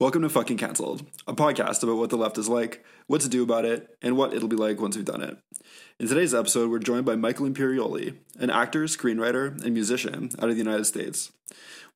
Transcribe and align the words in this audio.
Welcome 0.00 0.22
to 0.22 0.28
Fucking 0.28 0.58
Cancelled, 0.58 1.04
a 1.26 1.34
podcast 1.34 1.82
about 1.82 1.96
what 1.96 2.10
the 2.10 2.16
left 2.16 2.38
is 2.38 2.48
like, 2.48 2.84
what 3.08 3.20
to 3.22 3.28
do 3.28 3.42
about 3.42 3.64
it, 3.64 3.96
and 4.00 4.16
what 4.16 4.32
it'll 4.32 4.46
be 4.46 4.54
like 4.54 4.80
once 4.80 4.94
we've 4.94 5.04
done 5.04 5.22
it. 5.22 5.36
In 5.98 6.06
today's 6.06 6.32
episode, 6.32 6.70
we're 6.70 6.78
joined 6.78 7.04
by 7.04 7.16
Michael 7.16 7.48
Imperioli, 7.48 8.14
an 8.38 8.48
actor, 8.48 8.84
screenwriter, 8.84 9.60
and 9.60 9.74
musician 9.74 10.30
out 10.38 10.50
of 10.50 10.54
the 10.54 10.62
United 10.62 10.84
States. 10.84 11.32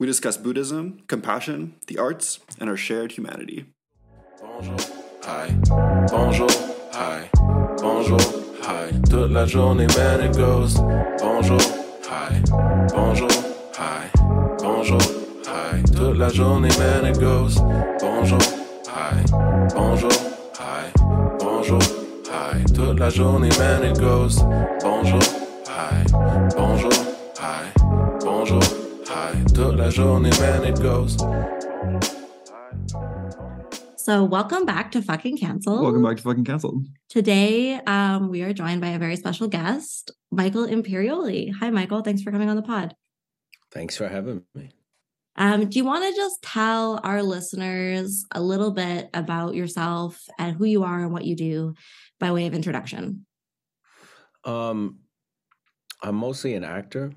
We 0.01 0.09
discuss 0.09 0.37
Buddhism, 0.37 1.05
compassion, 1.07 1.77
the 1.87 1.97
arts, 1.99 2.41
and 2.59 2.69
our 2.69 2.77
shared 2.77 3.13
humanity. 3.13 3.67
Bonjour, 4.41 4.77
hi, 5.23 5.57
bonjour, 6.11 6.51
hi, 6.91 7.31
bonjour, 7.77 8.19
hi. 8.63 8.91
Toute 9.09 9.31
la 9.31 9.47
journée, 9.47 9.87
man, 9.97 10.23
it 10.23 10.37
goes. 10.37 10.75
Bonjour, 11.21 11.61
hi, 12.03 12.43
bonjour, 12.93 13.31
hi, 13.77 14.11
bonjour. 14.59 15.22
Toute 16.03 16.19
la 16.19 16.29
journée, 16.31 16.69
man, 16.81 17.07
it 17.07 17.21
goes. 17.21 17.61
Bonjour, 18.01 18.41
hi, 18.89 19.23
bonjour, 19.73 20.11
hi, 20.59 20.91
bonjour, 21.39 21.79
hi. 22.29 22.65
Toute 22.75 22.99
la 22.99 23.09
journée, 23.09 23.49
man, 23.57 23.85
it 23.85 24.01
goes. 24.01 24.43
Bonjour, 24.83 25.21
hi, 25.69 26.05
bonjour, 26.57 26.91
hi, 27.39 27.73
bonjour, 28.21 28.61
hi. 29.07 29.45
Toute 29.55 29.77
la 29.77 29.91
journée, 29.91 30.31
man, 30.41 30.65
it 30.65 30.81
goes. 30.83 31.17
So, 33.97 34.25
welcome 34.25 34.67
back 34.67 34.91
to 34.91 35.03
Fucking 35.03 35.39
Cancelled. 35.39 35.83
Welcome 35.83 36.03
back 36.03 36.17
to 36.17 36.25
Fucking 36.25 36.45
Cancelled. 36.45 36.85
Today, 37.11 37.79
um, 37.87 38.29
we 38.29 38.43
are 38.43 38.53
joined 38.53 38.81
by 38.81 38.89
a 38.89 38.99
very 38.99 39.15
special 39.15 39.47
guest, 39.47 40.11
Michael 40.33 40.67
Imperioli. 40.67 41.53
Hi, 41.61 41.71
Michael. 41.71 42.03
Thanks 42.03 42.23
for 42.23 42.33
coming 42.33 42.51
on 42.51 42.57
the 42.57 42.63
pod. 42.63 42.97
Thanks 43.71 43.97
for 43.97 44.09
having 44.09 44.43
me. 44.53 44.73
Um, 45.37 45.69
do 45.69 45.79
you 45.79 45.85
want 45.85 46.05
to 46.05 46.15
just 46.15 46.43
tell 46.43 47.01
our 47.03 47.23
listeners 47.23 48.27
a 48.33 48.41
little 48.41 48.71
bit 48.71 49.09
about 49.15 49.55
yourself 49.55 50.23
and 50.39 50.55
who 50.55 50.65
you 50.65 50.85
are 50.85 51.01
and 51.01 51.13
what 51.13 51.25
you 51.25 51.35
do 51.35 51.75
by 52.21 52.33
way 52.33 52.47
of 52.47 52.55
introduction? 52.55 53.25
Um, 54.45 54.99
I'm 56.03 56.17
mostly 56.17 56.55
an 56.55 56.65
actor, 56.65 57.13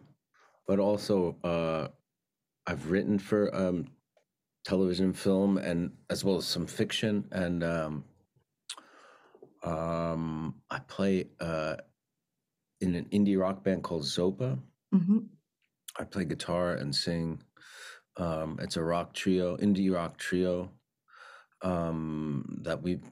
but 0.68 0.80
also 0.80 1.36
uh, 1.44 1.88
I've 2.68 2.90
written 2.90 3.20
for 3.20 3.54
um, 3.54 3.88
television, 4.64 5.12
film, 5.12 5.58
and 5.58 5.92
as 6.10 6.24
well 6.24 6.38
as 6.38 6.46
some 6.46 6.68
fiction. 6.68 7.26
And 7.32 7.64
um, 7.64 8.04
um, 9.64 10.56
I 10.70 10.80
play 10.80 11.26
uh, 11.40 11.76
in 12.80 12.96
an 12.96 13.06
indie 13.12 13.40
rock 13.40 13.64
band 13.64 13.84
called 13.84 14.04
Zopa. 14.04 14.58
hmm 14.92 15.20
I 15.98 16.04
play 16.04 16.26
guitar 16.26 16.74
and 16.74 16.94
sing. 16.94 17.42
Um, 18.18 18.58
it's 18.62 18.78
a 18.78 18.84
rock 18.84 19.14
trio, 19.14 19.58
indie 19.58 19.94
rock 19.94 20.18
trio 20.18 20.72
um, 21.62 22.60
that 22.62 22.82
we've 22.82 23.04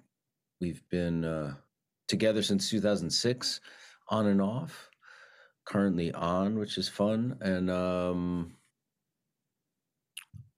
we've 0.61 0.81
been 0.89 1.25
uh, 1.25 1.55
together 2.07 2.41
since 2.41 2.69
2006, 2.69 3.59
on 4.09 4.27
and 4.27 4.41
off. 4.41 4.89
Currently 5.65 6.11
on, 6.13 6.59
which 6.59 6.77
is 6.77 6.89
fun, 6.89 7.37
and 7.39 7.71
um, 7.71 8.53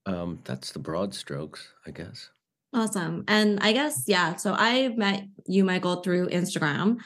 um, 0.06 0.40
that's 0.44 0.72
the 0.72 0.78
broad 0.78 1.14
strokes, 1.14 1.72
I 1.86 1.90
guess. 1.90 2.30
Awesome. 2.72 3.24
And 3.28 3.58
I 3.60 3.72
guess, 3.72 4.04
yeah. 4.06 4.36
So 4.36 4.54
I 4.56 4.88
met 4.96 5.24
you, 5.46 5.64
Michael, 5.64 6.02
through 6.02 6.28
Instagram. 6.28 6.98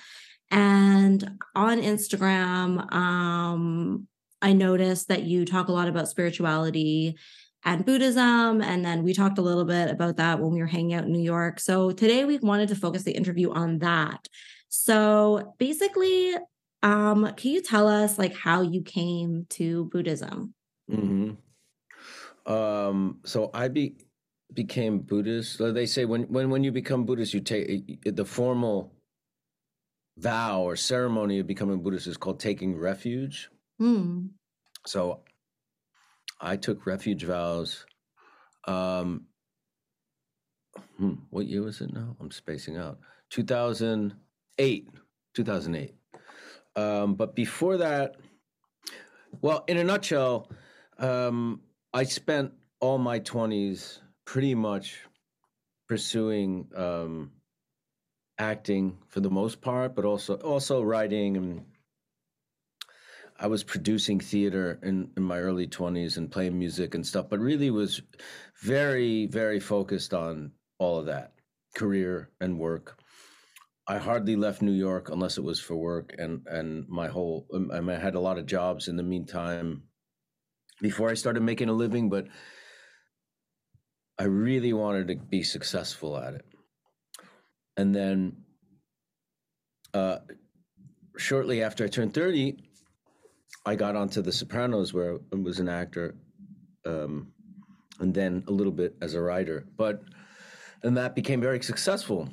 And 0.51 1.39
on 1.55 1.81
Instagram, 1.81 2.93
um, 2.93 4.09
I 4.43 4.53
noticed 4.53 5.09
that 5.09 5.25
you 5.25 5.45
talk 5.45 5.69
a 5.69 5.73
lot 5.73 5.89
about 5.89 6.09
spirituality 6.09 7.17
and 7.65 7.85
Buddhism. 7.85 8.63
And 8.63 8.85
then 8.85 9.03
we 9.03 9.13
talked 9.13 9.39
a 9.39 9.43
little 9.43 9.65
bit 9.65 9.91
about 9.91 10.17
that 10.17 10.41
when 10.41 10.53
we 10.53 10.61
were 10.61 10.67
hanging 10.67 10.95
out 10.95 11.05
in 11.05 11.13
New 11.13 11.23
York. 11.23 11.61
So 11.61 11.91
today 11.91 12.25
we 12.25 12.39
wanted 12.39 12.69
to 12.71 12.75
focus 12.75 13.03
the 13.03 13.13
interview 13.13 13.51
on 13.51 13.79
that. 13.81 14.27
So 14.69 15.55
basically, 15.59 16.35
um, 16.83 17.33
can 17.37 17.51
you 17.51 17.61
tell 17.61 17.89
us 17.89 18.19
like 18.19 18.35
how 18.35 18.63
you 18.63 18.83
came 18.83 19.47
to 19.51 19.85
Buddhism? 19.87 20.55
hmm 20.89 21.33
Um, 22.47 23.21
so 23.25 23.51
I 23.53 23.69
be 23.69 23.97
became 24.55 25.01
Buddhist. 25.01 25.59
They 25.59 25.87
say 25.87 26.05
when 26.05 26.23
when 26.25 26.51
when 26.51 26.65
you 26.65 26.73
become 26.73 27.05
Buddhist, 27.05 27.35
you 27.35 27.41
take 27.41 28.03
the 28.05 28.25
formal 28.25 28.95
vow 30.17 30.63
or 30.63 30.77
ceremony 30.77 31.39
of 31.39 31.47
becoming 31.47 31.83
Buddhist 31.83 32.07
is 32.07 32.17
called 32.17 32.41
taking 32.41 32.77
refuge. 32.77 33.51
Hmm. 33.81 34.27
So 34.87 35.21
I 36.39 36.57
took 36.57 36.85
refuge 36.87 37.25
vows. 37.25 37.87
Um, 38.67 39.27
hmm, 40.99 41.15
what 41.31 41.47
year 41.47 41.63
was 41.63 41.81
it 41.81 41.93
now? 41.93 42.15
I'm 42.21 42.31
spacing 42.31 42.77
out. 42.77 42.99
2008. 43.31 44.89
2008. 45.35 45.95
Um, 46.77 47.15
but 47.15 47.35
before 47.35 47.79
that, 47.79 48.17
well, 49.41 49.65
in 49.67 49.79
a 49.79 49.85
nutshell, 49.85 50.51
um, 50.99 51.63
I 51.95 52.05
spent 52.05 52.53
all 52.81 52.99
my 52.99 53.21
20s 53.21 53.99
pretty 54.27 54.55
much 54.55 54.99
pursuing 55.89 56.69
um, 56.77 57.33
acting 58.39 58.99
for 59.09 59.21
the 59.21 59.31
most 59.31 59.63
part, 59.63 59.95
but 59.95 60.05
also 60.05 60.35
also 60.35 60.83
writing 60.83 61.37
and 61.37 61.65
I 63.43 63.47
was 63.47 63.65
producing 63.65 64.21
theater 64.21 64.79
in, 64.83 65.11
in 65.17 65.23
my 65.23 65.39
early 65.39 65.67
20s 65.67 66.19
and 66.19 66.31
playing 66.31 66.59
music 66.59 66.95
and 66.95 67.07
stuff, 67.07 67.31
but 67.31 67.39
really 67.39 67.71
was 67.71 68.03
very, 68.63 69.27
very 69.27 69.59
focused 69.59 70.13
on 70.13 70.53
all 70.79 70.99
of 70.99 71.07
that 71.07 71.33
career 71.75 72.31
and 72.43 72.59
work. 72.59 73.01
I 73.87 73.97
hardly 73.97 74.37
left 74.37 74.61
New 74.61 74.73
York 74.73 75.09
unless 75.09 75.39
it 75.39 75.43
was 75.43 75.59
for 75.59 75.75
work, 75.75 76.15
and 76.19 76.47
and 76.47 76.87
my 76.89 77.09
whole 77.09 77.47
um, 77.53 77.71
I, 77.73 77.81
mean, 77.81 77.97
I 77.97 77.99
had 77.99 78.15
a 78.15 78.21
lot 78.21 78.39
of 78.39 78.47
jobs 78.47 78.89
in 78.89 78.97
the 78.97 79.03
meantime 79.03 79.85
before 80.81 81.11
I 81.11 81.15
started 81.15 81.43
making 81.43 81.71
a 81.71 81.73
living, 81.73 82.09
but 82.09 82.27
I 84.19 84.25
really 84.25 84.73
wanted 84.73 85.09
to 85.09 85.17
be 85.17 85.43
successful 85.43 86.17
at 86.17 86.35
it. 86.35 86.45
And 87.77 87.95
then, 87.95 88.45
uh, 89.95 90.19
shortly 91.17 91.63
after 91.63 91.85
I 91.85 91.89
turned 91.89 92.15
thirty, 92.15 92.70
I 93.67 93.75
got 93.75 93.97
onto 93.97 94.23
The 94.23 94.33
Sopranos, 94.33 94.95
where 94.95 95.19
I 95.33 95.37
was 95.37 95.59
an 95.59 95.69
actor, 95.69 96.15
um, 96.87 97.33
and 97.99 98.15
then 98.15 98.45
a 98.49 98.51
little 98.51 98.73
bit 98.73 98.97
as 99.03 99.15
a 99.15 99.21
writer. 99.21 99.67
But 99.77 100.03
and 100.83 100.97
that 100.97 101.15
became 101.15 101.41
very 101.41 101.63
successful. 101.63 102.29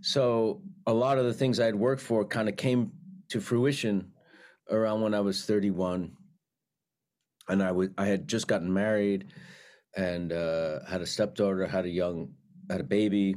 So 0.00 0.62
a 0.86 0.92
lot 0.92 1.18
of 1.18 1.24
the 1.24 1.34
things 1.34 1.58
I 1.58 1.66
had 1.66 1.74
worked 1.74 2.02
for 2.02 2.24
kind 2.24 2.48
of 2.48 2.56
came 2.56 2.92
to 3.30 3.40
fruition 3.40 4.12
around 4.70 5.00
when 5.00 5.14
I 5.14 5.20
was 5.20 5.44
31, 5.44 6.12
and 7.48 7.62
I 7.62 7.72
was 7.72 7.88
I 7.98 8.06
had 8.06 8.28
just 8.28 8.46
gotten 8.46 8.72
married, 8.72 9.32
and 9.96 10.32
uh, 10.32 10.80
had 10.88 11.02
a 11.02 11.06
stepdaughter, 11.06 11.66
had 11.66 11.86
a 11.86 11.90
young, 11.90 12.34
had 12.70 12.80
a 12.80 12.84
baby, 12.84 13.34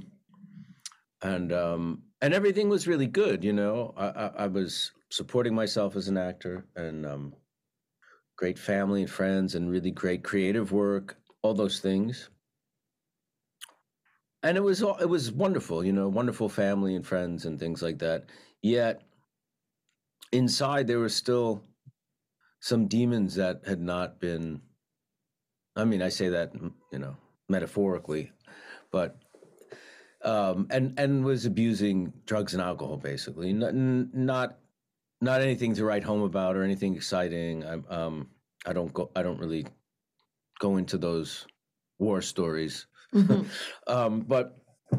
and 1.23 1.51
um, 1.51 2.03
and 2.21 2.33
everything 2.33 2.69
was 2.69 2.87
really 2.87 3.07
good. 3.07 3.43
You 3.43 3.53
know, 3.53 3.93
I, 3.97 4.05
I, 4.05 4.31
I 4.43 4.47
was 4.47 4.91
supporting 5.15 5.55
myself 5.55 5.95
as 5.95 6.07
an 6.07 6.17
actor, 6.17 6.65
and 6.75 7.05
um, 7.05 7.33
great 8.37 8.59
family 8.59 9.01
and 9.01 9.11
friends, 9.11 9.55
and 9.55 9.69
really 9.69 9.91
great 9.91 10.23
creative 10.23 10.71
work, 10.71 11.17
all 11.41 11.53
those 11.53 11.79
things. 11.79 12.29
And 14.43 14.57
it 14.57 14.61
was 14.61 14.83
all 14.83 14.97
it 14.97 15.09
was 15.09 15.31
wonderful 15.31 15.83
you 15.83 15.93
know 15.93 16.07
wonderful 16.07 16.49
family 16.49 16.95
and 16.95 17.05
friends 17.07 17.45
and 17.45 17.59
things 17.59 17.81
like 17.81 17.97
that. 17.99 18.25
Yet 18.61 19.01
inside 20.31 20.85
there 20.85 20.99
were 20.99 21.09
still 21.09 21.63
some 22.59 22.87
demons 22.87 23.35
that 23.35 23.61
had 23.65 23.79
not 23.79 24.19
been 24.19 24.59
i 25.75 25.85
mean 25.85 26.01
i 26.01 26.09
say 26.09 26.29
that 26.29 26.53
mm, 26.53 26.71
you 26.91 26.99
know 26.99 27.15
metaphorically 27.47 28.31
but 28.91 29.17
um 30.23 30.67
and 30.71 30.99
and 30.99 31.23
was 31.23 31.45
abusing 31.45 32.11
drugs 32.25 32.53
and 32.53 32.61
alcohol 32.61 32.97
basically. 32.97 33.53
Not 33.53 33.75
not 33.75 34.57
not 35.25 35.41
anything 35.41 35.73
to 35.75 35.83
write 35.89 36.03
home 36.03 36.21
about 36.31 36.55
or 36.55 36.63
anything 36.63 36.95
exciting 36.95 37.65
i'm 37.65 37.83
um 37.89 38.15
i 38.65 38.71
don't 38.77 38.93
go 38.93 39.09
i 39.15 39.21
don't 39.25 39.39
really 39.39 39.65
go 40.59 40.77
into 40.77 40.97
those 40.97 41.45
war 41.99 42.21
stories 42.21 42.87
Mhm. 43.13 43.45
um, 43.95 44.13
but 44.33 44.45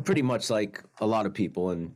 pretty 0.05 0.23
much 0.23 0.51
like 0.51 0.83
a 1.01 1.07
lot 1.15 1.27
of 1.27 1.33
people 1.35 1.71
and 1.71 1.95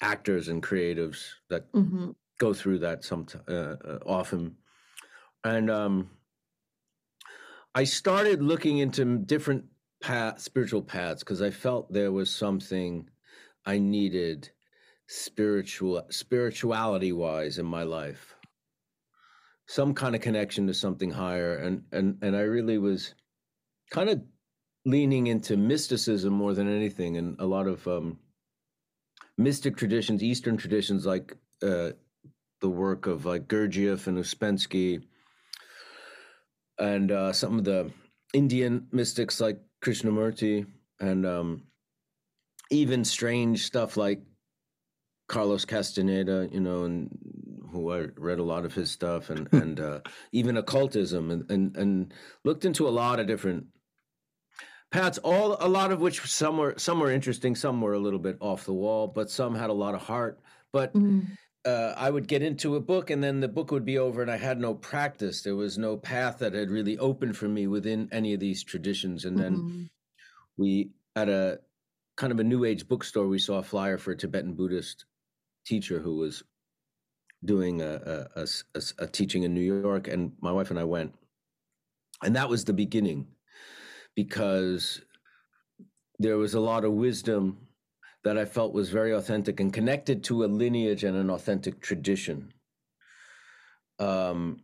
actors 0.00 0.48
and 0.48 0.62
creatives 0.62 1.18
that 1.50 1.62
Mhm. 1.72 2.14
go 2.38 2.52
through 2.52 2.78
that 2.80 3.04
some 3.04 3.26
uh, 3.48 3.52
uh, 3.92 3.98
often 4.06 4.56
and 5.44 5.70
um, 5.70 6.10
i 7.74 7.84
started 7.84 8.42
looking 8.42 8.78
into 8.78 9.18
different 9.18 9.64
path, 10.02 10.40
spiritual 10.40 10.82
paths 10.82 11.22
because 11.22 11.40
i 11.42 11.50
felt 11.50 11.92
there 11.92 12.12
was 12.12 12.30
something 12.30 13.08
i 13.64 13.78
needed 13.78 14.50
spiritual 15.08 16.02
spirituality 16.10 17.12
wise 17.12 17.58
in 17.58 17.66
my 17.66 17.82
life. 17.82 18.34
Some 19.66 19.94
kind 19.94 20.14
of 20.14 20.20
connection 20.20 20.66
to 20.66 20.74
something 20.74 21.10
higher 21.10 21.56
and 21.56 21.82
and 21.92 22.18
and 22.22 22.36
i 22.36 22.40
really 22.40 22.78
was 22.78 23.14
kind 23.90 24.08
of 24.10 24.22
leaning 24.86 25.26
into 25.26 25.56
mysticism 25.56 26.32
more 26.32 26.54
than 26.54 26.68
anything, 26.74 27.16
and 27.16 27.38
a 27.40 27.44
lot 27.44 27.66
of 27.66 27.86
um, 27.88 28.18
mystic 29.36 29.76
traditions, 29.76 30.22
Eastern 30.22 30.56
traditions, 30.56 31.04
like 31.04 31.36
uh, 31.62 31.90
the 32.60 32.68
work 32.68 33.06
of 33.06 33.26
like 33.26 33.48
Gurdjieff 33.48 34.06
and 34.06 34.16
Ouspensky, 34.16 35.02
and 36.78 37.10
uh, 37.10 37.32
some 37.32 37.58
of 37.58 37.64
the 37.64 37.90
Indian 38.32 38.86
mystics 38.92 39.40
like 39.40 39.58
Krishnamurti, 39.84 40.66
and 41.00 41.26
um, 41.26 41.64
even 42.70 43.04
strange 43.04 43.66
stuff 43.66 43.96
like 43.96 44.22
Carlos 45.28 45.64
Castaneda, 45.64 46.48
you 46.52 46.60
know, 46.60 46.84
and 46.84 47.10
who 47.72 47.90
I 47.92 48.06
read 48.16 48.38
a 48.38 48.44
lot 48.44 48.64
of 48.64 48.74
his 48.74 48.90
stuff, 48.90 49.30
and 49.30 49.48
and 49.52 49.80
uh, 49.80 50.00
even 50.32 50.56
occultism, 50.56 51.30
and, 51.30 51.50
and 51.50 51.76
and 51.76 52.14
looked 52.44 52.64
into 52.64 52.86
a 52.88 52.90
lot 52.90 53.20
of 53.20 53.26
different 53.26 53.66
paths. 54.90 55.18
All 55.18 55.56
a 55.60 55.68
lot 55.68 55.92
of 55.92 56.00
which 56.00 56.20
some 56.20 56.58
were 56.58 56.74
some 56.78 57.00
were 57.00 57.10
interesting, 57.10 57.54
some 57.54 57.80
were 57.80 57.94
a 57.94 57.98
little 57.98 58.18
bit 58.18 58.36
off 58.40 58.64
the 58.66 58.74
wall, 58.74 59.06
but 59.08 59.30
some 59.30 59.54
had 59.54 59.70
a 59.70 59.74
lot 59.74 59.94
of 59.94 60.02
heart. 60.02 60.40
But 60.72 60.94
Mhm. 60.94 61.36
uh, 61.64 61.94
I 61.96 62.10
would 62.10 62.28
get 62.28 62.42
into 62.42 62.76
a 62.76 62.80
book, 62.80 63.10
and 63.10 63.22
then 63.24 63.40
the 63.40 63.48
book 63.48 63.70
would 63.72 63.84
be 63.84 63.98
over, 63.98 64.22
and 64.22 64.30
I 64.30 64.36
had 64.38 64.60
no 64.60 64.74
practice. 64.74 65.42
There 65.42 65.56
was 65.56 65.78
no 65.78 65.96
path 65.96 66.38
that 66.38 66.54
had 66.54 66.70
really 66.70 66.98
opened 66.98 67.36
for 67.36 67.48
me 67.48 67.66
within 67.66 68.08
any 68.12 68.34
of 68.34 68.40
these 68.40 68.64
traditions, 68.64 69.24
and 69.24 69.40
then 69.40 69.64
Mhm. 69.64 69.88
we 70.56 70.92
at 71.16 71.28
a 71.28 71.60
kind 72.16 72.32
of 72.32 72.40
a 72.40 72.44
new 72.44 72.64
age 72.64 72.88
bookstore 72.88 73.26
we 73.28 73.38
saw 73.38 73.58
a 73.58 73.62
flyer 73.62 73.98
for 73.98 74.12
a 74.12 74.16
tibetan 74.16 74.54
buddhist 74.54 75.06
teacher 75.66 75.98
who 75.98 76.16
was 76.16 76.42
doing 77.44 77.82
a 77.82 79.06
teaching 79.12 79.42
in 79.42 79.54
new 79.54 79.60
york 79.60 80.08
and 80.08 80.32
my 80.40 80.52
wife 80.52 80.70
and 80.70 80.78
i 80.78 80.84
went. 80.84 81.14
And 82.22 82.34
that 82.36 82.48
was 82.48 82.64
the 82.64 82.72
beginning 82.72 83.26
because 84.14 85.02
there 86.18 86.38
was 86.38 86.54
a 86.54 86.60
lot 86.60 86.84
of 86.84 86.92
wisdom 86.92 87.58
that 88.24 88.38
i 88.38 88.44
felt 88.44 88.72
was 88.72 88.88
very 88.88 89.12
authentic 89.12 89.60
and 89.60 89.72
connected 89.72 90.24
to 90.24 90.44
a 90.44 90.46
lineage 90.46 91.04
and 91.04 91.16
an 91.16 91.30
authentic 91.30 91.80
tradition. 91.80 92.52
Um, 93.98 94.60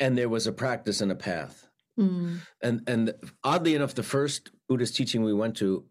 and 0.00 0.16
there 0.16 0.28
was 0.28 0.46
a 0.46 0.52
practice 0.52 1.00
and 1.00 1.12
a 1.12 1.16
path. 1.16 1.68
Mm. 1.98 2.38
and 2.62 2.80
and 2.86 3.14
oddly 3.44 3.74
enough 3.74 3.94
the 3.94 4.02
first 4.02 4.50
buddhist 4.66 4.96
teaching 4.96 5.22
we 5.22 5.34
went 5.34 5.54
to 5.58 5.84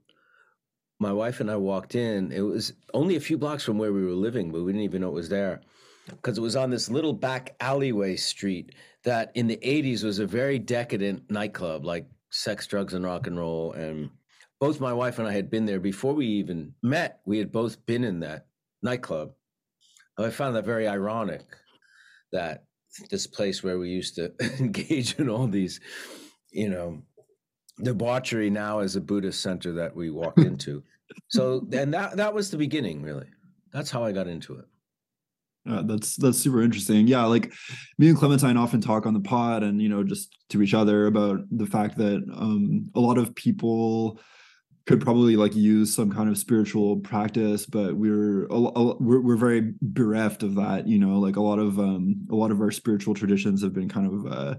my 1.02 1.12
wife 1.12 1.40
and 1.40 1.50
i 1.50 1.56
walked 1.56 1.96
in 1.96 2.32
it 2.32 2.42
was 2.42 2.74
only 2.94 3.16
a 3.16 3.20
few 3.20 3.38
blocks 3.38 3.64
from 3.64 3.78
where 3.78 3.92
we 3.92 4.06
were 4.06 4.12
living 4.12 4.52
but 4.52 4.62
we 4.62 4.72
didn't 4.72 4.86
even 4.86 5.02
know 5.02 5.10
it 5.10 5.14
was 5.14 5.30
there. 5.30 5.62
Because 6.08 6.38
it 6.38 6.42
was 6.42 6.56
on 6.56 6.70
this 6.70 6.90
little 6.90 7.14
back 7.14 7.56
alleyway 7.60 8.16
street 8.16 8.74
that 9.04 9.32
in 9.36 9.48
the 9.48 9.58
80s 9.58 10.04
was 10.04 10.20
a 10.20 10.26
very 10.26 10.60
decadent 10.60 11.30
nightclub 11.30 11.86
like 11.86 12.06
sex 12.30 12.68
drugs 12.68 12.94
and 12.94 13.06
rock 13.06 13.28
and 13.28 13.38
roll. 13.38 13.74
And 13.74 14.10
both 14.60 14.80
my 14.80 14.94
wife 14.94 15.20
and 15.20 15.28
i 15.28 15.32
had 15.32 15.50
been 15.50 15.66
there 15.66 15.80
before 15.80 16.14
we 16.14 16.26
even 16.26 16.74
met. 16.82 17.20
We 17.26 17.38
had 17.38 17.52
both 17.52 17.86
been 17.86 18.04
in 18.04 18.20
that 18.22 18.48
nightclub. 18.82 19.34
I 20.18 20.30
found 20.30 20.56
that 20.56 20.66
very 20.66 20.88
ironic 20.88 21.46
that 22.32 22.66
this 23.10 23.26
place 23.26 23.64
where 23.64 23.80
we 23.80 23.90
used 23.90 24.16
to 24.16 24.34
engage 24.60 25.16
in 25.16 25.30
all 25.30 25.48
these, 25.48 25.80
you 26.52 26.70
know, 26.70 27.02
debauchery 27.84 28.50
now 28.50 28.80
is 28.80 28.96
a 28.96 29.02
Buddhist 29.02 29.42
center 29.42 29.72
that 29.74 29.96
we 29.96 30.10
walked 30.10 30.40
into. 30.52 30.84
So, 31.28 31.68
and 31.74 31.94
that 31.94 32.18
that 32.18 32.34
was 32.34 32.52
the 32.52 32.58
beginning, 32.58 33.02
really. 33.02 33.28
That's 33.74 33.92
how 33.92 34.04
I 34.04 34.12
got 34.12 34.28
into 34.28 34.56
it. 34.56 34.66
Uh, 35.70 35.84
that's 35.84 36.16
that's 36.16 36.40
super 36.40 36.62
interesting. 36.62 37.08
Yeah, 37.08 37.24
like 37.26 37.54
me 37.98 38.10
and 38.10 38.18
Clementine 38.18 38.58
often 38.58 38.82
talk 38.82 39.06
on 39.06 39.14
the 39.14 39.20
pod, 39.20 39.64
and 39.64 39.82
you 39.82 39.90
know, 39.90 40.04
just 40.04 40.36
to 40.50 40.62
each 40.62 40.74
other 40.74 41.06
about 41.06 41.42
the 41.52 41.68
fact 41.68 41.98
that 41.98 42.24
um, 42.34 42.90
a 42.96 43.00
lot 43.00 43.18
of 43.18 43.36
people 43.36 44.20
could 44.88 45.02
probably 45.02 45.36
like 45.36 45.56
use 45.56 45.94
some 45.94 46.12
kind 46.12 46.30
of 46.30 46.38
spiritual 46.38 46.98
practice, 46.98 47.68
but 47.68 47.96
we're 47.96 48.48
we're 48.50 49.22
we're 49.22 49.36
very 49.36 49.74
bereft 49.82 50.42
of 50.42 50.56
that. 50.56 50.88
You 50.88 50.98
know, 50.98 51.20
like 51.20 51.36
a 51.36 51.42
lot 51.42 51.60
of 51.60 51.78
um, 51.78 52.26
a 52.32 52.36
lot 52.36 52.52
of 52.52 52.60
our 52.60 52.72
spiritual 52.72 53.14
traditions 53.14 53.62
have 53.62 53.74
been 53.74 53.90
kind 53.90 54.08
of 54.08 54.34
uh, 54.34 54.56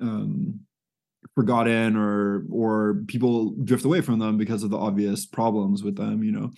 um, 0.00 0.60
forgotten 1.34 1.96
or 1.96 2.44
or 2.50 3.02
people 3.06 3.54
drift 3.64 3.84
away 3.84 4.00
from 4.00 4.18
them 4.18 4.36
because 4.36 4.62
of 4.62 4.70
the 4.70 4.78
obvious 4.78 5.26
problems 5.26 5.82
with 5.82 5.96
them. 5.96 6.22
You 6.22 6.32
know 6.32 6.50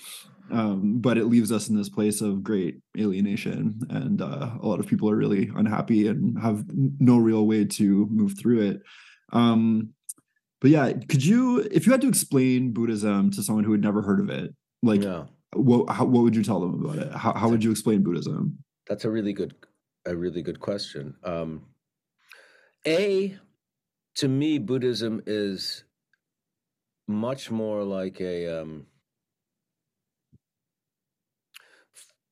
um, 0.51 1.01
but 1.01 1.17
it 1.17 1.25
leaves 1.25 1.51
us 1.51 1.69
in 1.69 1.77
this 1.77 1.89
place 1.89 2.21
of 2.21 2.43
great 2.43 2.81
alienation 2.99 3.81
and 3.89 4.21
uh, 4.21 4.51
a 4.61 4.67
lot 4.67 4.79
of 4.79 4.87
people 4.87 5.09
are 5.09 5.17
really 5.17 5.51
unhappy 5.57 6.07
and 6.07 6.39
have 6.39 6.65
no 7.01 7.17
real 7.17 7.47
way 7.47 7.65
to 7.65 8.07
move 8.11 8.35
through 8.39 8.61
it 8.61 8.83
um, 9.33 9.89
but 10.61 10.71
yeah 10.71 10.93
could 11.09 11.25
you 11.25 11.67
if 11.71 11.87
you 11.87 11.93
had 11.93 12.03
to 12.03 12.09
explain 12.09 12.73
buddhism 12.73 13.31
to 13.31 13.43
someone 13.43 13.65
who 13.65 13.73
had 13.73 13.81
never 13.81 14.03
heard 14.03 14.21
of 14.21 14.29
it 14.29 14.55
like 14.83 15.03
yeah, 15.03 15.25
what 15.55 15.89
how, 15.89 16.05
what 16.05 16.23
would 16.23 16.37
you 16.37 16.45
tell 16.45 16.61
them 16.61 16.85
about 16.85 16.99
it 16.99 17.11
how, 17.15 17.33
how 17.33 17.49
would 17.49 17.65
you 17.65 17.71
explain 17.71 18.03
buddhism 18.03 18.59
that's 18.87 19.05
a 19.05 19.11
really 19.11 19.33
good, 19.33 19.55
a 20.07 20.15
really 20.15 20.43
good 20.43 20.61
question. 20.61 21.15
Um, 21.25 21.67
a, 22.87 23.39
to 24.17 24.29
me, 24.29 24.59
Buddhism 24.59 25.23
is 25.27 25.85
much 27.07 27.51
more 27.51 27.85
like 27.85 28.21
a 28.21 28.63
um, 28.63 28.87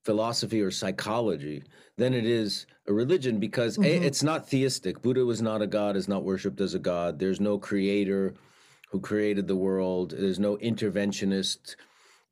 philosophy 0.04 0.60
or 0.60 0.70
psychology 0.70 1.62
than 1.96 2.14
it 2.14 2.24
is 2.24 2.66
a 2.86 2.92
religion 2.92 3.38
because 3.38 3.78
Mhm. 3.78 3.84
a, 3.84 4.06
it's 4.06 4.22
not 4.22 4.48
theistic. 4.48 5.00
Buddha 5.02 5.24
was 5.24 5.42
not 5.42 5.62
a 5.62 5.66
god, 5.66 5.96
is 5.96 6.08
not 6.08 6.24
worshipped 6.24 6.60
as 6.60 6.74
a 6.74 6.78
god. 6.78 7.18
There's 7.18 7.40
no 7.40 7.58
creator 7.58 8.34
who 8.90 9.00
created 9.00 9.46
the 9.46 9.56
world. 9.56 10.10
There's 10.10 10.40
no 10.40 10.56
interventionist 10.58 11.76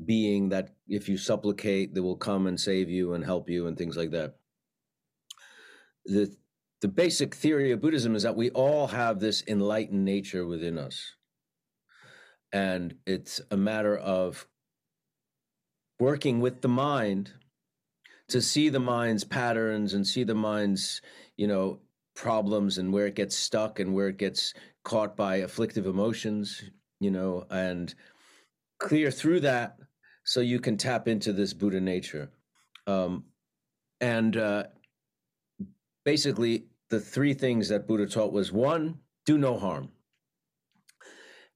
being 0.05 0.49
that 0.49 0.75
if 0.88 1.08
you 1.08 1.17
supplicate, 1.17 1.94
they 1.94 2.00
will 2.00 2.17
come 2.17 2.46
and 2.46 2.58
save 2.58 2.88
you 2.91 3.14
and 3.14 3.25
help 3.25 3.49
you 3.49 3.67
and 3.67 3.76
things 3.76 3.96
like 3.96 4.11
that. 4.11 4.37
The 6.06 6.35
the 6.81 6.88
basic 6.88 7.35
theory 7.35 7.73
of 7.73 7.81
Buddhism 7.81 8.15
is 8.15 8.23
that 8.23 8.37
we 8.37 8.50
all 8.50 8.87
have 8.87 9.21
this 9.21 9.44
enlightened 9.47 10.05
nature 10.05 10.47
within 10.47 10.79
us. 10.79 11.15
And 12.53 12.94
it's 13.06 13.41
a 13.50 13.56
matter 13.56 13.97
of 13.97 14.47
working 15.99 16.41
with 16.41 16.62
the 16.62 16.69
mind 16.69 17.32
to 18.29 18.41
see 18.41 18.69
the 18.69 18.81
mind's 18.81 19.25
patterns 19.25 19.94
and 19.94 20.06
see 20.06 20.25
the 20.25 20.35
mind's, 20.35 21.03
you 21.37 21.47
know, 21.47 21.81
problems 22.15 22.79
and 22.79 22.93
where 22.93 23.06
it 23.06 23.15
gets 23.15 23.37
stuck 23.37 23.79
and 23.79 23.94
where 23.94 24.09
it 24.09 24.17
gets 24.17 24.55
caught 24.85 25.17
by 25.17 25.37
afflictive 25.37 25.87
emotions, 25.87 26.62
you 26.99 27.11
know, 27.11 27.47
and 27.50 27.94
clear 28.79 29.11
through 29.11 29.41
that 29.41 29.77
so 30.25 30.41
you 30.41 30.60
can 30.60 30.77
tap 30.77 31.08
into 31.08 31.32
this 31.32 31.53
Buddha 31.53 31.81
nature. 31.81 32.31
Um, 32.87 33.25
and 34.01 34.37
uh, 34.37 34.65
basically, 36.05 36.67
the 36.91 37.01
three 37.01 37.35
things 37.35 37.69
that 37.69 37.87
Buddha 37.87 38.06
taught 38.06 38.32
was 38.32 38.53
one, 38.53 38.99
do 39.25 39.39
no 39.39 39.56
harm. 39.56 39.91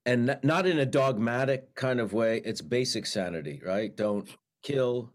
And 0.06 0.38
not 0.42 0.66
in 0.66 0.78
a 0.78 0.86
dogmatic 0.86 1.74
kind 1.74 1.98
of 1.98 2.12
way, 2.12 2.40
it's 2.44 2.60
basic 2.60 3.06
sanity, 3.06 3.60
right? 3.64 3.94
Don't 3.96 4.28
kill, 4.62 5.12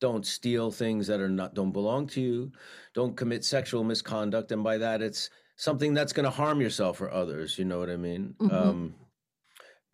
don't 0.00 0.26
steal 0.26 0.70
things 0.70 1.06
that 1.06 1.20
are 1.20 1.28
not 1.28 1.54
don't 1.54 1.72
belong 1.72 2.06
to 2.08 2.20
you, 2.20 2.52
don't 2.94 3.16
commit 3.16 3.44
sexual 3.44 3.82
misconduct, 3.82 4.52
and 4.52 4.62
by 4.62 4.78
that 4.78 5.02
it's 5.02 5.30
something 5.56 5.94
that's 5.94 6.12
going 6.12 6.24
to 6.24 6.30
harm 6.30 6.60
yourself 6.60 7.00
or 7.00 7.10
others. 7.10 7.58
You 7.58 7.64
know 7.64 7.78
what 7.78 7.90
I 7.90 7.96
mean? 7.96 8.34
Mhm. 8.40 8.52
Um, 8.52 8.94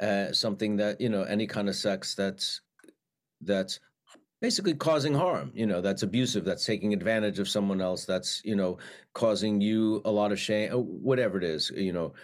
uh, 0.00 0.32
something 0.32 0.76
that 0.76 1.00
you 1.00 1.08
know, 1.08 1.22
any 1.22 1.46
kind 1.46 1.68
of 1.68 1.76
sex 1.76 2.14
that's 2.14 2.60
that's 3.40 3.78
basically 4.40 4.74
causing 4.74 5.14
harm. 5.14 5.50
You 5.54 5.66
know, 5.66 5.80
that's 5.80 6.02
abusive, 6.02 6.44
that's 6.44 6.64
taking 6.64 6.92
advantage 6.92 7.38
of 7.38 7.48
someone 7.48 7.80
else, 7.80 8.04
that's 8.04 8.42
you 8.44 8.56
know, 8.56 8.78
causing 9.14 9.60
you 9.60 10.02
a 10.04 10.10
lot 10.10 10.32
of 10.32 10.38
shame, 10.38 10.72
uh, 10.72 10.78
whatever 10.78 11.38
it 11.38 11.44
is. 11.44 11.70
You 11.74 11.92
know, 11.92 12.14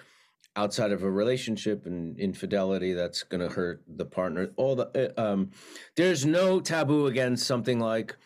outside 0.57 0.93
of 0.93 1.03
a 1.03 1.11
relationship 1.11 1.87
and 1.87 2.19
infidelity 2.19 2.93
that's 2.93 3.23
going 3.23 3.41
to 3.41 3.49
hurt 3.49 3.83
the 3.89 4.05
partner 4.05 4.51
all 4.57 4.77
the 4.77 5.15
uh, 5.17 5.23
um 5.33 5.51
there's 5.97 6.27
no 6.27 6.61
taboo 6.61 7.07
against 7.07 7.47
something 7.47 7.81
like 7.81 8.17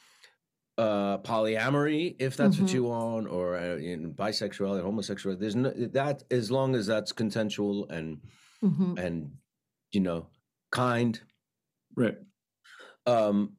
uh 0.79 1.19
polyamory 1.19 2.17
if 2.19 2.37
that's 2.37 2.57
Mhm. 2.57 2.61
what 2.63 2.73
you 2.75 2.83
want 2.85 3.29
or 3.29 3.57
uh, 3.57 3.77
in 3.77 4.13
bisexuality 4.13 4.83
homosexuality 4.83 5.41
there's 5.41 5.57
no 5.57 5.71
that 5.71 6.25
as 6.31 6.51
long 6.51 6.75
as 6.75 6.87
that's 6.87 7.13
consensual 7.13 7.89
and 7.91 8.21
Mhm. 8.63 8.99
and 8.99 9.39
you 9.93 10.01
know 10.01 10.27
kind 10.73 11.21
right 11.95 12.19
um 13.07 13.57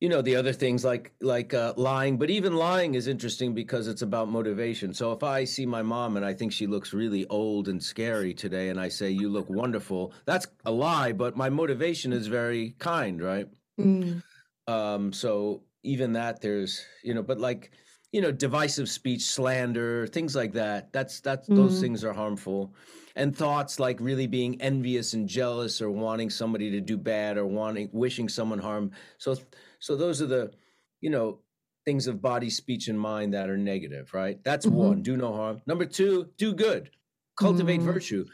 you 0.00 0.08
know 0.08 0.22
the 0.22 0.34
other 0.34 0.52
things 0.52 0.84
like 0.84 1.12
like 1.20 1.52
uh, 1.54 1.74
lying 1.76 2.16
but 2.18 2.30
even 2.30 2.54
lying 2.56 2.94
is 2.94 3.06
interesting 3.06 3.54
because 3.54 3.86
it's 3.86 4.02
about 4.02 4.28
motivation 4.28 4.92
so 4.94 5.12
if 5.12 5.22
i 5.22 5.44
see 5.44 5.66
my 5.66 5.82
mom 5.82 6.16
and 6.16 6.24
i 6.24 6.32
think 6.32 6.52
she 6.52 6.66
looks 6.66 6.92
really 6.94 7.26
old 7.26 7.68
and 7.68 7.82
scary 7.82 8.32
today 8.34 8.70
and 8.70 8.80
i 8.80 8.88
say 8.88 9.10
you 9.10 9.28
look 9.28 9.48
wonderful 9.50 10.12
that's 10.24 10.46
a 10.64 10.70
lie 10.70 11.12
but 11.12 11.36
my 11.36 11.50
motivation 11.50 12.12
is 12.12 12.26
very 12.26 12.70
kind 12.78 13.22
right 13.22 13.46
Mm. 13.78 14.22
um 14.66 15.12
so 15.12 15.62
even 15.82 16.12
that 16.12 16.42
there's 16.42 16.84
you 17.02 17.14
know 17.14 17.22
but 17.22 17.38
like 17.38 17.70
you 18.12 18.20
know 18.20 18.30
divisive 18.30 18.90
speech 18.90 19.22
slander 19.22 20.06
things 20.06 20.34
like 20.36 20.52
that 20.52 20.92
that's 20.92 21.20
that's 21.20 21.48
those 21.48 21.78
Mm. 21.78 21.80
things 21.80 22.04
are 22.04 22.12
harmful 22.12 22.74
and 23.16 23.34
thoughts 23.34 23.80
like 23.80 23.98
really 24.00 24.26
being 24.26 24.60
envious 24.60 25.14
and 25.14 25.28
jealous 25.28 25.80
or 25.80 25.90
wanting 25.90 26.28
somebody 26.28 26.70
to 26.72 26.80
do 26.80 26.98
bad 26.98 27.38
or 27.38 27.46
wanting 27.46 27.88
wishing 27.92 28.28
someone 28.28 28.58
harm 28.58 28.90
so 29.16 29.34
so 29.80 29.96
those 29.96 30.22
are 30.22 30.26
the 30.26 30.52
you 31.00 31.10
know 31.10 31.40
things 31.84 32.06
of 32.06 32.20
body 32.22 32.50
speech 32.50 32.88
and 32.88 33.00
mind 33.00 33.32
that 33.34 33.48
are 33.50 33.56
negative 33.56 34.12
right? 34.14 34.42
That's 34.44 34.66
Mhm. 34.66 34.72
one 34.72 35.02
do 35.02 35.16
no 35.16 35.32
harm. 35.32 35.62
Number 35.66 35.86
two 35.86 36.30
do 36.36 36.52
good. 36.54 36.90
Cultivate 37.36 37.80
Mm. 37.80 37.84
virtue. 37.84 38.26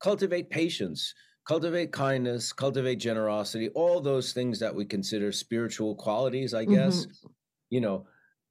Cultivate 0.00 0.48
patience. 0.50 1.14
Cultivate 1.46 1.92
kindness. 1.92 2.52
Cultivate 2.52 2.96
generosity. 2.96 3.68
All 3.70 4.00
those 4.00 4.32
things 4.32 4.58
that 4.60 4.74
we 4.74 4.84
consider 4.86 5.30
spiritual 5.32 5.94
qualities 5.94 6.54
i 6.54 6.64
guess. 6.64 7.06
You 7.70 7.80
know 7.80 8.06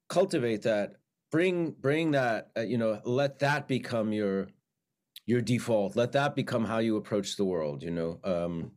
cultivate 0.08 0.62
that. 0.62 0.96
Bring 1.32 1.72
bring 1.72 2.12
that 2.12 2.50
uh, 2.56 2.60
you 2.60 2.78
know 2.78 3.00
let 3.04 3.40
that 3.40 3.66
become 3.66 4.12
your 4.12 4.48
your 5.26 5.40
default. 5.40 5.96
Let 5.96 6.12
that 6.12 6.36
become 6.36 6.64
how 6.64 6.78
you 6.78 6.96
approach 6.96 7.36
the 7.36 7.44
world 7.44 7.82
you 7.82 7.90
know 7.90 8.20
um 8.22 8.72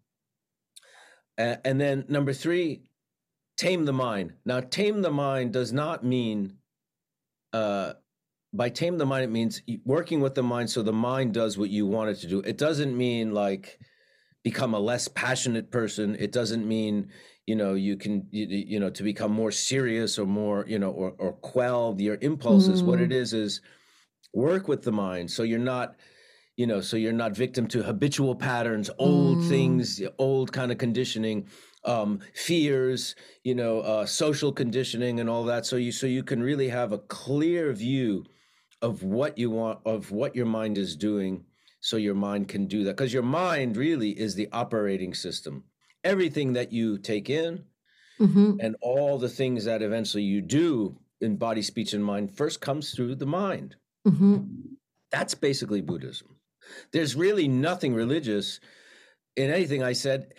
and, 1.38 1.60
and 1.65 1.81
then 1.81 2.05
number 2.07 2.34
three 2.34 2.87
tame 3.58 3.86
the 3.86 3.94
mind. 3.94 4.34
Now 4.46 4.60
tame 4.62 5.02
the 5.02 5.12
mind 5.12 5.54
does 5.54 5.74
not 5.74 6.04
mean 6.06 6.58
uh 7.54 7.94
by 8.54 8.70
tame 8.70 8.98
the 8.98 9.06
mind 9.06 9.24
it 9.24 9.30
means 9.32 9.62
working 9.86 10.22
with 10.22 10.36
the 10.36 10.44
mind 10.44 10.70
so 10.70 10.82
the 10.82 10.94
mind 10.94 11.34
does 11.34 11.58
what 11.58 11.70
you 11.70 11.86
want 11.86 12.10
it 12.10 12.16
to 12.16 12.28
do. 12.28 12.40
It 12.42 12.58
doesn't 12.58 12.98
mean 12.98 13.34
like 13.34 13.80
become 14.44 14.74
a 14.74 14.80
less 14.80 15.08
passionate 15.08 15.72
person. 15.72 16.16
It 16.20 16.32
doesn't 16.32 16.68
mean 16.68 17.10
you 17.46 17.56
know 17.56 17.74
you 17.74 17.98
can 17.98 18.28
you, 18.32 18.46
you 18.48 18.80
know 18.80 18.90
to 18.92 19.04
become 19.04 19.32
more 19.32 19.52
serious 19.52 20.20
or 20.20 20.26
more 20.26 20.66
you 20.68 20.80
know 20.80 20.92
or, 20.92 21.14
or 21.18 21.34
quell 21.34 21.96
your 22.00 22.18
impulses 22.22 22.84
what 22.84 23.00
it 23.00 23.12
is 23.12 23.34
is 23.34 23.62
work 24.34 24.68
with 24.68 24.84
the 24.84 24.92
mind. 24.92 25.32
So 25.32 25.44
you're 25.44 25.60
not 25.60 25.96
you 26.58 26.68
know 26.68 26.82
so 26.82 26.98
you're 26.98 27.14
not 27.14 27.36
victim 27.36 27.68
to 27.68 27.84
habitual 27.84 28.36
patterns 28.36 28.90
old 28.98 29.40
Mm. 29.40 29.44
things 29.44 30.02
old 30.18 30.52
kind 30.54 30.72
of 30.72 30.78
conditioning 30.78 31.48
um 31.88 32.20
fears 32.34 33.15
you 33.44 33.56
know 33.56 33.79
uh 33.82 34.06
social 34.06 34.51
conditioning 34.51 35.20
and 35.20 35.29
all 35.29 35.44
that. 35.46 35.65
So 35.65 35.77
you 35.77 35.91
so 35.91 36.06
you 36.08 36.24
can 36.24 36.44
really 36.44 36.70
have 36.70 36.91
a 36.91 37.00
clear 37.00 37.74
view 37.74 38.25
of 38.82 39.03
what 39.03 39.38
you 39.38 39.50
want 39.50 39.79
of 39.86 40.12
what 40.12 40.36
your 40.36 40.46
mind 40.46 40.77
is 40.77 40.96
doing 40.96 41.46
so 41.82 41.98
your 41.98 42.15
mind 42.15 42.48
can 42.50 42.67
do 42.67 42.84
that. 42.84 42.98
Because 42.98 43.13
your 43.13 43.24
mind 43.24 43.77
really 43.77 44.12
is 44.12 44.36
the 44.36 44.50
operating 44.51 45.13
system. 45.13 45.63
Everything 46.03 46.53
that 46.53 46.72
you 46.72 46.98
take 46.98 47.29
in 47.29 47.63
Mhm. 48.20 48.58
and 48.60 48.75
all 48.82 49.17
the 49.20 49.29
things 49.29 49.65
that 49.65 49.82
eventually 49.82 50.24
you 50.24 50.41
do 50.41 51.00
in 51.22 51.38
body 51.38 51.62
speech 51.62 51.94
and 51.94 52.03
mind 52.03 52.36
first 52.36 52.62
comes 52.62 52.94
through 52.94 53.15
the 53.15 53.25
mind. 53.27 53.75
Mhm. 54.08 54.50
that's 55.12 55.36
basically 55.36 55.82
buddhism. 55.82 56.36
There's 56.91 57.15
really 57.15 57.48
nothing 57.48 57.94
religious. 57.94 58.60
In 59.38 59.51
anything 59.51 59.84
i 59.84 59.94
said 59.94 60.34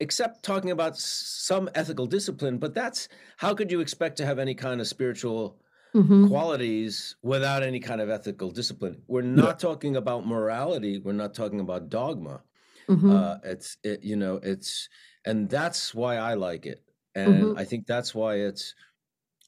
except 0.00 0.42
talking 0.42 0.70
about 0.70 0.96
some 0.96 1.68
ethical 1.74 2.06
discipline 2.06 2.58
but 2.58 2.74
that's 2.74 3.08
how 3.38 3.54
could 3.54 3.70
you 3.70 3.80
expect 3.80 4.16
to 4.16 4.26
have 4.26 4.38
any 4.38 4.54
kind 4.54 4.80
of 4.80 4.86
spiritual 4.86 5.60
Mhm. 5.94 6.26
qualities 6.28 7.16
without 7.22 7.62
any 7.62 7.80
kind 7.80 8.00
of 8.00 8.10
ethical 8.10 8.50
discipline 8.50 9.02
we're 9.08 9.22
not 9.22 9.58
talking 9.60 9.96
about 9.96 10.26
morality 10.26 10.98
we're 10.98 11.12
not 11.12 11.34
talking 11.34 11.60
about 11.60 11.88
dogma 11.88 12.42
Mhm. 12.88 13.10
uh 13.12 13.38
it's 13.44 13.78
it, 13.84 14.02
you 14.04 14.16
know 14.16 14.36
it's 14.42 14.88
and 15.26 15.48
that's 15.50 15.94
why 15.94 16.16
i 16.16 16.34
like 16.34 16.66
it 16.66 16.84
and 17.14 17.52
Mhm. 17.52 17.58
i 17.58 17.64
think 17.64 17.86
that's 17.86 18.14
why 18.14 18.36
it's 18.36 18.74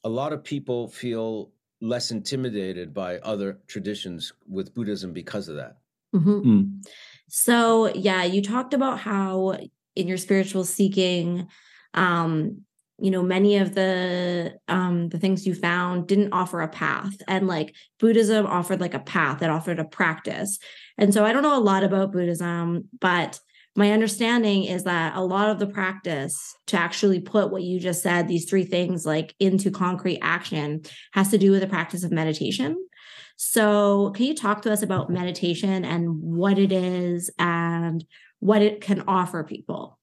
a 0.03 0.09
lot 0.09 0.33
of 0.33 0.43
people 0.43 0.87
feel 0.87 1.53
less 1.81 2.11
intimidated 2.11 2.93
by 2.93 3.19
other 3.19 3.59
traditions 3.67 4.33
with 4.47 4.73
buddhism 4.73 5.13
because 5.13 5.49
of 5.49 5.55
that 5.57 5.77
Mhm. 6.13 6.43
Mm. 6.43 6.85
So, 7.27 7.87
yeah, 7.93 8.23
you 8.23 8.41
talked 8.41 8.73
about 8.73 8.99
how 8.99 9.57
in 9.99 10.07
your 10.07 10.17
spiritual 10.17 10.63
seeking, 10.63 11.47
um, 11.93 12.61
you 13.01 13.11
know, 13.11 13.21
many 13.21 13.57
of 13.57 13.75
the 13.75 14.57
um 14.67 15.09
the 15.09 15.19
things 15.19 15.47
you 15.47 15.55
found 15.55 16.07
didn't 16.07 16.33
offer 16.33 16.61
a 16.61 16.67
path 16.67 17.15
and 17.27 17.47
like 17.47 17.73
Buddhism 17.99 18.45
offered 18.45 18.81
like 18.81 18.93
a 18.93 18.99
path, 18.99 19.41
it 19.41 19.49
offered 19.49 19.79
a 19.79 19.85
practice. 19.85 20.59
And 20.97 21.13
so 21.13 21.23
I 21.25 21.31
don't 21.31 21.43
know 21.43 21.57
a 21.57 21.61
lot 21.61 21.83
about 21.83 22.11
Buddhism, 22.11 22.89
but 22.99 23.39
my 23.75 23.91
understanding 23.91 24.65
is 24.65 24.83
that 24.83 25.15
a 25.15 25.21
lot 25.21 25.49
of 25.49 25.59
the 25.59 25.67
practice 25.67 26.37
to 26.67 26.77
actually 26.77 27.19
put 27.21 27.51
what 27.51 27.63
you 27.63 27.79
just 27.79 28.01
said, 28.03 28.27
these 28.27 28.49
three 28.49 28.65
things 28.65 29.05
like 29.05 29.33
into 29.39 29.71
concrete 29.71 30.19
action 30.21 30.81
has 31.13 31.29
to 31.29 31.37
do 31.37 31.51
with 31.51 31.61
the 31.61 31.67
practice 31.67 32.03
of 32.03 32.11
meditation. 32.11 32.75
So, 33.37 34.11
can 34.15 34.25
you 34.25 34.35
talk 34.35 34.63
to 34.63 34.71
us 34.71 34.81
about 34.81 35.09
meditation 35.09 35.85
and 35.85 36.09
what 36.21 36.59
it 36.59 36.73
is 36.73 37.31
and 37.39 38.03
what 38.39 38.61
it 38.61 38.81
can 38.81 39.03
offer 39.07 39.43
people? 39.43 39.97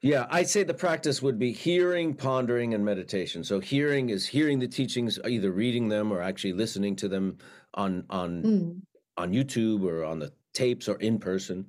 yeah 0.00 0.26
i'd 0.30 0.48
say 0.48 0.62
the 0.62 0.72
practice 0.72 1.20
would 1.20 1.40
be 1.40 1.50
hearing 1.52 2.14
pondering 2.14 2.72
and 2.72 2.84
meditation 2.84 3.42
so 3.42 3.58
hearing 3.58 4.10
is 4.10 4.26
hearing 4.26 4.60
the 4.60 4.68
teachings 4.68 5.18
either 5.26 5.50
reading 5.50 5.88
them 5.88 6.12
or 6.12 6.22
actually 6.22 6.52
listening 6.52 6.94
to 6.94 7.08
them 7.08 7.36
on 7.74 8.04
on 8.08 8.42
Mm, 8.44 8.82
on 9.18 9.32
YouTube 9.32 9.84
or 9.84 10.04
on 10.04 10.20
the 10.20 10.32
tapes 10.54 10.88
or 10.88 10.96
in 10.96 11.18
person, 11.18 11.66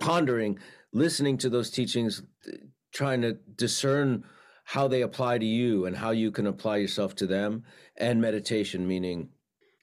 pondering, 0.00 0.58
listening 0.92 1.38
to 1.38 1.48
those 1.48 1.70
teachings, 1.70 2.22
trying 2.92 3.22
to 3.22 3.32
discern 3.56 4.24
how 4.64 4.88
they 4.88 5.02
apply 5.02 5.38
to 5.38 5.46
you 5.46 5.86
and 5.86 5.96
how 5.96 6.10
you 6.10 6.30
can 6.30 6.46
apply 6.46 6.76
yourself 6.76 7.14
to 7.14 7.26
them, 7.26 7.62
and 7.96 8.20
meditation, 8.20 8.86
meaning 8.86 9.28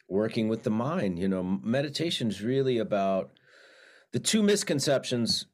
working 0.09 0.49
with 0.49 0.63
the 0.63 0.69
mind. 0.69 1.17
You 1.17 1.29
know, 1.29 1.43
meditation 1.43 2.27
is 2.27 2.41
really 2.41 2.77
about 2.77 3.31
the 4.11 4.19
two 4.19 4.43
misconceptions. 4.43 5.45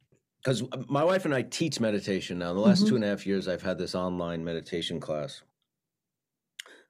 Because 0.44 0.64
my 0.88 1.04
wife 1.04 1.26
and 1.26 1.34
I 1.34 1.42
teach 1.42 1.80
meditation 1.80 2.38
now. 2.40 2.54
The 2.54 2.60
last 2.60 2.84
Mhm. 2.84 2.90
two 2.90 2.96
and 2.96 3.04
a 3.04 3.08
half 3.08 3.26
years, 3.26 3.48
I've 3.48 3.64
had 3.64 3.78
this 3.78 3.96
online 3.96 4.44
meditation 4.46 5.00
class. 5.00 5.42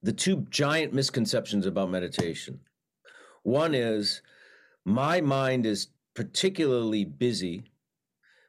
The 0.03 0.13
two 0.13 0.45
giant 0.49 0.93
misconceptions 0.93 1.65
about 1.65 1.89
meditation 1.89 2.59
one 3.43 3.73
is 3.73 4.21
my 4.83 5.21
mind 5.21 5.65
is 5.65 5.87
particularly 6.13 7.05
busy 7.05 7.63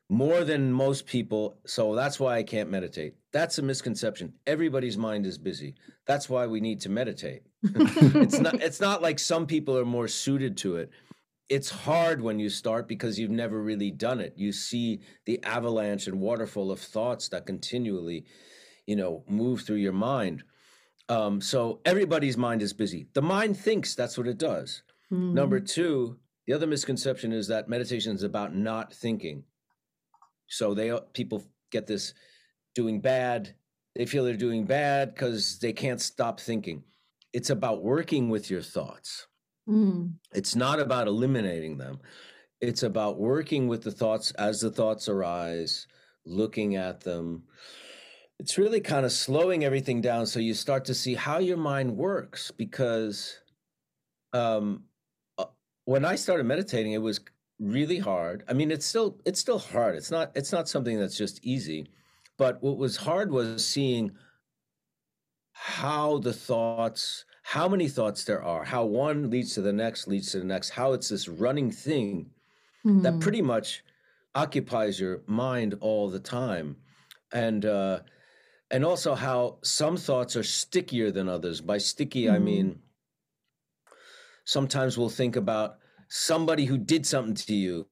more 0.09 0.43
than 0.43 0.73
most 0.73 1.07
people 1.07 1.57
so 1.67 1.95
that's 1.95 2.19
why 2.19 2.37
i 2.37 2.43
can't 2.43 2.69
meditate 2.71 3.15
that's 3.31 3.59
a 3.59 3.63
misconception 3.63 4.33
everybody's 4.47 4.97
mind 4.99 5.25
is 5.27 5.39
busy 5.39 5.75
that's 6.07 6.29
why 6.29 6.47
we 6.47 6.61
need 6.61 6.81
to 6.81 6.89
meditate 6.89 7.43
it's 7.63 8.41
not 8.41 8.55
it's 8.61 8.81
not 8.81 9.03
like 9.03 9.19
some 9.19 9.47
people 9.47 9.77
are 9.79 9.85
more 9.85 10.09
suited 10.09 10.57
to 10.57 10.77
it 10.77 10.91
it's 11.49 11.71
hard 11.71 12.21
when 12.21 12.39
you 12.39 12.51
start 12.51 12.87
because 12.87 13.19
you've 13.19 13.31
never 13.31 13.63
really 13.63 13.91
done 13.91 14.21
it 14.21 14.35
you 14.37 14.53
see 14.53 15.01
the 15.27 15.43
avalanche 15.45 16.07
and 16.07 16.21
waterfall 16.21 16.71
of 16.71 16.81
thoughts 16.81 17.29
that 17.29 17.47
continually 17.47 18.25
you 18.87 18.97
know 18.97 19.25
move 19.29 19.63
through 19.63 19.77
your 19.77 19.93
mind 19.93 20.43
um, 21.11 21.41
so 21.41 21.81
everybody's 21.87 22.37
mind 22.37 22.61
is 22.63 22.73
busy 22.73 23.09
the 23.15 23.23
mind 23.23 23.57
thinks 23.57 23.95
that's 23.95 24.19
what 24.19 24.27
it 24.27 24.39
does 24.39 24.83
Number 25.11 25.61
Mm, 25.61 25.69
two, 25.69 26.19
the 26.47 26.53
other 26.53 26.67
misconception 26.67 27.33
is 27.33 27.49
that 27.49 27.69
meditation 27.69 28.15
is 28.15 28.23
about 28.23 28.55
not 28.55 28.93
thinking. 28.93 29.45
So 30.49 30.75
they 30.75 30.99
people 31.13 31.43
get 31.71 31.87
this 31.87 32.15
doing 32.75 33.01
bad. 33.01 33.55
They 33.95 34.07
feel 34.07 34.25
they're 34.25 34.37
doing 34.37 34.65
bad 34.65 35.15
because 35.15 35.59
they 35.59 35.73
can't 35.73 36.01
stop 36.01 36.41
thinking. 36.41 36.85
It's 37.33 37.51
about 37.51 37.83
working 37.83 38.31
with 38.31 38.51
your 38.51 38.63
thoughts. 38.63 39.27
Mm, 39.69 40.13
It's 40.33 40.57
not 40.57 40.81
about 40.81 41.07
eliminating 41.09 41.79
them. 41.79 42.01
It's 42.61 42.83
about 42.83 43.19
working 43.19 43.69
with 43.69 43.83
the 43.83 43.93
thoughts 43.93 44.33
as 44.33 44.61
the 44.61 44.71
thoughts 44.71 45.09
arise, 45.09 45.87
looking 46.25 46.77
at 46.77 47.01
them. 47.01 47.45
It's 48.39 48.59
really 48.59 48.81
kind 48.81 49.05
of 49.05 49.13
slowing 49.13 49.65
everything 49.65 50.01
down 50.01 50.27
so 50.27 50.41
you 50.41 50.55
start 50.55 50.85
to 50.87 50.95
see 50.95 51.15
how 51.15 51.39
your 51.39 51.57
mind 51.57 51.97
works 51.97 52.51
because 52.51 53.41
um 54.33 54.85
uh, 55.39 55.47
when 55.85 56.05
I 56.05 56.15
started 56.15 56.45
meditating 56.45 56.93
it 56.93 56.99
was 57.03 57.21
really 57.59 57.99
hard. 57.99 58.45
I 58.49 58.53
mean 58.53 58.71
it's 58.71 58.87
still 58.87 59.21
it's 59.25 59.41
still 59.41 59.59
hard. 59.59 59.97
It's 59.97 60.11
not 60.11 60.33
it's 60.37 60.53
not 60.53 60.69
something 60.69 60.99
that's 60.99 61.17
just 61.19 61.45
easy. 61.45 61.89
But 62.37 62.63
what 62.63 62.79
was 62.79 62.97
hard 62.97 63.33
was 63.33 63.67
seeing 63.67 64.13
how 65.53 66.19
the 66.19 66.33
thoughts 66.33 67.25
how 67.53 67.69
many 67.69 67.89
thoughts 67.89 68.25
there 68.25 68.43
are, 68.43 68.65
how 68.65 68.85
one 68.85 69.31
leads 69.31 69.55
to 69.55 69.63
the 69.63 69.73
next, 69.73 70.07
leads 70.07 70.33
to 70.33 70.39
the 70.39 70.45
next, 70.45 70.71
how 70.71 70.93
it's 70.93 71.09
this 71.09 71.29
running 71.29 71.71
thing 71.71 72.31
that 73.03 73.21
mm, 73.21 73.21
pretty 73.21 73.43
much 73.43 73.85
occupies 74.35 75.01
your 75.01 75.23
mind 75.27 75.75
all 75.81 76.11
the 76.11 76.21
time. 76.21 76.77
And 77.33 77.65
uh 77.67 78.03
and 78.71 78.85
also 78.85 79.15
how 79.15 79.59
some 79.63 79.97
thoughts 79.97 80.37
are 80.37 80.45
stickier 80.45 81.11
than 81.11 81.29
others. 81.29 81.61
By 81.61 81.79
sticky, 81.79 82.31
I 82.31 82.39
Mhm. 82.39 82.41
mean 82.41 82.83
sometimes 84.45 84.97
we'll 84.97 85.09
think 85.09 85.37
about 85.37 85.79
somebody 86.09 86.65
who 86.65 86.79
did 86.79 87.07
something 87.07 87.35
to 87.35 87.55
you 87.55 87.89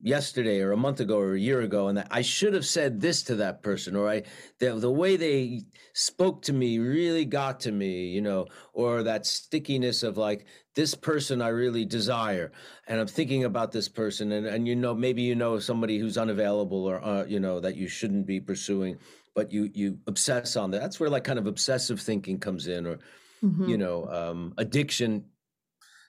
yesterday 0.00 0.60
or 0.60 0.72
a 0.72 0.76
month 0.76 1.00
ago 1.00 1.18
or 1.18 1.34
a 1.34 1.40
year 1.40 1.62
ago 1.62 1.88
and 1.88 1.96
that 1.96 2.08
I 2.10 2.20
should 2.20 2.52
have 2.52 2.66
said 2.66 3.00
this 3.00 3.22
to 3.24 3.36
that 3.36 3.62
person 3.62 3.96
or 3.96 4.08
I 4.08 4.24
the, 4.58 4.74
the 4.74 4.90
way 4.90 5.16
they 5.16 5.62
spoke 5.94 6.42
to 6.42 6.52
me 6.52 6.78
really 6.78 7.24
got 7.24 7.60
to 7.60 7.72
me 7.72 8.08
you 8.08 8.20
know 8.20 8.46
or 8.74 9.02
that 9.04 9.24
stickiness 9.24 10.02
of 10.02 10.18
like 10.18 10.44
this 10.74 10.94
person 10.94 11.40
I 11.40 11.48
really 11.48 11.86
desire 11.86 12.52
and 12.86 13.00
I'm 13.00 13.06
thinking 13.06 13.44
about 13.44 13.72
this 13.72 13.88
person 13.88 14.32
and 14.32 14.46
and 14.46 14.68
you 14.68 14.76
know 14.76 14.94
maybe 14.94 15.22
you 15.22 15.34
know 15.34 15.58
somebody 15.58 15.98
who's 15.98 16.18
unavailable 16.18 16.84
or 16.84 17.02
uh, 17.02 17.24
you 17.24 17.40
know 17.40 17.58
that 17.60 17.76
you 17.76 17.88
shouldn't 17.88 18.26
be 18.26 18.38
pursuing 18.38 18.98
but 19.34 19.50
you 19.50 19.70
you 19.72 19.98
obsess 20.06 20.56
on 20.56 20.70
that 20.72 20.82
that's 20.82 21.00
where 21.00 21.08
like 21.10 21.24
kind 21.24 21.38
of 21.38 21.46
obsessive 21.46 22.00
thinking 22.00 22.38
comes 22.38 22.66
in 22.66 22.86
or 22.86 22.98
Mhm. 23.42 23.68
you 23.68 23.78
know 23.78 24.06
um 24.08 24.54
addiction 24.56 25.26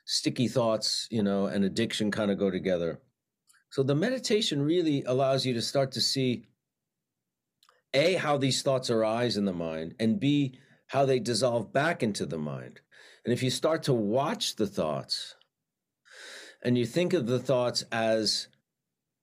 sticky 0.04 0.48
thoughts 0.48 1.06
you 1.10 1.22
know 1.22 1.46
and 1.46 1.64
addiction 1.64 2.10
kind 2.10 2.30
of 2.30 2.38
go 2.38 2.50
together 2.50 3.00
so 3.70 3.82
the 3.82 3.94
meditation 3.94 4.62
really 4.62 5.02
allows 5.04 5.44
you 5.44 5.54
to 5.54 5.62
start 5.62 5.92
to 5.92 6.00
see 6.00 6.46
A, 7.94 8.14
how 8.14 8.36
these 8.36 8.62
thoughts 8.62 8.90
arise 8.90 9.36
in 9.36 9.44
the 9.44 9.52
mind, 9.52 9.94
and 9.98 10.18
B, 10.20 10.58
how 10.88 11.04
they 11.04 11.18
dissolve 11.18 11.72
back 11.72 12.02
into 12.02 12.26
the 12.26 12.38
mind. 12.38 12.80
And 13.24 13.32
if 13.32 13.42
you 13.42 13.50
start 13.50 13.82
to 13.84 13.92
watch 13.92 14.56
the 14.56 14.66
thoughts 14.66 15.36
and 16.62 16.78
you 16.78 16.86
think 16.86 17.12
of 17.12 17.26
the 17.26 17.38
thoughts 17.38 17.84
as 17.92 18.48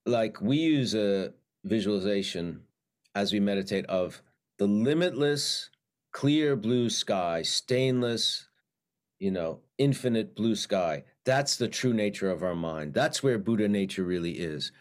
like 0.05 0.39
we 0.41 0.57
use 0.57 0.93
a 0.93 1.33
visualization 1.63 2.61
as 3.15 3.33
we 3.33 3.39
meditate 3.39 3.85
of 3.87 4.21
the 4.59 4.67
limitless, 4.67 5.69
clear 6.11 6.55
blue 6.55 6.89
sky, 6.89 7.41
stainless, 7.41 8.47
you 9.19 9.31
know, 9.31 9.61
infinite 9.77 10.35
blue 10.35 10.55
sky. 10.55 11.03
That's 11.25 11.57
the 11.57 11.67
true 11.67 11.93
nature 11.93 12.29
of 12.29 12.43
our 12.43 12.55
mind. 12.55 12.93
That's 12.93 13.23
where 13.23 13.37
Buddha 13.39 13.67
nature 13.67 14.03
really 14.03 14.33
is. 14.33 14.71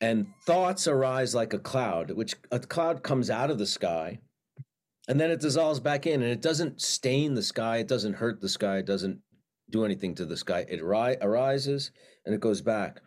And 0.00 0.26
thoughts 0.44 0.86
arise 0.86 1.34
like 1.34 1.54
a 1.54 1.58
cloud, 1.58 2.10
which 2.10 2.34
a 2.50 2.58
cloud 2.58 3.02
comes 3.02 3.30
out 3.30 3.50
of 3.50 3.58
the 3.58 3.66
sky 3.66 4.18
and 5.08 5.18
then 5.18 5.30
it 5.30 5.40
dissolves 5.40 5.80
back 5.80 6.06
in 6.06 6.22
and 6.22 6.30
it 6.30 6.42
doesn't 6.42 6.82
stain 6.82 7.34
the 7.34 7.42
sky. 7.42 7.78
It 7.78 7.88
doesn't 7.88 8.14
hurt 8.14 8.40
the 8.40 8.48
sky. 8.48 8.78
It 8.78 8.86
doesn't 8.86 9.20
do 9.70 9.84
anything 9.84 10.14
to 10.16 10.26
the 10.26 10.36
sky. 10.36 10.66
It 10.68 10.84
ri- 10.84 11.16
arises 11.22 11.92
and 12.26 12.34
it 12.34 12.40
goes 12.40 12.60
back. 12.60 13.00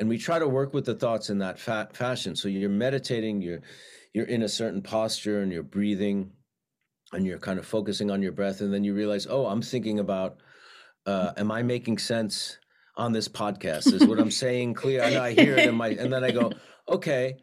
And 0.00 0.08
we 0.08 0.18
try 0.18 0.38
to 0.38 0.48
work 0.48 0.74
with 0.74 0.86
the 0.86 0.94
thoughts 0.94 1.30
in 1.30 1.38
that 1.38 1.58
fa- 1.58 1.90
fashion. 1.92 2.34
So 2.34 2.48
you're 2.48 2.70
meditating, 2.70 3.42
you're 3.42 3.60
you're 4.12 4.26
in 4.26 4.42
a 4.42 4.48
certain 4.48 4.82
posture 4.82 5.42
and 5.42 5.52
you're 5.52 5.62
breathing 5.62 6.32
and 7.12 7.26
you're 7.26 7.38
kind 7.38 7.58
of 7.58 7.66
focusing 7.66 8.10
on 8.10 8.22
your 8.22 8.32
breath 8.32 8.60
and 8.60 8.72
then 8.72 8.84
you 8.84 8.94
realize 8.94 9.26
oh 9.28 9.46
i'm 9.46 9.62
thinking 9.62 9.98
about 9.98 10.38
uh, 11.06 11.32
am 11.36 11.50
i 11.50 11.62
making 11.62 11.98
sense 11.98 12.58
on 12.96 13.12
this 13.12 13.28
podcast? 13.28 13.92
Is 13.92 14.06
what 14.06 14.18
i'm 14.20 14.30
saying 14.44 14.74
clear? 14.74 15.02
And 15.02 15.16
i 15.16 15.32
hear 15.32 15.56
it 15.56 15.68
in 15.68 15.74
my 15.74 15.88
and 15.88 16.12
then 16.12 16.24
i 16.24 16.30
go 16.30 16.52
okay. 16.88 17.36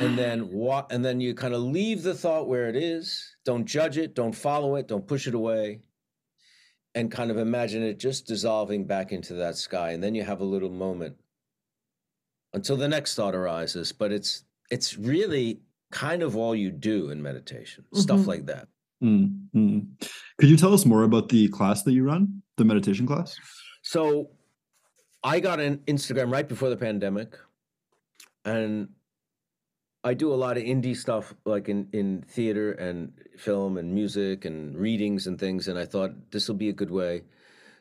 And 0.00 0.16
then 0.16 0.52
what 0.52 0.92
and 0.92 1.04
then 1.04 1.20
you 1.20 1.34
kind 1.34 1.54
of 1.54 1.60
leave 1.62 2.02
the 2.02 2.14
thought 2.14 2.46
where 2.48 2.68
it 2.68 2.76
is. 2.76 3.34
Don't 3.44 3.64
judge 3.64 3.98
it. 3.98 4.14
Don't 4.14 4.34
follow 4.34 4.76
it. 4.76 4.86
Don't 4.86 5.06
push 5.06 5.26
it 5.26 5.34
away. 5.34 5.80
And 6.94 7.10
kind 7.10 7.30
of 7.30 7.36
imagine 7.38 7.82
it 7.82 7.98
just 7.98 8.26
dissolving 8.26 8.84
back 8.86 9.12
into 9.12 9.34
that 9.34 9.56
sky. 9.56 9.90
And 9.92 10.02
then 10.02 10.14
you 10.14 10.22
have 10.24 10.40
a 10.40 10.44
little 10.44 10.70
moment 10.70 11.16
until 12.52 12.76
the 12.76 12.88
next 12.88 13.14
thought 13.14 13.34
arises. 13.34 13.92
But 13.92 14.12
it's 14.12 14.44
it's 14.70 14.96
really 14.98 15.60
kind 15.90 16.22
of 16.22 16.36
all 16.36 16.54
you 16.54 16.70
do 16.70 17.10
in 17.10 17.22
meditation. 17.22 17.84
Stuff 17.94 18.20
Mhm. 18.20 18.26
like 18.26 18.46
that 18.46 18.68
Mm, 19.02 19.48
mm. 19.54 19.86
Could 20.38 20.48
you 20.48 20.56
tell 20.56 20.74
us 20.74 20.84
more 20.84 21.04
about 21.04 21.28
the 21.28 21.48
class 21.48 21.82
that 21.84 21.92
you 21.92 22.04
run, 22.04 22.42
the 22.56 22.64
meditation 22.64 23.06
class? 23.06 23.36
So 23.82 24.30
I 25.22 25.40
got 25.40 25.60
an 25.60 25.78
Instagram 25.86 26.32
right 26.32 26.48
before 26.48 26.68
the 26.68 26.76
pandemic, 26.76 27.36
and 28.44 28.88
I 30.04 30.14
do 30.14 30.32
a 30.32 30.36
lot 30.36 30.56
of 30.56 30.62
indie 30.62 30.96
stuff 30.96 31.34
like 31.44 31.68
in, 31.68 31.88
in 31.92 32.24
theater 32.28 32.72
and 32.72 33.12
film 33.36 33.76
and 33.78 33.92
music 33.92 34.44
and 34.44 34.76
readings 34.76 35.26
and 35.26 35.38
things. 35.38 35.68
And 35.68 35.78
I 35.78 35.84
thought 35.84 36.12
this 36.30 36.48
will 36.48 36.54
be 36.54 36.68
a 36.68 36.72
good 36.72 36.90
way 36.90 37.22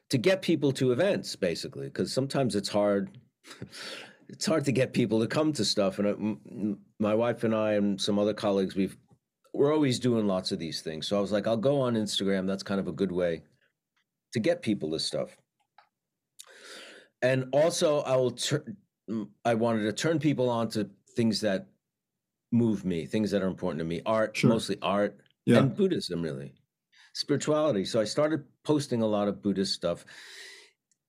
to 0.09 0.17
get 0.17 0.41
people 0.41 0.71
to 0.73 0.91
events, 0.91 1.35
basically, 1.35 1.87
because 1.87 2.11
sometimes 2.13 2.55
it's 2.55 2.69
hard. 2.69 3.17
it's 4.29 4.45
hard 4.45 4.65
to 4.65 4.71
get 4.71 4.93
people 4.93 5.19
to 5.19 5.27
come 5.27 5.53
to 5.53 5.63
stuff. 5.63 5.99
And 5.99 6.77
my 6.99 7.13
wife 7.13 7.43
and 7.43 7.55
I 7.55 7.73
and 7.73 8.01
some 8.01 8.17
other 8.17 8.33
colleagues, 8.33 8.75
we've 8.75 8.97
we're 9.57 9.73
always 9.73 9.99
doing 9.99 10.27
lots 10.27 10.51
of 10.51 10.59
these 10.59 10.81
things. 10.81 11.07
So 11.07 11.17
I 11.17 11.21
was 11.21 11.31
like, 11.31 11.47
I'll 11.47 11.57
go 11.57 11.81
on 11.81 11.95
Instagram. 11.95 12.45
That's 12.47 12.63
kind 12.63 12.79
of 12.79 12.87
a 12.87 12.91
good 12.91 13.11
way 13.11 13.41
to 14.33 14.39
get 14.39 14.61
people 14.61 14.91
this 14.91 15.05
stuff. 15.05 15.35
And 17.21 17.45
also, 17.51 18.01
I 18.01 18.15
will. 18.15 18.31
Tur- 18.31 18.75
I 19.45 19.53
wanted 19.55 19.83
to 19.83 19.93
turn 19.93 20.19
people 20.19 20.49
on 20.49 20.69
to 20.71 20.89
things 21.15 21.41
that 21.41 21.67
move 22.51 22.85
me, 22.85 23.05
things 23.05 23.31
that 23.31 23.41
are 23.41 23.47
important 23.47 23.79
to 23.79 23.85
me. 23.85 24.01
Art, 24.05 24.35
Sure. 24.37 24.49
mostly 24.49 24.77
art, 24.81 25.17
Yeah. 25.45 25.59
and 25.59 25.75
Buddhism, 25.75 26.21
really, 26.21 26.53
spirituality. 27.13 27.85
So 27.85 27.99
I 27.99 28.03
started 28.03 28.43
posting 28.63 29.01
a 29.01 29.07
lot 29.07 29.27
of 29.27 29.41
Buddhist 29.41 29.73
stuff. 29.73 30.05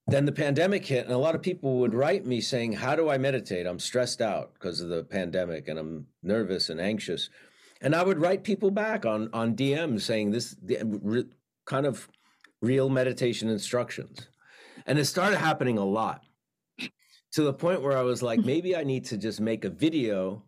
Then 0.07 0.25
the 0.25 0.31
pandemic 0.31 0.85
hit, 0.85 1.05
and 1.05 1.13
a 1.13 1.17
lot 1.19 1.35
of 1.35 1.41
people 1.43 1.77
would 1.81 1.93
write 1.93 2.25
me 2.25 2.41
saying, 2.41 2.73
"How 2.73 2.95
do 2.95 3.09
I 3.09 3.17
meditate? 3.19 3.67
I'm 3.67 3.79
stressed 3.79 4.21
out 4.21 4.53
because 4.55 4.81
of 4.81 4.89
the 4.89 5.03
pandemic, 5.03 5.67
and 5.67 5.77
I'm 5.77 6.07
nervous 6.23 6.69
and 6.69 6.81
anxious." 6.81 7.29
And 7.81 7.95
I 7.95 8.03
would 8.03 8.19
write 8.19 8.43
people 8.43 8.71
back 8.71 9.05
on 9.05 9.29
on 9.33 9.55
DMs 9.55 10.01
saying 10.01 10.31
this 10.31 10.55
the, 10.61 10.79
re, 10.83 11.25
kind 11.65 11.85
of 11.85 12.09
real 12.61 12.89
meditation 12.89 13.49
instructions, 13.49 14.27
and 14.85 14.99
it 14.99 15.05
started 15.05 15.37
happening 15.37 15.77
a 15.77 15.85
lot 15.85 16.23
to 17.31 17.43
the 17.43 17.53
point 17.53 17.81
where 17.81 17.97
I 17.97 18.01
was 18.01 18.21
like, 18.21 18.39
mm-hmm. 18.39 18.47
maybe 18.47 18.75
I 18.75 18.83
need 18.83 19.05
to 19.05 19.17
just 19.17 19.39
make 19.39 19.63
a 19.63 19.69
video 19.69 20.43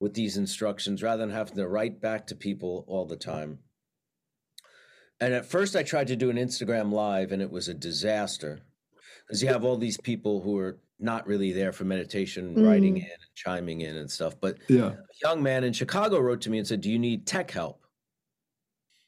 with 0.00 0.14
these 0.14 0.36
instructions 0.36 1.02
rather 1.02 1.24
than 1.24 1.34
having 1.34 1.56
to 1.56 1.68
write 1.68 2.00
back 2.00 2.26
to 2.26 2.34
people 2.34 2.84
all 2.86 3.06
the 3.06 3.16
time. 3.16 3.60
And 5.20 5.32
at 5.32 5.46
first, 5.46 5.76
I 5.76 5.82
tried 5.82 6.08
to 6.08 6.16
do 6.16 6.30
an 6.30 6.36
Instagram 6.36 6.92
live, 6.92 7.32
and 7.32 7.40
it 7.40 7.50
was 7.50 7.68
a 7.68 7.74
disaster 7.74 8.60
because 9.26 9.42
you 9.42 9.48
have 9.48 9.64
all 9.64 9.76
these 9.76 9.98
people 9.98 10.42
who 10.42 10.58
are 10.58 10.78
not 10.98 11.26
really 11.26 11.52
there 11.52 11.72
for 11.72 11.84
meditation, 11.84 12.54
writing 12.64 12.94
Mm. 12.94 12.98
in 12.98 13.04
and 13.04 13.34
chiming 13.34 13.80
in 13.82 13.96
and 13.96 14.10
stuff. 14.10 14.38
But 14.40 14.58
Yeah. 14.68 14.92
a 14.92 14.98
young 15.22 15.42
man 15.42 15.64
in 15.64 15.72
Chicago 15.72 16.18
wrote 16.20 16.40
to 16.42 16.50
me 16.50 16.58
and 16.58 16.66
said, 16.66 16.80
Do 16.80 16.90
you 16.90 16.98
need 16.98 17.26
tech 17.26 17.50
help? 17.50 17.80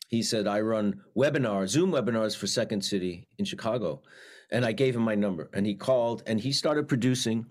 He 0.08 0.22
said, 0.22 0.46
I 0.46 0.60
run 0.60 1.02
webinars, 1.16 1.68
Zoom 1.68 1.90
webinars 1.90 2.36
for 2.36 2.46
Second 2.46 2.84
City 2.84 3.26
in 3.38 3.44
Chicago. 3.44 4.02
And 4.50 4.64
I 4.64 4.72
gave 4.72 4.94
him 4.94 5.02
my 5.02 5.16
number 5.16 5.50
and 5.54 5.66
he 5.66 5.74
called 5.74 6.22
and 6.26 6.40
he 6.40 6.52
started 6.52 6.86
producing 6.88 7.46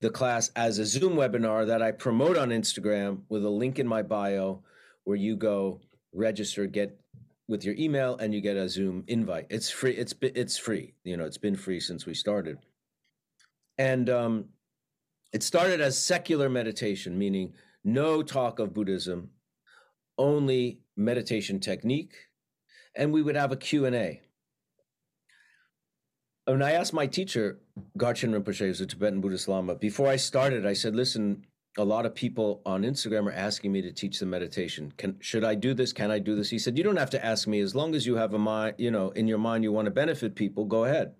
the 0.00 0.10
class 0.10 0.50
as 0.56 0.78
a 0.78 0.86
Zoom 0.86 1.14
webinar 1.14 1.66
that 1.66 1.82
I 1.82 1.92
promote 1.92 2.36
on 2.36 2.48
Instagram 2.50 3.22
with 3.28 3.44
a 3.44 3.50
link 3.50 3.78
in 3.78 3.86
my 3.86 4.02
bio 4.02 4.64
where 5.04 5.16
you 5.16 5.36
go 5.36 5.80
register, 6.12 6.66
get 6.66 6.98
with 7.46 7.64
your 7.64 7.74
email 7.76 8.16
and 8.16 8.34
you 8.34 8.40
get 8.40 8.56
a 8.56 8.68
Zoom 8.68 9.04
invite. 9.08 9.46
It's 9.50 9.70
free. 9.70 9.92
It's 9.92 10.14
it's 10.22 10.56
free. 10.56 10.94
You 11.04 11.16
know, 11.16 11.24
it's 11.24 11.38
been 11.38 11.56
free 11.56 11.78
since 11.80 12.06
we 12.06 12.14
started. 12.14 12.58
And 13.80 14.10
um, 14.10 14.44
it 15.32 15.42
started 15.42 15.80
as 15.80 15.96
secular 15.96 16.50
meditation, 16.50 17.18
meaning 17.18 17.54
no 17.82 18.22
talk 18.22 18.58
of 18.58 18.74
Buddhism, 18.74 19.30
only 20.18 20.80
meditation 20.98 21.60
technique, 21.60 22.12
and 22.94 23.10
we 23.10 23.22
would 23.22 23.36
have 23.36 23.52
a 23.52 23.56
Q&A. 23.56 24.20
When 26.44 26.62
I 26.62 26.72
asked 26.72 26.92
my 26.92 27.06
teacher, 27.06 27.60
Garchen 27.96 28.34
Rinpoche, 28.34 28.66
who's 28.66 28.82
a 28.82 28.86
Tibetan 28.86 29.22
Buddhist 29.22 29.48
Lama, 29.48 29.74
before 29.76 30.08
I 30.08 30.16
started, 30.16 30.66
I 30.66 30.74
said, 30.74 30.94
listen, 30.94 31.46
a 31.78 31.84
lot 31.84 32.04
of 32.04 32.14
people 32.14 32.60
on 32.66 32.82
Instagram 32.82 33.28
are 33.28 33.32
asking 33.32 33.72
me 33.72 33.80
to 33.80 33.92
teach 33.92 34.18
them 34.18 34.28
meditation. 34.28 34.92
Can 34.98 35.16
should 35.20 35.42
I 35.42 35.54
do 35.54 35.72
this? 35.72 35.94
Can 35.94 36.10
I 36.10 36.18
do 36.18 36.36
this? 36.36 36.50
He 36.50 36.58
said, 36.58 36.76
you 36.76 36.84
don't 36.84 36.98
have 36.98 37.08
to 37.10 37.24
ask 37.24 37.48
me. 37.48 37.60
As 37.60 37.74
long 37.74 37.94
as 37.94 38.04
you 38.04 38.16
have 38.16 38.34
a 38.34 38.38
mind, 38.38 38.74
you 38.76 38.90
know, 38.90 39.08
in 39.12 39.26
your 39.26 39.38
mind 39.38 39.64
you 39.64 39.72
want 39.72 39.86
to 39.86 39.90
benefit 39.90 40.34
people, 40.34 40.66
go 40.66 40.84
ahead. 40.84 41.14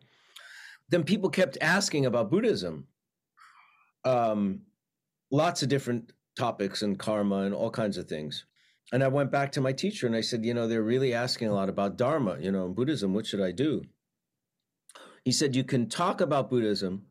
Then 0.91 1.05
people 1.05 1.31
kept 1.31 1.57
asking 1.61 2.07
about 2.07 2.31
Buddhism. 2.31 2.87
Um, 4.05 4.63
lots 5.31 5.63
of 5.63 5.69
different 5.69 6.13
topics 6.37 6.83
and 6.83 6.99
karma 6.99 7.43
and 7.43 7.55
all 7.55 7.71
kinds 7.71 7.97
of 7.97 8.09
things. 8.09 8.45
And 8.93 9.05
I 9.05 9.09
went 9.09 9.31
back 9.31 9.53
to 9.53 9.61
my 9.61 9.73
teacher 9.73 10.07
and 10.07 10.17
I 10.17 10.21
said, 10.21 10.45
you 10.45 10.53
know, 10.53 10.67
they're 10.67 10.83
really 10.83 11.15
asking 11.15 11.49
a 11.49 11.55
lot 11.55 11.69
about 11.69 11.97
Dharma, 11.97 12.39
you 12.41 12.51
know, 12.51 12.69
Buddhism. 12.69 13.15
What 13.15 13.27
should 13.27 13.41
I 13.41 13.53
do? 13.53 13.85
He 15.25 15.33
said, 15.33 15.55
you 15.55 15.65
can 15.65 15.89
talk 15.89 16.21
about 16.21 16.51
Buddhism, 16.51 17.07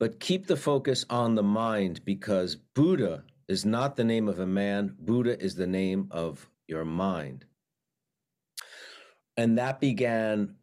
but 0.00 0.18
keep 0.18 0.46
the 0.46 0.56
focus 0.56 1.04
on 1.08 1.34
the 1.34 1.42
mind 1.42 2.04
because 2.04 2.56
Buddha 2.56 3.22
is 3.48 3.64
not 3.64 3.94
the 3.94 4.04
name 4.04 4.28
of 4.28 4.40
a 4.40 4.46
man, 4.46 4.96
Buddha 4.98 5.40
is 5.40 5.54
the 5.54 5.66
name 5.66 6.08
of 6.10 6.48
your 6.66 6.84
mind. 6.84 7.44
And 9.36 9.58
that 9.58 9.80
began, 9.80 10.56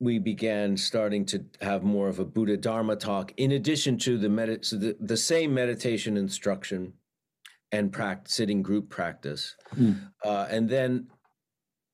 we 0.00 0.18
began 0.18 0.76
starting 0.76 1.26
to 1.26 1.44
have 1.60 1.82
more 1.82 2.08
of 2.08 2.18
a 2.18 2.24
Buddha 2.24 2.56
Dharma 2.56 2.96
talk 2.96 3.32
in 3.36 3.52
addition 3.52 3.98
to 3.98 4.16
the, 4.16 4.28
medit- 4.28 4.64
so 4.64 4.76
the, 4.76 4.96
the 4.98 5.16
same 5.16 5.52
meditation 5.52 6.16
instruction 6.16 6.94
and 7.70 7.92
pract- 7.92 8.28
sitting 8.28 8.62
group 8.62 8.88
practice. 8.88 9.54
Mm. 9.76 10.10
Uh, 10.24 10.46
and 10.50 10.68
then 10.68 11.08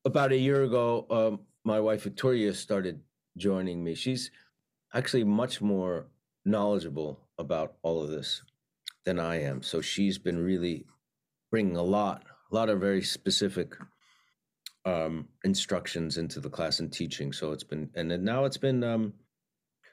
about 0.05 0.31
a 0.31 0.37
year 0.37 0.63
ago, 0.63 1.05
um, 1.11 1.41
my 1.65 1.81
wife 1.81 2.03
Victoria 2.03 2.53
started 2.53 3.01
joining 3.37 3.83
me. 3.83 3.93
She's 3.93 4.31
actually 4.93 5.25
much 5.25 5.61
more 5.61 6.07
knowledgeable 6.45 7.19
about 7.37 7.75
all 7.83 8.01
of 8.01 8.09
this 8.09 8.41
than 9.05 9.19
I 9.19 9.41
am. 9.41 9.61
So 9.61 9.81
she's 9.81 10.17
been 10.17 10.39
really 10.39 10.85
bringing 11.51 11.75
a 11.75 11.83
lot, 11.83 12.23
a 12.51 12.55
lot 12.55 12.69
of 12.69 12.79
very 12.79 13.03
specific 13.03 13.75
um, 14.87 15.27
instructions 15.43 16.17
into 16.17 16.39
the 16.39 16.49
class 16.49 16.79
and 16.79 16.91
teaching. 16.91 17.33
So 17.33 17.51
it's 17.51 17.63
been, 17.63 17.89
and 17.95 18.09
then 18.09 18.23
now 18.23 18.45
it's 18.45 18.57
been. 18.57 18.83
Um, 18.83 19.13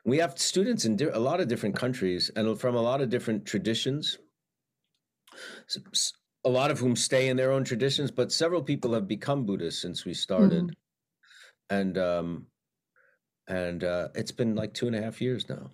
we 0.07 0.19
have 0.19 0.39
students 0.39 0.85
in 0.85 0.97
di- 0.97 1.07
a 1.07 1.19
lot 1.19 1.41
of 1.41 1.49
different 1.49 1.75
countries 1.75 2.31
and 2.37 2.59
from 2.61 2.77
a 2.77 2.81
lot 2.81 3.01
of 3.01 3.09
different 3.09 3.45
traditions. 3.45 4.19
A 6.45 6.49
lot 6.49 6.71
of 6.71 6.79
whom 6.79 6.95
stay 6.95 7.29
in 7.29 7.37
their 7.37 7.51
own 7.51 7.65
traditions, 7.65 8.11
but 8.11 8.31
several 8.31 8.63
people 8.63 8.93
have 8.93 9.09
become 9.09 9.47
Buddhists 9.47 9.81
since 9.83 10.05
we 10.05 10.15
started, 10.15 10.77
and 11.71 11.99
um, 11.99 12.47
and 13.49 13.83
uh, 13.83 14.09
it's 14.15 14.31
been 14.31 14.55
like 14.55 14.75
two 14.75 14.87
and 14.87 14.95
a 14.95 15.03
half 15.03 15.21
years 15.21 15.49
now. 15.49 15.71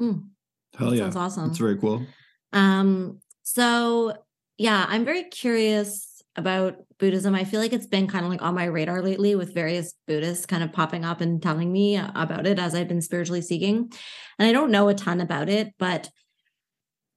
Hell 0.00 0.90
That 0.90 0.96
yeah. 0.96 1.02
sounds 1.04 1.16
awesome. 1.16 1.50
It's 1.50 1.58
very 1.58 1.78
cool. 1.78 2.04
Um, 2.52 3.20
so 3.44 4.12
yeah, 4.58 4.84
I'm 4.88 5.04
very 5.04 5.24
curious 5.24 6.05
about 6.36 6.76
Buddhism. 6.98 7.34
I 7.34 7.44
feel 7.44 7.60
like 7.60 7.72
it's 7.72 7.86
been 7.86 8.06
kind 8.06 8.24
of 8.24 8.30
like 8.30 8.42
on 8.42 8.54
my 8.54 8.64
radar 8.64 9.02
lately 9.02 9.34
with 9.34 9.54
various 9.54 9.94
Buddhists 10.06 10.46
kind 10.46 10.62
of 10.62 10.72
popping 10.72 11.04
up 11.04 11.20
and 11.20 11.42
telling 11.42 11.70
me 11.72 11.96
about 11.96 12.46
it 12.46 12.58
as 12.58 12.74
I've 12.74 12.88
been 12.88 13.02
spiritually 13.02 13.42
seeking. 13.42 13.90
And 14.38 14.48
I 14.48 14.52
don't 14.52 14.70
know 14.70 14.88
a 14.88 14.94
ton 14.94 15.20
about 15.20 15.48
it, 15.48 15.74
but 15.78 16.10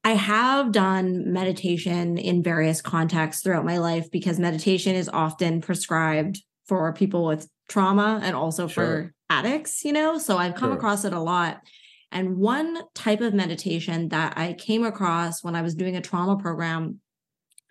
I 0.03 0.13
have 0.13 0.71
done 0.71 1.31
meditation 1.33 2.17
in 2.17 2.41
various 2.41 2.81
contexts 2.81 3.43
throughout 3.43 3.65
my 3.65 3.77
life 3.77 4.09
because 4.11 4.39
meditation 4.39 4.95
is 4.95 5.09
often 5.09 5.61
prescribed 5.61 6.41
for 6.65 6.93
people 6.93 7.25
with 7.25 7.49
trauma 7.67 8.19
and 8.23 8.35
also 8.35 8.67
for 8.67 9.13
addicts, 9.29 9.83
you 9.83 9.91
know? 9.91 10.17
So 10.17 10.37
I've 10.37 10.55
come 10.55 10.69
Sure. 10.69 10.77
across 10.77 11.03
it 11.03 11.13
a 11.13 11.19
lot. 11.19 11.61
And 12.11 12.37
one 12.37 12.79
type 12.95 13.21
of 13.21 13.33
meditation 13.33 14.09
that 14.09 14.37
I 14.37 14.53
came 14.53 14.83
across 14.83 15.43
when 15.43 15.55
I 15.55 15.61
was 15.61 15.75
doing 15.75 15.95
a 15.95 16.01
trauma 16.01 16.37
program, 16.37 17.01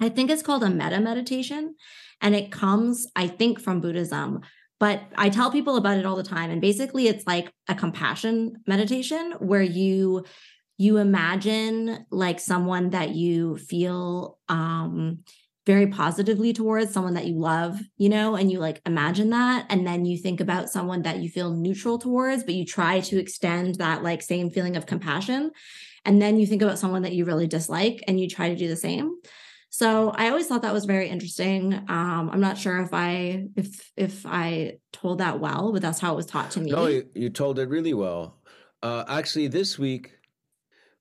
I 0.00 0.08
think 0.08 0.30
it's 0.30 0.42
called 0.42 0.62
a 0.62 0.70
metta 0.70 1.00
meditation. 1.00 1.74
And 2.20 2.34
it 2.34 2.50
comes, 2.50 3.06
I 3.14 3.28
think, 3.28 3.60
from 3.60 3.80
Buddhism. 3.80 4.40
But 4.80 5.02
I 5.16 5.28
tell 5.28 5.50
people 5.50 5.76
about 5.76 5.98
it 5.98 6.06
all 6.06 6.16
the 6.16 6.22
time. 6.22 6.50
And 6.50 6.60
basically, 6.60 7.08
it's 7.08 7.26
like 7.26 7.52
a 7.68 7.74
compassion 7.74 8.62
meditation 8.66 9.34
where 9.38 9.62
you 9.62 10.24
you 10.80 10.98
imagine 10.98 12.06
like 12.12 12.38
someone 12.38 12.90
that 12.90 13.10
you 13.10 13.56
feel 13.56 14.38
um 14.48 15.18
very 15.66 15.88
positively 15.88 16.54
towards 16.54 16.92
someone 16.92 17.14
that 17.14 17.26
you 17.26 17.36
love 17.38 17.78
you 17.98 18.08
know 18.08 18.36
and 18.36 18.50
you 18.50 18.58
like 18.58 18.80
imagine 18.86 19.30
that 19.30 19.66
and 19.68 19.86
then 19.86 20.06
you 20.06 20.16
think 20.16 20.40
about 20.40 20.70
someone 20.70 21.02
that 21.02 21.18
you 21.18 21.28
feel 21.28 21.52
neutral 21.52 21.98
towards 21.98 22.42
but 22.44 22.54
you 22.54 22.64
try 22.64 23.00
to 23.00 23.18
extend 23.18 23.74
that 23.74 24.02
like 24.02 24.22
same 24.22 24.48
feeling 24.48 24.76
of 24.76 24.86
compassion 24.86 25.50
and 26.06 26.22
then 26.22 26.38
you 26.38 26.46
think 26.46 26.62
about 26.62 26.78
someone 26.78 27.02
that 27.02 27.12
you 27.12 27.24
really 27.24 27.46
dislike 27.46 28.02
and 28.06 28.18
you 28.18 28.28
try 28.28 28.48
to 28.48 28.56
do 28.56 28.68
the 28.68 28.76
same 28.76 29.16
so 29.70 30.10
i 30.10 30.28
always 30.28 30.46
thought 30.46 30.62
that 30.62 30.72
was 30.72 30.84
very 30.86 31.08
interesting 31.08 31.74
um 31.88 32.30
i'm 32.32 32.40
not 32.40 32.56
sure 32.56 32.78
if 32.80 32.90
i 32.92 33.44
if 33.56 33.92
if 33.96 34.24
i 34.26 34.76
told 34.92 35.18
that 35.18 35.38
well 35.40 35.72
but 35.72 35.82
that's 35.82 36.00
how 36.00 36.12
it 36.12 36.16
was 36.16 36.26
taught 36.26 36.50
to 36.50 36.60
me 36.60 36.70
No, 36.72 36.86
you, 36.86 37.06
you 37.14 37.30
told 37.30 37.58
it 37.58 37.68
really 37.68 37.94
well. 37.94 38.38
Uh, 38.82 39.04
actually, 39.08 39.48
this 39.48 39.78
week, 39.78 40.18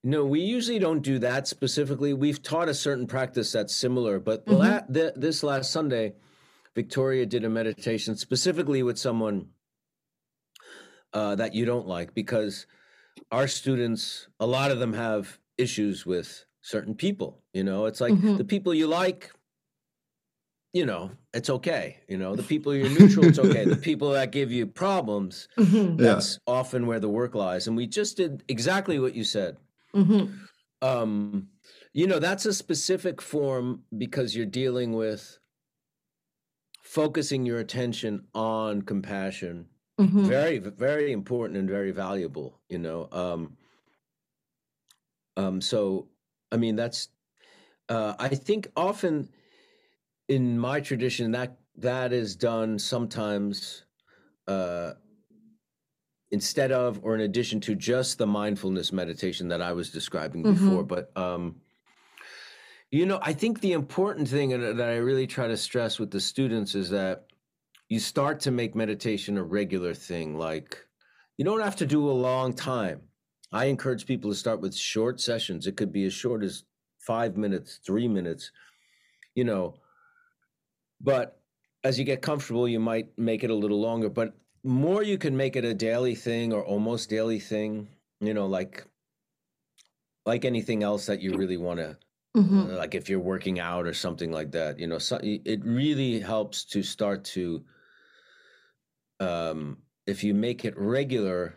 no, 0.02 0.24
we 0.24 0.40
usually 0.40 0.78
don't 0.80 1.00
do 1.02 1.18
that 1.20 1.46
specifically. 1.46 2.12
We've 2.12 2.42
taught 2.42 2.68
a 2.68 2.74
certain 2.74 3.06
practice 3.06 3.52
that's 3.52 3.74
similar, 3.74 4.18
but 4.18 4.44
Mhm. 4.46 4.58
la- 4.58 4.80
th- 4.92 5.14
this 5.16 5.42
last 5.44 5.70
Sunday, 5.70 6.14
Victoria 6.74 7.24
did 7.26 7.44
a 7.44 7.48
meditation 7.48 8.16
specifically 8.16 8.82
with 8.82 8.98
someone 8.98 9.50
uh, 11.12 11.34
that 11.36 11.54
you 11.54 11.64
don't 11.64 11.86
like 11.86 12.12
because 12.14 12.66
our 13.30 13.48
students, 13.48 14.28
a 14.40 14.46
lot 14.46 14.70
of 14.70 14.78
them 14.78 14.92
have 14.92 15.38
issues 15.56 16.04
with 16.04 16.44
certain 16.68 16.94
people. 16.94 17.42
You 17.52 17.64
know, 17.64 17.86
it's 17.86 18.00
like 18.00 18.16
Mhm. 18.16 18.38
the 18.38 18.44
people 18.44 18.74
you 18.74 18.86
like, 18.86 19.32
you 20.72 20.84
know, 20.84 21.10
it's 21.32 21.48
okay. 21.50 22.00
You 22.08 22.18
know, 22.18 22.36
the 22.36 22.42
people 22.42 22.74
you're 22.74 22.88
neutral, 22.90 23.26
it's 23.26 23.38
okay. 23.38 23.64
The 23.64 23.76
people 23.78 24.10
that 24.12 24.32
give 24.32 24.52
you 24.52 24.66
problems, 24.66 25.48
Mhm, 25.56 26.00
Yeah. 26.00 26.22
that's 26.22 26.38
often 26.46 26.86
where 26.86 27.00
the 27.00 27.08
work 27.08 27.34
lies. 27.34 27.66
And 27.66 27.76
we 27.76 27.86
just 27.86 28.16
did 28.16 28.44
exactly 28.48 28.98
what 28.98 29.14
you 29.14 29.24
said. 29.24 29.56
mhm, 29.94 30.48
Um, 30.80 31.50
you 31.92 32.06
know, 32.06 32.18
that's 32.18 32.46
a 32.46 32.52
specific 32.54 33.20
form 33.20 33.84
because 33.96 34.36
you're 34.36 34.46
dealing 34.46 34.92
with 34.92 35.38
focusing 36.82 37.46
your 37.46 37.58
attention 37.58 38.26
on 38.34 38.82
compassion. 38.82 39.68
mhm. 39.98 40.38
Very, 40.38 40.58
very 40.58 41.12
important 41.12 41.56
and 41.58 41.68
very 41.68 41.92
valuable, 41.92 42.60
you 42.68 42.78
know. 42.78 43.08
Um, 43.12 43.56
um, 45.36 45.60
so, 45.60 46.08
I 46.50 46.56
mean, 46.56 46.76
that's, 46.76 47.08
uh, 47.88 48.14
I 48.18 48.28
think 48.28 48.68
often 48.76 49.28
in 50.28 50.58
my 50.58 50.80
tradition 50.80 51.32
that 51.32 51.58
that 51.76 52.12
is 52.12 52.36
done 52.36 52.78
sometimes 52.78 53.84
uh, 54.46 54.92
instead 56.30 56.72
of 56.72 57.00
or 57.02 57.14
in 57.14 57.22
addition 57.22 57.60
to 57.60 57.74
just 57.74 58.18
the 58.18 58.26
mindfulness 58.26 58.92
meditation 58.92 59.48
that 59.48 59.62
I 59.62 59.72
was 59.72 59.90
describing 59.90 60.42
before. 60.42 60.82
But 60.84 61.16
um, 61.16 61.56
you 62.90 63.06
know, 63.06 63.18
I 63.22 63.32
think 63.32 63.60
the 63.60 63.72
important 63.72 64.28
thing 64.28 64.50
that 64.50 64.88
I 64.88 64.96
really 64.96 65.26
try 65.26 65.46
to 65.46 65.56
stress 65.56 65.98
with 65.98 66.10
the 66.10 66.20
students 66.20 66.74
is 66.74 66.90
that 66.90 67.26
you 67.88 67.98
start 67.98 68.40
to 68.40 68.50
make 68.50 68.74
meditation 68.74 69.38
a 69.38 69.42
regular 69.42 69.94
thing. 69.94 70.36
Like 70.36 70.76
you 71.36 71.44
don't 71.44 71.62
have 71.62 71.76
to 71.76 71.86
do 71.86 72.08
a 72.08 72.12
long 72.12 72.52
time. 72.52 73.00
I 73.52 73.66
encourage 73.66 74.06
people 74.06 74.30
to 74.30 74.36
start 74.36 74.60
with 74.60 74.74
short 74.74 75.20
sessions. 75.20 75.66
It 75.66 75.76
could 75.76 75.92
be 75.92 76.04
as 76.04 76.12
short 76.12 76.42
as 76.42 76.64
five 76.98 77.36
minutes, 77.36 77.78
three 77.84 78.08
minutes, 78.08 78.52
you 79.34 79.44
know. 79.44 79.74
But 81.00 81.40
as 81.84 81.98
you 81.98 82.04
get 82.04 82.22
comfortable, 82.22 82.68
you 82.68 82.80
might 82.80 83.16
make 83.18 83.44
it 83.44 83.50
a 83.50 83.54
little 83.54 83.80
longer. 83.80 84.08
But 84.08 84.34
more 84.64 85.02
you 85.02 85.18
can 85.18 85.36
make 85.36 85.56
it 85.56 85.64
a 85.64 85.74
daily 85.74 86.14
thing 86.14 86.52
or 86.52 86.64
almost 86.64 87.08
daily 87.08 87.40
thing, 87.40 87.88
you 88.20 88.34
know, 88.34 88.46
like 88.46 88.86
like 90.26 90.44
anything 90.44 90.82
else 90.82 91.06
that 91.06 91.20
you 91.20 91.36
really 91.36 91.56
want 91.56 91.78
to 91.80 91.96
Mhm. 92.36 92.70
uh, 92.70 92.76
like 92.76 92.94
if 92.94 93.08
you're 93.08 93.20
working 93.20 93.58
out 93.58 93.86
or 93.86 93.94
something 93.94 94.30
like 94.30 94.52
that 94.52 94.78
you 94.78 94.86
know 94.86 94.98
so, 94.98 95.18
it 95.22 95.64
really 95.64 96.20
helps 96.20 96.64
to 96.64 96.82
start 96.82 97.24
to 97.24 97.64
um 99.20 99.78
if 100.06 100.22
you 100.24 100.34
make 100.34 100.64
it 100.64 100.76
regular 100.78 101.54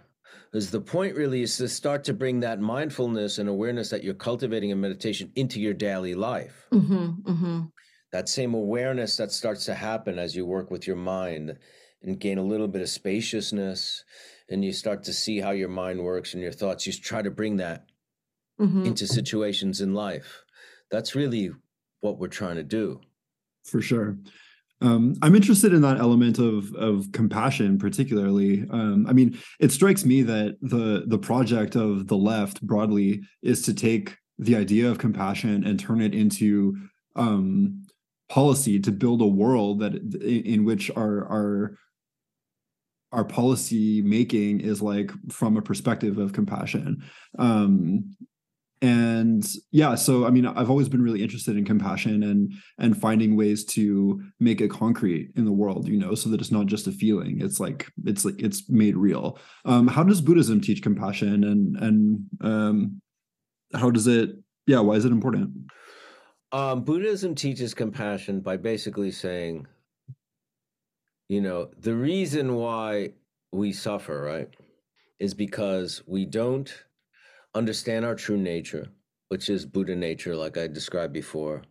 is 0.54 0.72
the 0.72 0.82
point 0.82 1.15
really 1.15 1.41
is 1.41 1.58
to 1.58 1.67
start 1.67 2.04
to 2.04 2.13
bring 2.13 2.39
that 2.41 2.60
mindfulness 2.60 3.38
and 3.38 3.48
awareness 3.50 3.89
that 3.89 4.04
you're 4.04 4.13
cultivating 4.13 4.70
in 4.70 4.80
meditation 4.82 5.32
into 5.36 5.60
your 5.60 5.74
daily 5.74 6.15
life 6.15 6.67
Mhm, 6.72 7.24
mhm. 7.24 7.72
that 8.12 8.28
same 8.30 8.54
awareness 8.54 9.17
that 9.17 9.32
starts 9.32 9.65
to 9.65 9.74
happen 9.74 10.20
as 10.20 10.36
you 10.36 10.46
work 10.46 10.70
with 10.72 10.86
your 10.88 10.96
mind 10.98 11.58
and 12.02 12.20
gain 12.20 12.38
a 12.38 12.44
little 12.44 12.67
bit 12.67 12.82
of 12.82 12.89
spaciousness 12.89 14.04
and 14.50 14.65
you 14.65 14.74
start 14.74 15.04
to 15.04 15.13
see 15.13 15.39
how 15.39 15.52
your 15.52 15.70
mind 15.70 16.04
works 16.04 16.34
and 16.34 16.41
your 16.44 16.52
thoughts 16.52 16.86
you 16.86 16.94
try 16.94 17.22
to 17.22 17.32
bring 17.32 17.58
that 17.58 17.86
Mhm. 18.60 18.86
into 18.86 19.08
situations 19.08 19.82
in 19.82 19.94
life. 19.94 20.44
That's 20.89 21.15
really 21.15 21.52
what 22.02 22.20
we're 22.20 22.28
trying 22.28 22.58
to 22.58 22.63
do. 22.63 23.02
for 23.63 23.80
sure. 23.82 24.17
Um, 24.82 25.15
I'm 25.22 25.36
interested 25.36 25.74
in 25.74 25.82
that 25.82 26.00
element 26.00 26.39
of 26.39 26.74
of 26.76 27.12
compassion, 27.12 27.78
particularly. 27.78 28.65
Um, 28.72 29.06
I 29.08 29.13
mean, 29.13 29.38
it 29.60 29.72
strikes 29.72 30.06
me 30.06 30.24
that 30.24 30.58
the 30.62 31.04
the 31.06 31.20
project 31.20 31.76
of 31.76 32.08
the 32.08 32.17
left 32.17 32.62
broadly 32.62 33.22
is 33.44 33.62
to 33.63 33.74
take 33.74 34.17
the 34.39 34.56
idea 34.56 34.89
of 34.89 34.98
compassion 34.98 35.63
and 35.63 35.80
turn 35.80 36.02
it 36.02 36.15
into 36.15 36.76
um, 37.15 37.86
policy 38.28 38.80
to 38.80 38.91
build 38.91 39.22
a 39.22 39.28
world 39.28 39.80
that 39.80 39.94
in, 40.24 40.65
which 40.65 40.89
our 40.91 41.26
our 41.28 41.78
our 43.12 43.26
policy 43.26 44.02
making 44.02 44.62
is 44.62 44.82
like 44.82 45.12
from 45.30 45.58
a 45.58 45.62
perspective 45.62 46.17
of 46.17 46.34
compassion. 46.34 47.04
Um, 47.38 48.15
and 48.82 49.46
yeah 49.72 49.94
so 49.94 50.26
i 50.26 50.32
mean 50.32 50.46
i've 50.46 50.70
always 50.72 50.89
been 50.89 51.04
really 51.04 51.22
interested 51.22 51.56
in 51.56 51.63
compassion 51.63 52.24
and 52.24 52.52
and 52.80 53.00
finding 53.00 53.38
ways 53.38 53.63
to 53.63 54.20
make 54.39 54.60
it 54.60 54.72
concrete 54.72 55.32
in 55.36 55.46
the 55.46 55.52
world 55.52 55.88
you 55.88 56.00
know 56.00 56.15
so 56.15 56.30
that 56.30 56.41
it's 56.41 56.52
not 56.52 56.65
just 56.65 56.88
a 56.88 56.91
feeling. 56.91 57.41
It's 57.41 57.60
like 57.60 57.91
it's 58.06 58.26
like 58.26 58.41
it's 58.41 58.70
made 58.70 58.96
real. 58.96 59.39
Um 59.65 59.88
how 59.88 60.04
does 60.04 60.22
buddhism 60.22 60.62
teach 60.62 60.82
compassion? 60.82 61.44
And 61.44 61.78
and 61.78 62.26
um 62.41 63.02
how 63.74 63.89
does 63.89 64.08
it 64.08 64.32
yeah 64.67 64.80
why 64.80 64.96
is 64.96 65.06
it 65.06 65.12
important? 65.12 65.52
Um, 66.54 66.84
Buddhism 66.84 67.34
teaches 67.34 67.74
compassion 67.74 68.41
by 68.41 68.58
basically 68.58 69.12
saying, 69.12 69.67
you 71.30 71.39
know, 71.39 71.70
the 71.80 71.96
reason 71.96 72.56
why 72.56 73.12
we 73.54 73.72
suffer, 73.72 74.22
right, 74.22 74.50
is 75.17 75.34
because 75.34 76.04
we 76.06 76.26
don't 76.26 76.84
understand 77.56 78.06
our 78.06 78.16
true 78.16 78.38
nature, 78.38 78.88
which 79.30 79.50
is 79.50 79.66
Buddha 79.66 79.96
nature, 79.96 80.36
like 80.36 80.58
I 80.58 80.68
described 80.68 81.14
before. 81.14 81.64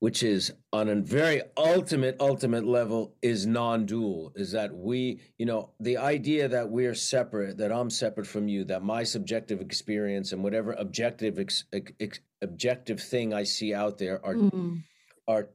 which 0.00 0.22
is 0.22 0.52
on 0.74 0.90
a 0.90 0.94
very 0.96 1.40
ultimate 1.56 2.16
ultimate 2.20 2.66
level 2.66 3.16
is 3.22 3.46
non-dual 3.46 4.30
is 4.36 4.52
that 4.52 4.70
we 4.74 5.18
you 5.38 5.46
know 5.46 5.70
the 5.80 5.96
idea 5.96 6.46
that 6.46 6.68
we're 6.70 6.94
separate 6.94 7.56
that 7.56 7.72
i'm 7.72 7.88
separate 7.88 8.26
from 8.26 8.46
you 8.46 8.62
that 8.62 8.82
my 8.82 9.02
subjective 9.02 9.62
experience 9.62 10.32
and 10.32 10.44
whatever 10.44 10.72
objective 10.74 11.38
ex, 11.38 11.64
ex, 11.72 12.20
objective 12.42 13.00
thing 13.00 13.32
i 13.32 13.42
see 13.42 13.72
out 13.72 13.96
there 13.96 14.20
are 14.24 14.34
Mhm. 14.34 14.82
are 15.26 15.48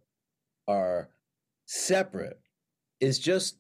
are 0.68 1.10
separate 1.68 2.40
is 3.00 3.20
just 3.20 3.58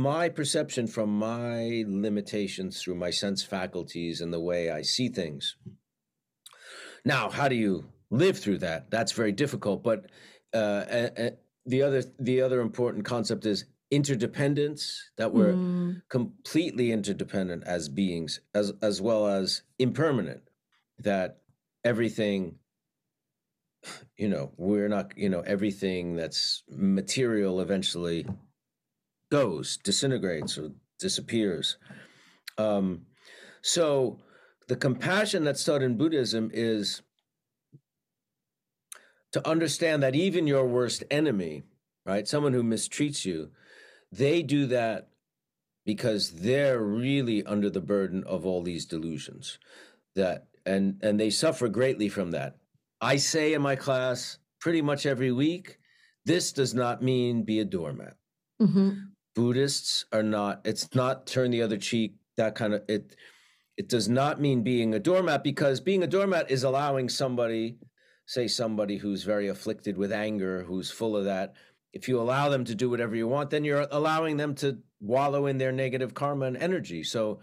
my 0.00 0.30
perception 0.30 0.86
from 0.86 1.10
my 1.18 1.84
limitations 1.86 2.80
through 2.80 2.94
my 2.94 3.10
sense 3.10 3.42
faculties 3.42 4.22
and 4.22 4.32
the 4.32 4.40
way 4.40 4.70
I 4.70 4.80
see 4.80 5.08
things. 5.08 5.56
Now, 7.04 7.28
how 7.28 7.48
do 7.48 7.54
you 7.54 7.84
live 8.10 8.38
through 8.38 8.58
that? 8.58 8.90
That's 8.90 9.12
very 9.12 9.32
difficult. 9.32 9.82
But 9.82 10.06
uh, 10.54 10.84
a- 10.90 11.36
the 11.66 11.82
other 11.82 12.02
the 12.18 12.40
other 12.40 12.60
important 12.62 13.04
concept 13.04 13.44
is 13.44 13.66
interdependence. 13.90 15.10
That 15.18 15.32
we're 15.34 15.56
Mm. 15.56 16.02
completely 16.08 16.92
interdependent 16.92 17.64
as 17.64 17.88
beings, 17.88 18.40
as 18.54 18.72
as 18.82 19.02
well 19.02 19.26
as 19.26 19.62
impermanent. 19.78 20.42
That 20.98 21.42
everything 21.84 22.58
you 24.16 24.28
know 24.28 24.52
we're 24.56 24.88
not 24.88 25.16
you 25.16 25.28
know 25.28 25.40
everything 25.40 26.16
that's 26.16 26.62
material 26.68 27.60
eventually 27.60 28.26
goes 29.30 29.76
disintegrates 29.78 30.58
or 30.58 30.72
disappears. 30.98 31.76
Um 32.58 33.06
so 33.62 34.18
the 34.68 34.76
compassion 34.76 35.44
that's 35.44 35.64
taught 35.64 35.82
in 35.82 35.96
buddhism 35.96 36.50
is 36.52 37.02
to 39.32 39.46
understand 39.48 40.02
that 40.02 40.14
even 40.14 40.46
your 40.46 40.66
worst 40.66 41.04
enemy 41.10 41.62
right 42.04 42.26
someone 42.26 42.52
who 42.52 42.62
mistreats 42.62 43.24
you 43.24 43.50
they 44.12 44.42
do 44.42 44.66
that 44.66 45.08
because 45.86 46.32
they're 46.32 46.80
really 46.82 47.44
under 47.44 47.70
the 47.70 47.80
burden 47.80 48.24
of 48.24 48.44
all 48.46 48.62
these 48.62 48.86
delusions 48.86 49.58
that 50.14 50.46
and 50.66 50.98
and 51.02 51.18
they 51.18 51.30
suffer 51.30 51.68
greatly 51.68 52.08
from 52.08 52.32
that. 52.32 52.56
I 53.00 53.16
say 53.16 53.54
in 53.54 53.62
my 53.62 53.76
class 53.76 54.38
pretty 54.60 54.82
much 54.82 55.06
every 55.06 55.32
week 55.32 55.78
this 56.26 56.52
does 56.52 56.74
not 56.74 57.02
mean 57.02 57.44
be 57.44 57.60
a 57.60 57.64
doormat. 57.64 58.16
Mhm. 58.60 59.12
Buddhists 59.34 60.04
are 60.12 60.22
not 60.22 60.60
it's 60.64 60.94
not 60.94 61.26
turn 61.26 61.50
the 61.50 61.62
other 61.62 61.76
cheek 61.76 62.14
that 62.36 62.54
kind 62.54 62.74
of 62.74 62.82
it 62.88 63.16
it 63.76 63.88
does 63.88 64.08
not 64.08 64.40
mean 64.40 64.62
being 64.62 64.94
a 64.94 64.98
doormat 64.98 65.44
because 65.44 65.80
being 65.80 66.02
a 66.02 66.06
doormat 66.06 66.50
is 66.50 66.64
allowing 66.64 67.08
somebody 67.08 67.78
say 68.26 68.46
somebody 68.46 68.96
who's 68.96 69.22
very 69.22 69.48
afflicted 69.48 69.96
with 69.96 70.12
anger 70.12 70.64
who's 70.64 70.90
full 70.90 71.16
of 71.16 71.24
that 71.24 71.54
if 71.92 72.08
you 72.08 72.20
allow 72.20 72.48
them 72.48 72.64
to 72.64 72.74
do 72.74 72.90
whatever 72.90 73.14
you 73.14 73.28
want 73.28 73.50
then 73.50 73.64
you're 73.64 73.86
allowing 73.90 74.36
them 74.36 74.54
to 74.54 74.78
wallow 75.00 75.46
in 75.46 75.58
their 75.58 75.72
negative 75.72 76.14
karma 76.14 76.46
and 76.46 76.56
energy. 76.56 77.02
So 77.02 77.40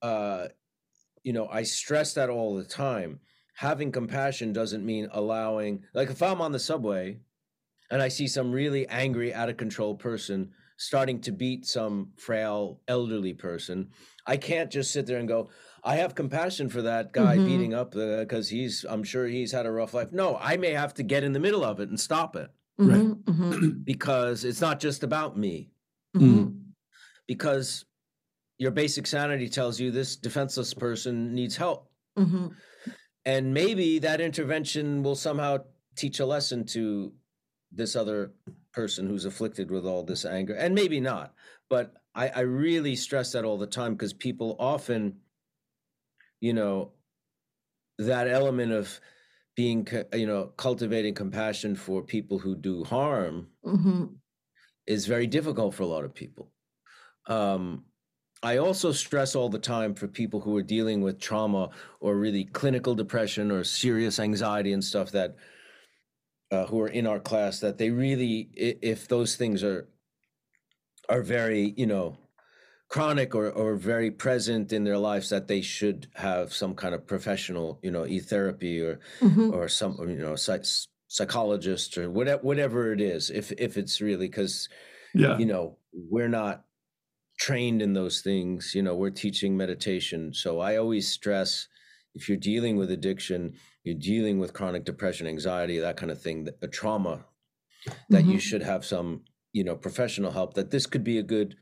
uh 0.00 0.48
you 1.24 1.32
know 1.32 1.48
i 1.48 1.62
stress 1.64 2.14
that 2.14 2.30
all 2.30 2.56
the 2.56 2.64
time. 2.64 3.20
Having 3.54 3.90
compassion 3.90 4.52
doesn't 4.52 4.86
mean 4.86 5.08
allowing 5.10 5.82
like 5.92 6.10
if 6.10 6.22
i'm 6.22 6.40
on 6.40 6.52
the 6.52 6.60
subway 6.60 7.18
and 7.90 8.00
i 8.00 8.06
see 8.06 8.28
some 8.28 8.52
really 8.52 8.86
angry 8.86 9.34
out 9.34 9.48
of 9.48 9.56
control 9.56 9.96
person 9.96 10.52
starting 10.78 11.20
to 11.20 11.32
beat 11.32 11.66
some 11.66 12.10
frail 12.16 12.80
elderly 12.88 13.34
person 13.34 13.88
i 14.26 14.36
can't 14.36 14.70
just 14.70 14.92
sit 14.92 15.06
there 15.06 15.18
and 15.18 15.28
go 15.28 15.50
i 15.84 15.96
have 15.96 16.14
compassion 16.14 16.68
for 16.68 16.82
that 16.82 17.12
guy 17.12 17.36
Mhm. 17.36 17.44
beating 17.44 17.74
up 17.74 17.90
the 17.90 18.18
because 18.20 18.48
he's 18.48 18.84
i'm 18.88 19.02
sure 19.02 19.26
he's 19.26 19.52
had 19.52 19.66
a 19.66 19.70
rough 19.72 19.92
life 19.92 20.12
no 20.12 20.36
i 20.40 20.56
may 20.56 20.70
have 20.72 20.94
to 20.94 21.02
get 21.02 21.24
in 21.24 21.32
the 21.32 21.40
middle 21.40 21.64
of 21.64 21.80
it 21.80 21.88
and 21.90 21.98
stop 22.00 22.34
it 22.36 22.50
Right. 22.78 23.00
Mhm. 23.00 23.24
Mhm. 23.24 23.84
because 23.92 24.44
it's 24.44 24.60
not 24.60 24.78
just 24.78 25.02
about 25.02 25.36
me 25.36 25.70
Mhm. 26.16 26.54
because 27.26 27.84
your 28.58 28.70
basic 28.70 29.06
sanity 29.06 29.48
tells 29.48 29.80
you 29.80 29.90
this 29.90 30.14
defenseless 30.16 30.74
person 30.74 31.34
needs 31.34 31.56
help 31.56 31.90
Mhm. 32.16 32.54
and 33.24 33.52
maybe 33.52 33.98
that 33.98 34.20
intervention 34.20 35.02
will 35.02 35.16
somehow 35.16 35.58
teach 35.96 36.20
a 36.20 36.26
lesson 36.26 36.64
to 36.66 37.12
this 37.72 37.96
other 37.96 38.32
person 38.72 39.06
who's 39.08 39.24
afflicted 39.24 39.70
with 39.70 39.84
all 39.86 40.02
this 40.04 40.24
anger 40.24 40.54
and 40.54 40.74
maybe 40.74 41.00
not 41.00 41.34
but 41.68 41.94
i, 42.14 42.28
I 42.28 42.40
really 42.40 42.96
stress 42.96 43.32
that 43.32 43.44
all 43.44 43.58
the 43.58 43.66
time 43.66 43.94
because 43.94 44.12
people 44.12 44.56
often 44.58 45.20
you 46.40 46.52
know 46.52 46.92
that 47.98 48.28
element 48.28 48.72
of 48.72 49.00
being 49.56 49.86
you 50.12 50.26
know 50.26 50.46
cultivating 50.56 51.14
compassion 51.14 51.74
for 51.74 52.02
people 52.02 52.38
who 52.38 52.54
do 52.54 52.84
harm 52.84 53.48
Mhm. 53.64 54.18
is 54.86 55.06
very 55.06 55.26
difficult 55.26 55.74
for 55.74 55.82
a 55.82 55.86
lot 55.86 56.04
of 56.04 56.14
people. 56.14 56.52
Um, 57.26 57.84
I 58.42 58.58
also 58.58 58.92
stress 58.92 59.34
all 59.34 59.48
the 59.48 59.58
time 59.58 59.94
for 59.94 60.06
people 60.08 60.40
who 60.40 60.56
are 60.56 60.62
dealing 60.62 61.02
with 61.02 61.18
trauma 61.18 61.70
or 62.00 62.16
really 62.16 62.44
clinical 62.44 62.94
depression 62.94 63.50
or 63.50 63.64
serious 63.64 64.20
anxiety 64.20 64.72
and 64.72 64.84
stuff 64.84 65.10
that 65.10 65.36
uh, 66.50 66.66
who 66.66 66.80
are 66.80 66.88
in 66.88 67.06
our 67.06 67.20
class 67.20 67.60
that 67.60 67.78
they 67.78 67.90
really, 67.90 68.50
if 68.56 69.08
those 69.08 69.36
things 69.36 69.62
are 69.62 69.88
are 71.08 71.22
very, 71.22 71.74
you 71.76 71.86
know, 71.86 72.16
chronic 72.88 73.34
or 73.34 73.50
or 73.50 73.76
very 73.76 74.10
present 74.10 74.72
in 74.72 74.84
their 74.84 74.98
lives, 74.98 75.30
that 75.30 75.48
they 75.48 75.62
should 75.62 76.08
have 76.16 76.52
some 76.52 76.74
kind 76.74 76.94
of 76.94 77.06
professional, 77.06 77.80
you 77.82 77.90
know, 77.90 78.06
e 78.06 78.20
therapy 78.20 78.80
or 78.80 79.00
Mhm. 79.20 79.50
or 79.50 79.68
some 79.68 79.96
you 80.08 80.16
know 80.18 80.36
psych, 80.36 80.64
psychologist 81.08 81.98
or 81.98 82.10
whatever 82.10 82.42
whatever 82.42 82.92
it 82.92 83.00
is 83.00 83.30
if 83.30 83.52
if 83.52 83.76
it's 83.78 84.00
really 84.00 84.28
because 84.28 84.68
Yeah. 85.14 85.38
you 85.38 85.46
know 85.46 85.78
we're 85.92 86.28
not 86.28 86.66
trained 87.38 87.80
in 87.82 87.92
those 87.94 88.20
things 88.20 88.74
you 88.74 88.82
know 88.82 88.96
we're 88.96 89.10
teaching 89.10 89.56
meditation 89.56 90.32
so 90.34 90.60
i 90.60 90.76
always 90.76 91.08
stress 91.08 91.68
if 92.14 92.28
you're 92.28 92.36
dealing 92.38 92.76
with 92.76 92.90
addiction 92.90 93.56
you're 93.88 93.96
dealing 93.98 94.38
with 94.38 94.52
chronic 94.52 94.84
depression 94.84 95.26
anxiety 95.26 95.78
that 95.78 95.96
kind 95.96 96.12
of 96.12 96.20
thing 96.20 96.44
that, 96.44 96.58
a 96.60 96.68
trauma 96.68 97.24
that 98.10 98.24
you 98.26 98.36
Mhm. 98.36 98.40
should 98.40 98.62
have 98.62 98.84
some 98.84 99.24
you 99.52 99.64
know 99.64 99.74
professional 99.74 100.30
help 100.32 100.52
that 100.54 100.70
this 100.70 100.84
could 100.86 101.02
be 101.02 101.16
a 101.18 101.22
good 101.22 101.56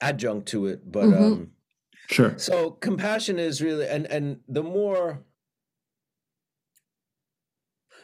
adjunct 0.00 0.48
to 0.48 0.66
it 0.66 0.90
but 0.90 1.10
Mhm. 1.10 1.22
um 1.24 1.52
Sure. 2.08 2.36
so 2.38 2.70
compassion 2.70 3.38
is 3.38 3.60
really 3.62 3.86
and 3.86 4.06
and 4.06 4.40
the 4.48 4.62
more 4.62 5.22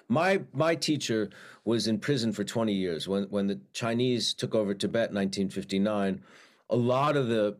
my 0.08 0.42
my 0.52 0.74
teacher 0.74 1.30
was 1.64 1.86
in 1.86 1.98
prison 1.98 2.32
for 2.32 2.44
20 2.44 2.72
years 2.74 3.08
when 3.08 3.24
when 3.24 3.46
the 3.46 3.60
Chinese 3.72 4.34
took 4.34 4.54
over 4.54 4.74
Tibet 4.74 5.08
in 5.10 5.14
1959 5.14 6.22
a 6.70 6.76
lot 6.76 7.16
of 7.16 7.28
the 7.28 7.56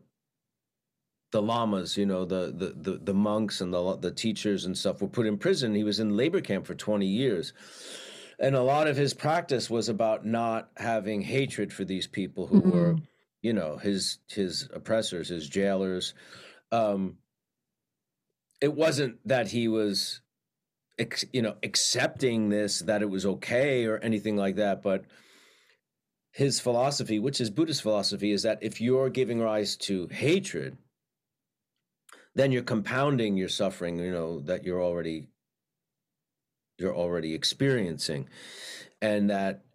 the 1.31 1.41
lamas 1.41 1.95
you 1.97 2.05
know 2.05 2.25
the 2.25 2.53
the 2.55 2.73
the, 2.91 2.97
the 3.03 3.13
monks 3.13 3.61
and 3.61 3.73
the 3.73 3.97
the 3.97 4.11
teachers 4.11 4.65
and 4.65 4.77
stuff 4.77 5.01
were 5.01 5.07
put 5.07 5.25
in 5.27 5.37
prison. 5.37 5.75
He 5.75 5.83
was 5.83 5.99
in 5.99 6.17
labor 6.17 6.41
camp 6.41 6.65
for 6.65 6.75
20 6.75 7.05
years. 7.05 7.53
And 8.41 8.55
a 8.55 8.63
lot 8.63 8.87
of 8.87 8.95
his 8.95 9.13
practice 9.13 9.69
was 9.69 9.89
about 9.89 10.25
not 10.25 10.69
having 10.77 11.21
hatred 11.21 11.73
for 11.73 11.83
these 11.83 12.07
people 12.07 12.47
who 12.47 12.61
were 12.61 12.93
Mhm. 12.93 13.03
you 13.41 13.53
know 13.53 13.77
his 13.77 14.19
his 14.27 14.69
oppressors 14.73 15.29
his 15.29 15.47
jailers. 15.47 16.13
Um 16.71 17.17
it 18.61 18.73
wasn't 18.73 19.17
that 19.27 19.47
he 19.49 19.67
was 19.67 20.21
ex, 20.97 21.25
you 21.33 21.41
know 21.41 21.55
accepting 21.63 22.49
this 22.49 22.79
that 22.79 23.01
it 23.01 23.09
was 23.09 23.25
okay 23.25 23.85
or 23.85 23.97
anything 23.99 24.35
like 24.35 24.55
that 24.55 24.81
but 24.81 25.05
his 26.31 26.59
philosophy 26.59 27.19
which 27.19 27.39
is 27.41 27.49
buddhist 27.49 27.81
philosophy 27.81 28.31
is 28.31 28.43
that 28.43 28.59
if 28.61 28.79
you're 28.81 29.09
giving 29.09 29.39
rise 29.39 29.75
to 29.77 30.07
hatred 30.07 30.77
then 32.35 32.51
you're 32.51 32.63
compounding 32.63 33.37
your 33.37 33.49
suffering 33.49 33.99
you 33.99 34.11
know 34.11 34.39
that 34.41 34.63
you're 34.63 34.81
already 34.81 35.27
you're 36.79 36.95
already 36.95 37.33
experiencing. 37.35 38.29
And 39.01 39.29
that 39.29 39.65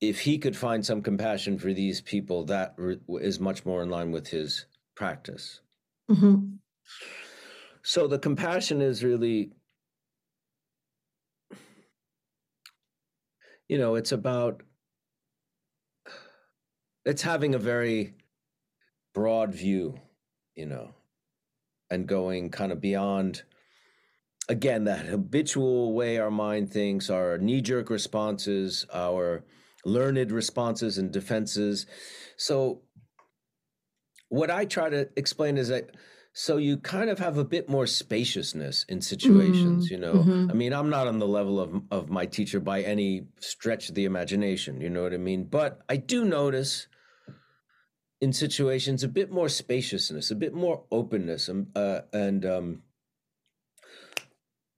if 0.00 0.20
he 0.20 0.38
could 0.38 0.56
find 0.56 0.84
some 0.84 1.02
compassion 1.02 1.58
for 1.58 1.72
these 1.72 2.00
people 2.00 2.44
that 2.44 2.74
re- 2.76 3.00
is 3.20 3.40
much 3.40 3.64
more 3.64 3.82
in 3.82 3.90
line 3.90 4.10
with 4.12 4.28
his 4.28 4.66
practice. 4.94 5.60
Mhm. 6.10 6.58
so 7.82 8.06
the 8.06 8.18
compassion 8.18 8.80
is 8.82 9.02
really 9.02 9.52
you 13.68 13.78
know 13.78 13.94
it's 13.94 14.12
about 14.12 14.62
it's 17.04 17.22
having 17.22 17.54
a 17.54 17.58
very 17.58 18.14
broad 19.14 19.54
view 19.54 19.98
you 20.54 20.66
know 20.66 20.94
and 21.92 22.06
going 22.06 22.50
kind 22.50 22.72
of 22.72 22.80
beyond 22.80 23.42
again 24.48 24.84
that 24.84 25.06
habitual 25.06 25.92
way 25.92 26.18
our 26.18 26.30
mind 26.30 26.70
thinks 26.70 27.10
our 27.10 27.38
knee-jerk 27.38 27.90
responses 27.90 28.86
our 28.92 29.44
learned 29.84 30.32
responses 30.32 30.98
and 30.98 31.12
defenses 31.12 31.86
so 32.36 32.80
what 34.28 34.50
i 34.50 34.64
try 34.64 34.88
to 34.88 35.08
explain 35.16 35.56
is 35.56 35.68
that 35.68 35.90
so 36.34 36.56
you 36.56 36.78
kind 36.78 37.10
of 37.10 37.18
have 37.18 37.36
a 37.36 37.44
bit 37.44 37.68
more 37.68 37.86
spaciousness 37.86 38.86
in 38.88 39.02
situations, 39.02 39.90
you 39.90 39.98
know. 39.98 40.14
mhm. 40.14 40.50
I 40.50 40.54
mean, 40.54 40.72
I'm 40.72 40.88
not 40.88 41.06
on 41.06 41.18
the 41.18 41.28
level 41.28 41.60
of 41.60 41.82
of 41.90 42.08
my 42.08 42.24
teacher 42.24 42.58
by 42.58 42.80
any 42.82 43.26
stretch 43.38 43.90
of 43.90 43.94
the 43.94 44.06
imagination, 44.06 44.80
you 44.80 44.88
know 44.88 45.02
what 45.02 45.12
I 45.12 45.18
mean? 45.18 45.44
But 45.44 45.82
I 45.90 45.96
do 45.96 46.24
notice 46.24 46.86
in 48.22 48.32
situations 48.32 49.02
a 49.02 49.08
bit 49.08 49.32
more 49.32 49.48
spaciousness, 49.48 50.30
a 50.30 50.36
bit 50.36 50.54
more 50.54 50.84
openness, 50.92 51.48
um, 51.48 51.66
uh, 51.74 52.02
and 52.12 52.46
um, 52.46 52.82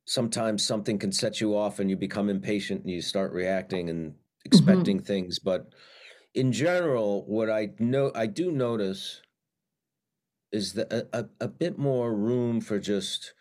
sometimes 0.07 0.65
something 0.65 0.99
can 0.99 1.13
set 1.13 1.43
you 1.43 1.55
off, 1.55 1.79
and 1.79 1.91
you 1.91 1.97
become 1.97 2.31
impatient, 2.31 2.81
and 2.81 2.91
you 2.91 3.03
start 3.03 3.33
reacting 3.33 3.91
and 3.91 4.15
expecting 4.47 4.99
things. 4.99 5.39
But 5.39 5.75
in 6.35 6.53
general, 6.53 7.27
what 7.27 7.51
I 7.51 7.69
know, 7.79 8.11
I 8.15 8.27
do 8.27 8.51
notice 8.51 9.21
is 10.51 10.73
that 10.73 10.91
a, 10.91 11.07
a, 11.13 11.27
a 11.43 11.49
bit 11.49 11.77
more 11.79 12.15
room 12.15 12.63
for 12.63 12.79
just 12.79 13.35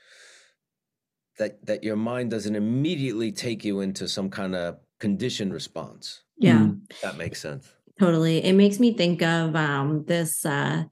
that 1.40 1.66
that 1.66 1.82
your 1.82 1.96
mind 1.96 2.30
doesn't 2.30 2.58
immediately 2.58 3.32
take 3.32 3.64
you 3.64 3.80
into 3.80 4.10
some 4.10 4.30
kind 4.30 4.54
of 4.54 4.80
conditioned 5.00 5.54
response. 5.54 6.24
Yeah. 6.38 6.58
Mm. 6.58 6.82
That 7.02 7.16
makes 7.16 7.40
sense. 7.40 7.72
Totally. 8.00 8.44
It 8.44 8.54
makes 8.54 8.80
me 8.80 8.94
think 8.94 9.22
of 9.22 9.56
um 9.56 10.04
this 10.06 10.46
uh 10.46 10.84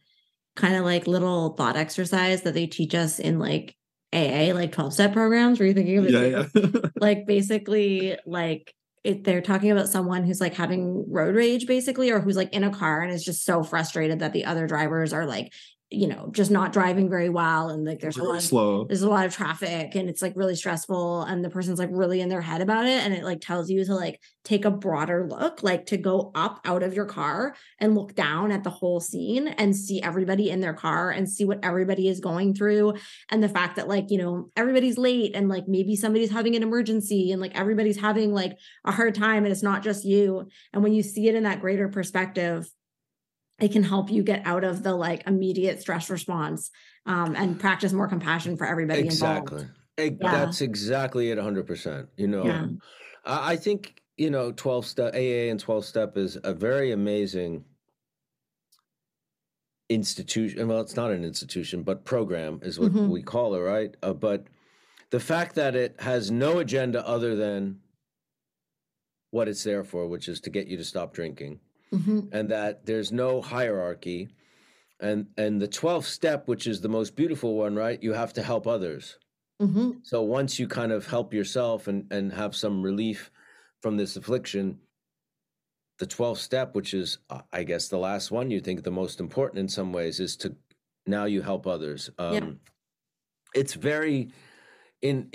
kind 0.56 0.76
of 0.76 0.84
like 0.84 1.08
little 1.08 1.54
thought 1.54 1.78
exercise 1.78 2.42
that 2.44 2.54
they 2.54 2.68
teach 2.68 2.94
us 2.94 3.20
in 3.20 3.40
like 3.40 3.76
AA, 4.14 4.54
like 4.54 4.72
12 4.72 4.94
step 4.94 5.14
programs 5.14 5.60
where 5.60 5.68
you're 5.68 5.76
thinking 5.76 5.98
of 5.98 6.06
it 6.06 6.12
Yeah, 6.12 6.46
yeah. 6.54 6.90
like 7.00 7.26
basically 7.26 8.18
like 8.26 8.74
it, 9.04 9.24
they're 9.24 9.42
talking 9.42 9.72
about 9.72 9.88
someone 9.88 10.24
who's 10.24 10.42
like 10.42 10.54
having 10.54 11.10
road 11.12 11.36
rage 11.36 11.66
basically 11.66 12.12
or 12.12 12.20
who's 12.20 12.36
like 12.36 12.54
in 12.54 12.64
a 12.64 12.70
car 12.70 13.02
and 13.02 13.12
is 13.12 13.24
just 13.24 13.46
so 13.46 13.64
frustrated 13.64 14.20
that 14.20 14.34
the 14.34 14.46
other 14.46 14.68
drivers 14.68 15.14
are 15.14 15.26
like 15.26 15.52
you 15.92 16.08
know 16.08 16.30
just 16.32 16.50
not 16.50 16.72
driving 16.72 17.10
very 17.10 17.30
well 17.30 17.70
and 17.70 17.84
like 17.84 18.00
there's 18.00 18.18
a 18.18 18.24
lot 18.24 18.38
of 18.38 18.42
slow. 18.42 18.86
there's 18.86 19.02
a 19.02 19.10
lot 19.10 19.26
of 19.26 19.36
traffic 19.36 19.94
and 19.94 20.10
it's 20.10 20.22
like 20.22 20.34
really 20.38 20.56
stressful 20.56 21.24
and 21.24 21.44
the 21.44 21.50
person's 21.50 21.78
like 21.78 21.90
really 21.92 22.22
in 22.22 22.30
their 22.30 22.42
head 22.42 22.62
about 22.62 22.86
it 22.86 23.04
and 23.04 23.14
it 23.14 23.26
like 23.26 23.42
tells 23.42 23.70
you 23.70 23.84
to 23.84 23.94
like 23.94 24.18
take 24.46 24.64
a 24.64 24.72
broader 24.72 25.28
look 25.30 25.62
like 25.64 25.86
to 25.86 25.98
go 25.98 26.32
up 26.34 26.62
out 26.64 26.82
of 26.82 26.94
your 26.94 27.06
car 27.06 27.54
and 27.78 27.94
look 27.94 28.16
down 28.16 28.54
at 28.54 28.64
the 28.64 28.70
whole 28.70 29.02
scene 29.02 29.50
and 29.50 29.76
see 29.76 30.02
everybody 30.02 30.50
in 30.50 30.62
their 30.62 30.74
car 30.74 31.12
and 31.12 31.30
see 31.30 31.44
what 31.44 31.60
everybody 31.62 32.08
is 32.08 32.22
going 32.22 32.56
through 32.56 32.94
and 33.30 33.44
the 33.44 33.50
fact 33.50 33.76
that 33.76 33.90
like 33.90 34.10
you 34.10 34.18
know 34.18 34.50
everybody's 34.56 34.98
late 34.98 35.36
and 35.36 35.50
like 35.50 35.68
maybe 35.68 35.98
somebody's 35.98 36.32
having 36.32 36.56
an 36.56 36.64
emergency 36.64 37.34
and 37.34 37.42
like 37.42 37.54
everybody's 37.54 38.00
having 38.00 38.34
like 38.34 38.58
a 38.86 38.94
hard 38.94 39.14
time 39.14 39.44
and 39.44 39.52
it's 39.52 39.64
not 39.64 39.84
just 39.84 40.06
you 40.06 40.48
and 40.72 40.84
when 40.84 40.94
you 40.94 41.04
see 41.04 41.28
it 41.28 41.36
in 41.36 41.44
that 41.44 41.60
greater 41.60 41.90
perspective 41.90 42.72
it 43.62 43.72
can 43.72 43.84
help 43.84 44.10
you 44.12 44.24
get 44.24 44.46
out 44.46 44.64
of 44.64 44.84
the 44.84 44.94
like 44.94 45.26
immediate 45.28 45.80
stress 45.80 46.10
response 46.10 46.72
um, 47.06 47.36
and 47.36 47.60
practice 47.60 47.94
more 47.94 48.08
compassion 48.08 48.58
for 48.58 48.66
everybody 48.66 49.02
Exactly. 49.02 49.60
involved. 49.62 49.78
Ex- 49.98 50.16
Yeah. 50.22 50.32
That's 50.32 50.62
exactly 50.62 51.30
it 51.32 51.38
100%. 51.38 52.08
You 52.18 52.28
know, 52.28 52.46
Yeah. 52.46 52.68
I, 53.24 53.54
I 53.54 53.56
think, 53.56 54.02
you 54.18 54.32
know, 54.32 54.52
12 54.52 54.86
step 54.86 55.14
AA 55.14 55.50
and 55.52 55.60
12 55.60 55.86
step 55.86 56.18
is 56.18 56.38
a 56.44 56.54
very 56.54 56.92
amazing 56.92 57.64
institution. 59.90 60.68
Well, 60.68 60.82
it's 60.82 60.96
not 60.96 61.12
an 61.12 61.24
institution, 61.24 61.84
but 61.84 62.04
program 62.06 62.60
is 62.64 62.80
what 62.80 62.94
Mhm. 62.94 63.10
we 63.10 63.22
call 63.22 63.54
it, 63.56 63.60
right? 63.60 63.96
Uh, 64.02 64.14
but 64.14 64.46
the 65.12 65.20
fact 65.20 65.56
that 65.56 65.76
it 65.76 66.00
has 66.00 66.32
no 66.32 66.60
agenda 66.60 67.06
other 67.06 67.36
than 67.36 67.80
what 69.32 69.48
it's 69.48 69.64
there 69.64 69.84
for, 69.84 70.08
which 70.08 70.28
is 70.28 70.40
to 70.42 70.50
get 70.50 70.68
you 70.68 70.78
to 70.78 70.84
stop 70.84 71.14
drinking 71.14 71.60
Mhm. 71.94 72.30
and 72.32 72.50
that 72.50 72.86
there's 72.86 73.12
no 73.12 73.42
hierarchy 73.42 74.30
and 75.00 75.28
and 75.38 75.62
the 75.62 75.68
12th 75.68 76.08
step 76.08 76.48
which 76.48 76.68
is 76.68 76.82
the 76.82 76.90
most 76.90 77.16
beautiful 77.16 77.56
one 77.58 77.76
right 77.76 78.02
you 78.04 78.14
have 78.14 78.34
to 78.34 78.44
help 78.44 78.68
others 78.68 79.18
Mhm. 79.62 80.06
so 80.06 80.22
once 80.24 80.60
you 80.60 80.68
kind 80.68 80.92
of 80.92 81.08
help 81.08 81.34
yourself 81.34 81.88
and 81.88 82.12
and 82.12 82.34
have 82.34 82.56
some 82.56 82.82
relief 82.84 83.32
from 83.82 83.98
this 83.98 84.16
affliction 84.18 84.80
the 86.00 86.08
12th 86.08 86.40
step 86.40 86.74
which 86.76 86.94
is 86.94 87.20
i 87.52 87.64
guess 87.64 87.88
the 87.90 87.98
last 87.98 88.32
one 88.32 88.50
you 88.50 88.60
think 88.60 88.84
the 88.84 88.92
most 88.92 89.20
important 89.20 89.60
in 89.60 89.68
some 89.70 89.94
ways 89.94 90.20
is 90.20 90.36
to 90.38 90.56
now 91.06 91.26
you 91.26 91.42
help 91.42 91.68
others 91.68 92.10
um 92.18 92.34
Yeah. 92.34 92.52
it's 93.54 93.74
very 93.74 94.32
in 95.02 95.30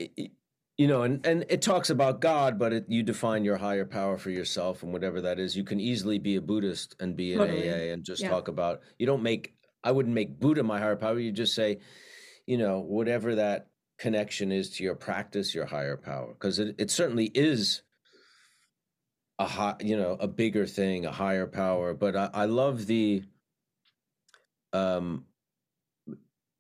you 0.77 0.87
know 0.87 1.03
and 1.03 1.25
and 1.27 1.45
it 1.49 1.63
talks 1.63 1.91
about 1.91 2.21
god 2.21 2.59
but 2.59 2.73
it, 2.73 2.85
you 2.89 3.03
define 3.03 3.45
your 3.45 3.57
higher 3.57 3.85
power 3.87 4.19
for 4.19 4.31
yourself 4.31 4.83
and 4.83 4.93
whatever 4.93 5.21
that 5.23 5.39
is 5.39 5.57
you 5.57 5.65
can 5.65 5.81
easily 5.81 6.19
be 6.19 6.37
a 6.37 6.41
buddhist 6.41 6.95
and 7.01 7.17
be 7.17 7.33
an 7.33 7.39
Totally. 7.39 7.69
aa 7.71 7.93
and 7.93 8.05
just 8.05 8.23
Yeah. 8.23 8.29
talk 8.31 8.49
about 8.49 8.81
you 8.99 9.07
don't 9.07 9.23
make 9.23 9.55
i 9.83 9.91
wouldn't 9.91 10.15
make 10.15 10.39
buddha 10.39 10.63
my 10.63 10.79
higher 10.79 10.97
power 10.97 11.19
you 11.19 11.33
just 11.33 11.55
say 11.55 11.79
you 12.47 12.59
know 12.59 12.81
whatever 12.81 13.37
that 13.37 13.69
connection 13.99 14.53
is 14.53 14.71
to 14.77 14.85
your 14.85 14.95
practice 14.95 15.55
your 15.55 15.65
higher 15.67 15.97
power 15.97 16.35
because 16.35 16.59
it, 16.59 16.75
it 16.79 16.91
certainly 16.91 17.27
is 17.35 17.83
a 19.39 19.47
high 19.47 19.77
you 19.81 19.97
know 19.97 20.17
a 20.21 20.29
bigger 20.29 20.67
thing 20.67 21.07
a 21.07 21.13
higher 21.13 21.47
power 21.47 21.95
but 21.95 22.15
i, 22.17 22.29
I 22.35 22.45
love 22.45 22.87
the 22.87 23.23
um 24.75 25.25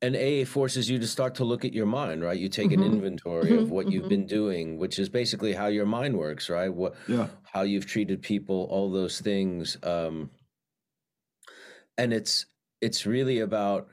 and 0.02 0.14
AA 0.16 0.44
forces 0.44 0.90
you 0.90 0.98
to 0.98 1.06
start 1.06 1.34
to 1.36 1.44
look 1.44 1.64
at 1.64 1.72
your 1.72 1.86
mind, 1.86 2.22
right? 2.22 2.38
You 2.38 2.48
take 2.48 2.72
an 2.72 2.82
Mhm. 2.82 2.82
inventory 2.82 3.56
of 3.56 3.70
what 3.70 3.88
you've 3.90 4.06
mhm. 4.06 4.08
been 4.08 4.26
doing, 4.26 4.78
which 4.78 4.98
is 4.98 5.08
basically 5.08 5.52
how 5.54 5.66
your 5.68 5.86
mind 5.86 6.18
works, 6.18 6.50
right? 6.50 6.72
What 6.72 6.94
Yeah. 7.06 7.28
how 7.44 7.62
you've 7.62 7.86
treated 7.86 8.22
people, 8.22 8.66
all 8.70 8.90
those 8.90 9.20
things. 9.20 9.78
Um, 9.82 10.30
and 11.98 12.12
it's 12.12 12.46
it's 12.80 13.06
really 13.06 13.40
about 13.40 13.88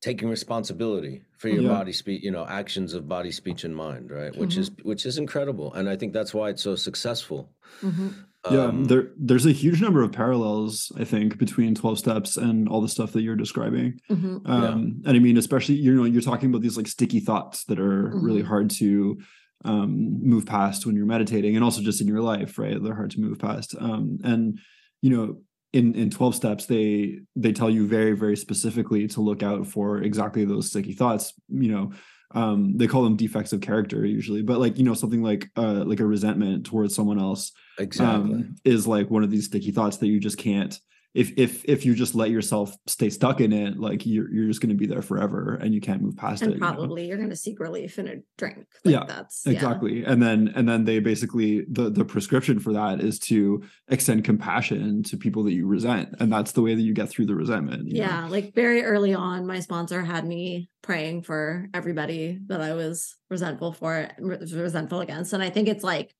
taking 0.00 0.28
responsibility 0.28 1.22
for 1.44 1.50
your 1.50 1.62
Yeah. 1.64 1.68
body 1.68 1.92
speech, 1.92 2.22
you 2.24 2.30
know, 2.30 2.46
actions 2.46 2.94
of 2.94 3.06
body, 3.06 3.30
speech, 3.30 3.64
and 3.64 3.76
mind, 3.76 4.10
right? 4.10 4.34
Which 4.34 4.56
is 4.56 4.70
which 4.82 5.04
is 5.04 5.18
incredible, 5.18 5.74
and 5.74 5.90
I 5.90 5.96
think 5.96 6.14
that's 6.14 6.32
why 6.32 6.48
it's 6.48 6.62
so 6.62 6.74
successful. 6.74 7.52
Mhm. 7.82 8.14
Yeah, 8.50 8.64
Um, 8.68 8.84
there 8.86 9.10
there's 9.18 9.44
a 9.44 9.52
huge 9.52 9.82
number 9.82 10.02
of 10.02 10.10
parallels, 10.10 10.90
I 10.96 11.04
think, 11.04 11.36
between 11.36 11.74
12 11.74 11.98
steps 11.98 12.38
and 12.38 12.66
all 12.68 12.80
the 12.80 12.88
stuff 12.96 13.12
that 13.12 13.20
you're 13.22 13.36
describing. 13.36 14.00
Mhm. 14.10 14.40
Yeah. 14.46 14.68
Um, 14.68 15.02
and 15.04 15.16
I 15.16 15.20
mean, 15.20 15.36
especially 15.36 15.74
you 15.76 15.94
know, 15.94 16.04
you're 16.04 16.22
talking 16.30 16.48
about 16.48 16.62
these 16.62 16.78
like 16.78 16.88
sticky 16.88 17.20
thoughts 17.20 17.64
that 17.64 17.78
are 17.78 18.04
really 18.26 18.42
Mhm. 18.42 18.46
hard 18.52 18.70
to 18.80 19.18
um 19.66 19.92
move 20.32 20.44
past 20.46 20.86
when 20.86 20.94
you're 20.96 21.06
meditating 21.16 21.56
and 21.56 21.64
also 21.64 21.82
just 21.82 22.00
in 22.00 22.06
your 22.06 22.22
life, 22.22 22.58
right? 22.58 22.82
They're 22.82 22.94
hard 23.02 23.10
to 23.12 23.20
move 23.20 23.38
past. 23.38 23.74
Um, 23.78 24.18
and 24.24 24.58
you 25.02 25.10
know, 25.10 25.26
in 25.74 25.92
in 25.96 26.08
12 26.08 26.36
steps, 26.36 26.66
they 26.66 27.18
they 27.34 27.52
tell 27.52 27.68
you 27.68 27.86
very, 27.86 28.12
very 28.12 28.36
specifically 28.36 29.08
to 29.08 29.20
look 29.20 29.42
out 29.42 29.66
for 29.66 29.98
exactly 29.98 30.44
those 30.44 30.68
sticky 30.68 30.92
thoughts, 30.92 31.34
you 31.48 31.70
know. 31.70 31.92
Um, 32.30 32.76
they 32.76 32.86
call 32.86 33.04
them 33.04 33.16
defects 33.16 33.52
of 33.52 33.60
character 33.60 34.04
usually, 34.06 34.42
but 34.42 34.60
like 34.60 34.78
you 34.78 34.84
know, 34.84 34.94
something 34.94 35.22
like 35.22 35.50
uh 35.56 35.84
like 35.84 36.00
a 36.00 36.06
resentment 36.06 36.64
towards 36.64 36.94
someone 36.94 37.20
else 37.20 37.52
exactly. 37.78 38.34
um, 38.34 38.54
is 38.64 38.86
like 38.86 39.10
one 39.10 39.24
of 39.24 39.30
these 39.30 39.46
sticky 39.46 39.72
thoughts 39.72 39.96
that 39.98 40.06
you 40.06 40.20
just 40.20 40.38
can't 40.38 40.78
if 41.14 41.32
if 41.36 41.64
if 41.64 41.86
you 41.86 41.94
just 41.94 42.14
let 42.14 42.30
yourself 42.30 42.76
stay 42.86 43.08
stuck 43.08 43.40
in 43.40 43.52
it 43.52 43.78
like 43.78 44.04
you're 44.04 44.30
you're 44.32 44.48
just 44.48 44.60
going 44.60 44.70
to 44.70 44.74
be 44.74 44.86
there 44.86 45.00
forever 45.00 45.54
and 45.54 45.72
you 45.72 45.80
can't 45.80 46.02
move 46.02 46.16
past 46.16 46.42
And 46.42 46.50
it 46.50 46.54
you 46.56 46.60
know? 46.60 46.66
probably 46.66 47.06
you're 47.06 47.16
going 47.16 47.30
to 47.30 47.36
seek 47.36 47.60
relief 47.60 47.98
in 47.98 48.08
a 48.08 48.16
drink. 48.36 48.66
Like 48.84 48.92
Yeah, 48.92 49.04
that's 49.06 49.44
yeah. 49.46 49.52
exactly 49.52 50.04
and 50.04 50.20
then 50.20 50.52
and 50.56 50.68
then 50.68 50.84
they 50.84 50.98
basically 50.98 51.64
the 51.70 51.88
the 51.88 52.04
prescription 52.04 52.58
for 52.58 52.72
that 52.72 53.00
is 53.00 53.18
to 53.20 53.62
extend 53.88 54.24
compassion 54.24 55.04
to 55.04 55.16
people 55.16 55.44
that 55.44 55.52
you 55.52 55.66
resent 55.66 56.14
and 56.18 56.32
that's 56.32 56.52
the 56.52 56.62
way 56.62 56.74
that 56.74 56.82
you 56.82 56.92
get 56.92 57.08
through 57.08 57.26
the 57.26 57.34
resentment 57.34 57.88
you 57.88 58.00
know? 58.00 58.06
Yeah, 58.06 58.26
like 58.28 58.54
very 58.54 58.82
early 58.82 59.14
on, 59.14 59.46
my 59.46 59.60
sponsor 59.60 60.02
had 60.02 60.26
me 60.26 60.68
praying 60.82 61.22
for 61.22 61.68
everybody 61.72 62.38
that 62.46 62.60
I 62.60 62.74
was 62.74 63.16
resentful 63.30 63.72
for, 63.72 64.08
resentful 64.18 65.00
against. 65.00 65.32
And 65.32 65.42
I 65.42 65.48
think 65.48 65.68
it's 65.68 65.82
like 65.82 66.14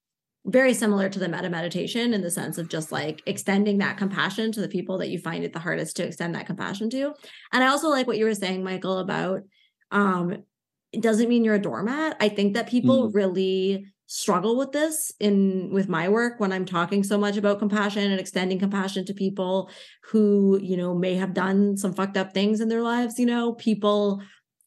very 0.47 0.75
similar 0.75 1.09
to 1.09 1.19
the 1.19 1.29
metta 1.29 1.49
meditation 1.49 2.13
in 2.13 2.21
the 2.21 2.31
sense 2.31 2.59
of 2.59 2.69
just 2.69 2.93
like 2.93 3.23
extending 3.27 3.79
that 3.79 3.97
compassion 3.97 4.53
to 4.53 4.61
the 4.61 4.69
people 4.69 4.99
that 4.99 5.09
you 5.09 5.19
find 5.19 5.43
it 5.43 5.53
the 5.53 5.59
hardest 5.59 5.97
to 5.97 6.07
extend 6.07 6.35
that 6.35 6.47
compassion 6.47 6.91
to. 6.91 7.15
And 7.53 7.65
I 7.65 7.69
also 7.69 7.89
like 7.89 8.07
what 8.07 8.19
you 8.19 8.27
were 8.27 8.35
saying, 8.35 8.63
Michael, 8.63 8.99
about 8.99 9.43
um, 9.91 10.45
it 10.93 11.01
doesn't 11.01 11.29
mean 11.29 11.45
you're 11.45 11.55
a 11.55 11.63
doormat. 11.63 12.17
I 12.21 12.29
think 12.29 12.55
that 12.55 12.69
people 12.69 13.11
really 13.11 13.87
struggle 14.07 14.57
with 14.59 14.71
this 14.71 15.13
in 15.19 15.71
with 15.73 15.89
my 15.89 16.09
work 16.09 16.39
when 16.39 16.53
I'm 16.53 16.67
talking 16.67 17.03
so 17.03 17.17
much 17.17 17.39
about 17.39 17.59
compassion 17.59 18.11
and 18.11 18.21
extending 18.21 18.59
compassion 18.59 19.05
to 19.07 19.15
people 19.15 19.71
who, 20.11 20.61
you 20.63 20.77
know, 20.77 20.95
may 20.95 21.15
have 21.15 21.33
done 21.33 21.77
some 21.77 21.95
fucked 21.95 22.19
up 22.19 22.33
things 22.35 22.61
in 22.61 22.69
their 22.69 22.83
lives, 22.83 23.19
you 23.19 23.27
know, 23.27 23.55
people 23.55 24.23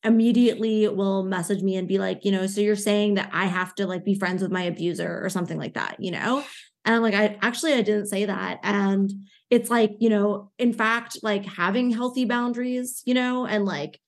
immediately 0.07 0.87
will 0.87 1.23
message 1.23 1.61
me 1.61 1.75
and 1.75 1.87
be 1.87 1.99
like, 1.99 2.23
you 2.23 2.31
know, 2.31 2.47
so 2.47 2.61
you're 2.61 2.75
saying 2.75 3.15
that 3.15 3.29
I 3.33 3.45
have 3.45 3.75
to 3.75 3.85
like 3.85 4.05
be 4.05 4.15
friends 4.15 4.41
with 4.41 4.51
my 4.51 4.63
abuser 4.63 5.19
or 5.23 5.29
something 5.29 5.57
like 5.57 5.73
that, 5.73 5.97
you 5.99 6.11
know? 6.11 6.43
And 6.85 6.95
I'm 6.95 7.01
like, 7.01 7.13
I 7.13 7.37
actually 7.41 7.73
I 7.73 7.81
didn't 7.81 8.07
say 8.07 8.25
that. 8.25 8.59
And 8.63 9.11
it's 9.49 9.69
like, 9.69 9.91
you 9.99 10.10
know, 10.10 10.51
in 10.58 10.73
fact, 10.73 11.17
like 11.21 11.45
having 11.45 11.91
healthy 11.91 12.25
boundaries, 12.25 13.03
you 13.05 13.13
know, 13.13 13.45
and 13.45 13.65
like 13.65 13.99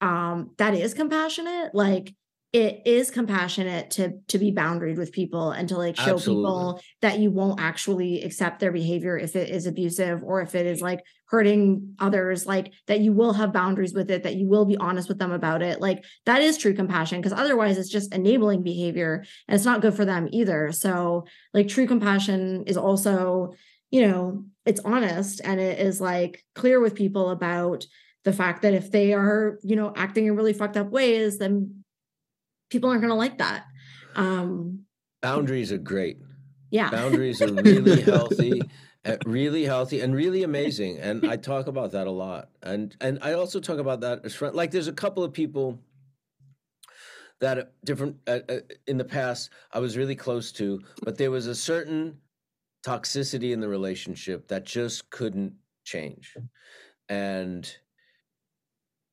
um 0.00 0.52
that 0.58 0.74
is 0.74 0.94
compassionate. 0.94 1.74
Like 1.74 2.14
it 2.52 2.82
is 2.86 3.10
compassionate 3.10 3.90
to 3.90 4.20
to 4.28 4.38
be 4.38 4.52
boundaried 4.52 4.96
with 4.96 5.12
people 5.12 5.50
and 5.50 5.68
to 5.68 5.76
like 5.76 5.96
show 5.96 6.14
Absolutely. 6.14 6.44
people 6.44 6.80
that 7.02 7.18
you 7.18 7.30
won't 7.30 7.60
actually 7.60 8.22
accept 8.22 8.60
their 8.60 8.72
behavior 8.72 9.18
if 9.18 9.36
it 9.36 9.50
is 9.50 9.66
abusive 9.66 10.22
or 10.22 10.40
if 10.40 10.54
it 10.54 10.64
is 10.64 10.80
like 10.80 11.00
hurting 11.28 11.94
others 11.98 12.46
like 12.46 12.72
that 12.86 13.00
you 13.00 13.12
will 13.12 13.34
have 13.34 13.52
boundaries 13.52 13.92
with 13.92 14.10
it 14.10 14.22
that 14.22 14.36
you 14.36 14.46
will 14.46 14.64
be 14.64 14.78
honest 14.78 15.08
with 15.08 15.18
them 15.18 15.30
about 15.30 15.62
it. 15.62 15.80
Like 15.80 16.04
that 16.24 16.40
is 16.40 16.56
true 16.56 16.74
compassion 16.74 17.20
because 17.20 17.38
otherwise 17.38 17.76
it's 17.76 17.90
just 17.90 18.14
enabling 18.14 18.62
behavior 18.62 19.24
and 19.46 19.54
it's 19.54 19.66
not 19.66 19.82
good 19.82 19.94
for 19.94 20.06
them 20.06 20.28
either. 20.32 20.72
So 20.72 21.26
like 21.52 21.68
true 21.68 21.86
compassion 21.86 22.64
is 22.66 22.76
also 22.76 23.54
you 23.90 24.06
know 24.06 24.44
it's 24.64 24.80
honest 24.84 25.40
and 25.44 25.60
it 25.60 25.78
is 25.78 26.00
like 26.00 26.44
clear 26.54 26.80
with 26.80 26.94
people 26.94 27.30
about 27.30 27.86
the 28.24 28.32
fact 28.32 28.62
that 28.62 28.74
if 28.74 28.90
they 28.90 29.12
are 29.12 29.58
you 29.62 29.76
know 29.76 29.92
acting 29.96 30.26
in 30.26 30.36
really 30.36 30.52
fucked 30.54 30.76
up 30.78 30.90
ways 30.90 31.38
then 31.38 31.84
people 32.70 32.88
aren't 32.88 33.02
going 33.02 33.10
to 33.10 33.14
like 33.14 33.38
that. 33.38 33.64
Um 34.16 34.84
boundaries 35.20 35.72
are 35.72 35.78
great. 35.78 36.16
Yeah. 36.70 36.90
Boundaries 36.90 37.42
are 37.42 37.52
really 37.62 38.00
healthy 38.00 38.62
really 39.26 39.64
healthy 39.64 40.00
and 40.00 40.14
really 40.14 40.42
amazing 40.42 40.98
and 40.98 41.28
i 41.30 41.36
talk 41.36 41.66
about 41.66 41.92
that 41.92 42.06
a 42.06 42.10
lot. 42.10 42.50
And 42.62 42.96
and 43.00 43.18
i 43.22 43.32
also 43.32 43.60
talk 43.60 43.78
about 43.78 44.00
that 44.00 44.24
as 44.24 44.34
friend 44.34 44.54
like 44.54 44.70
there's 44.70 44.88
a 44.88 44.92
couple 44.92 45.24
of 45.24 45.32
people 45.32 45.80
that 47.40 47.72
different 47.84 48.16
uh, 48.26 48.40
uh, 48.48 48.60
in 48.86 48.98
the 48.98 49.04
past 49.04 49.50
i 49.72 49.78
was 49.78 49.96
really 49.96 50.16
close 50.16 50.52
to 50.52 50.80
but 51.02 51.16
there 51.16 51.30
was 51.30 51.46
a 51.46 51.54
certain 51.54 52.18
toxicity 52.86 53.52
in 53.52 53.60
the 53.60 53.68
relationship 53.68 54.48
that 54.48 54.64
just 54.64 55.10
couldn't 55.10 55.54
change. 55.84 56.36
And 57.08 57.70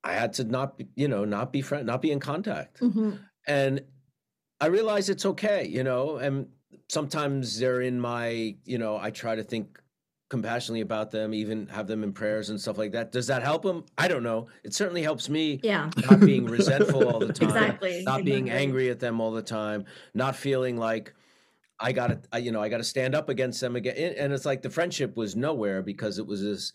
i 0.03 0.13
had 0.13 0.33
to 0.33 0.43
not 0.43 0.77
be, 0.77 0.87
you 0.95 1.07
know 1.07 1.25
not 1.25 1.51
be 1.51 1.61
friend 1.61 1.85
not 1.87 2.01
be 2.01 2.11
in 2.11 2.19
contact. 2.19 2.79
Mm-hmm. 2.79 3.11
and 3.47 3.81
i 4.61 4.67
realize 4.67 5.09
it's 5.09 5.25
okay 5.25 5.65
you 5.65 5.83
know 5.83 6.17
and 6.17 6.47
sometimes 6.89 7.57
they're 7.59 7.81
in 7.81 7.99
my 7.99 8.55
you 8.65 8.77
know 8.77 8.97
i 8.97 9.09
try 9.09 9.35
to 9.35 9.43
think 9.43 9.81
compassionately 10.29 10.81
about 10.81 11.11
them 11.11 11.33
even 11.33 11.67
have 11.67 11.85
them 11.85 12.03
in 12.03 12.11
prayers 12.11 12.49
and 12.49 12.59
stuff 12.59 12.77
like 12.79 12.91
that 12.91 13.11
does 13.11 13.27
that 13.27 13.43
help 13.43 13.61
them 13.61 13.83
i 13.97 14.07
don't 14.07 14.23
know 14.23 14.47
it 14.63 14.73
certainly 14.73 15.03
helps 15.03 15.29
me 15.29 15.59
yeah 15.61 15.89
not 16.09 16.19
being 16.19 16.45
resentful 16.45 17.07
all 17.07 17.19
the 17.19 17.31
time 17.33 17.49
exactly 17.49 17.89
not 18.03 18.19
exactly. 18.19 18.23
being 18.23 18.49
angry 18.49 18.89
at 18.89 18.99
them 18.99 19.21
all 19.21 19.31
the 19.31 19.41
time 19.41 19.85
not 20.15 20.35
feeling 20.35 20.77
like 20.77 21.13
i 21.79 21.91
gotta 21.91 22.19
you 22.39 22.51
know 22.51 22.61
i 22.61 22.67
gotta 22.67 22.83
stand 22.83 23.13
up 23.13 23.29
against 23.29 23.61
them 23.61 23.75
again 23.75 24.15
and 24.17 24.33
it's 24.33 24.45
like 24.45 24.63
the 24.63 24.69
friendship 24.69 25.15
was 25.15 25.35
nowhere 25.35 25.83
because 25.83 26.17
it 26.17 26.25
was 26.25 26.41
this 26.41 26.73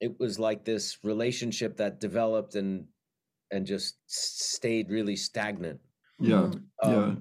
it 0.00 0.18
was 0.18 0.38
like 0.38 0.64
this 0.64 0.96
relationship 1.04 1.76
that 1.76 2.00
developed 2.00 2.54
and 2.54 2.86
and 3.50 3.66
just 3.66 3.96
stayed 4.06 4.88
really 4.90 5.16
stagnant 5.16 5.80
Yeah. 6.18 6.48
Mhm. 6.48 6.62
Yeah. 6.84 7.14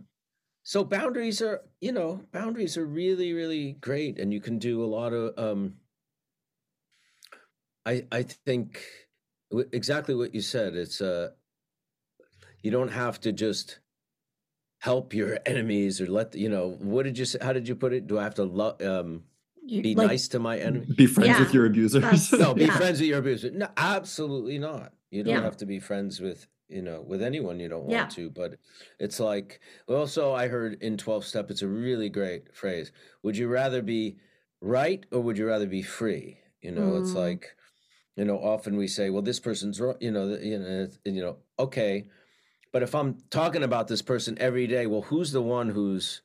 So 0.70 0.84
boundaries 0.84 1.42
are 1.42 1.64
you 1.82 1.92
know 1.92 2.22
boundaries 2.32 2.78
are 2.78 2.86
really 2.86 3.34
really 3.34 3.72
great 3.82 4.20
and 4.20 4.32
you 4.32 4.40
can 4.40 4.60
do 4.60 4.84
a 4.84 4.86
lot 4.86 5.14
of 5.14 5.34
um 5.36 5.74
i 7.88 8.06
i 8.12 8.22
think 8.22 8.80
w- 9.50 9.68
exactly 9.72 10.14
what 10.14 10.36
you 10.36 10.42
said 10.42 10.76
it's 10.76 11.02
uh 11.02 11.30
you 12.62 12.70
don't 12.70 12.92
have 12.92 13.20
to 13.20 13.32
just 13.32 13.80
help 14.82 15.12
your 15.12 15.40
enemies 15.48 16.00
or 16.00 16.06
let 16.06 16.34
the, 16.34 16.40
you 16.40 16.50
know 16.50 16.78
what 16.80 17.02
did 17.04 17.18
you 17.18 17.26
say 17.26 17.40
how 17.42 17.52
did 17.52 17.68
you 17.68 17.76
put 17.76 17.92
it 17.92 18.06
do 18.06 18.20
i 18.20 18.24
have 18.24 18.36
to 18.36 18.44
love 18.44 18.80
um 18.84 19.24
be 19.68 19.96
like, 19.96 20.08
nice 20.08 20.28
to 20.28 20.38
my 20.38 20.60
enemy 20.60 20.86
Be 20.96 21.08
friends 21.08 21.30
Yeah. 21.30 21.40
with 21.40 21.54
your 21.54 21.66
abusers. 21.66 22.32
No 22.32 22.54
be 22.54 22.66
Yeah. 22.66 22.78
friends 22.78 23.00
with 23.00 23.10
your 23.10 23.20
abuser 23.20 23.50
no 23.50 23.70
absolutely 23.76 24.60
not 24.60 24.94
you 25.10 25.24
don't 25.24 25.34
Yeah. 25.34 25.42
have 25.42 25.58
to 25.58 25.66
be 25.66 25.80
friends 25.80 26.20
with 26.22 26.46
you 26.70 26.82
know 26.82 27.02
with 27.06 27.22
anyone 27.22 27.60
you 27.60 27.68
don't 27.68 27.82
want 27.86 27.92
Yeah. 27.92 28.06
to 28.08 28.30
but 28.30 28.56
it's 29.00 29.20
like 29.20 29.60
also 29.88 30.34
i 30.34 30.48
heard 30.48 30.78
in 30.82 30.98
12 30.98 31.26
step 31.26 31.50
it's 31.52 31.62
a 31.64 31.68
really 31.68 32.10
great 32.10 32.56
phrase 32.56 32.92
would 33.24 33.36
you 33.36 33.48
rather 33.48 33.82
be 33.82 34.18
right 34.62 35.06
or 35.12 35.20
would 35.22 35.38
you 35.38 35.48
rather 35.48 35.66
be 35.66 35.82
free 35.82 36.38
you 36.62 36.72
know 36.72 36.96
it's 36.98 37.12
Mm. 37.12 37.16
like 37.16 37.56
you 38.16 38.26
know 38.26 38.38
often 38.38 38.78
we 38.78 38.88
say 38.88 39.10
well 39.10 39.22
this 39.24 39.40
person's 39.40 39.82
wrong 39.82 39.96
you 40.00 40.12
know 40.12 40.28
you 40.36 40.60
know 40.60 40.66
it's- 40.84 41.00
you 41.06 41.22
know 41.22 41.38
okay 41.58 42.08
but 42.72 42.84
if 42.84 42.94
i'm 42.94 43.18
talking 43.32 43.64
about 43.64 43.88
this 43.88 44.02
person 44.04 44.38
every 44.40 44.68
day 44.68 44.86
well 44.86 45.02
who's 45.02 45.32
the 45.32 45.42
one 45.42 45.70
who's 45.70 46.22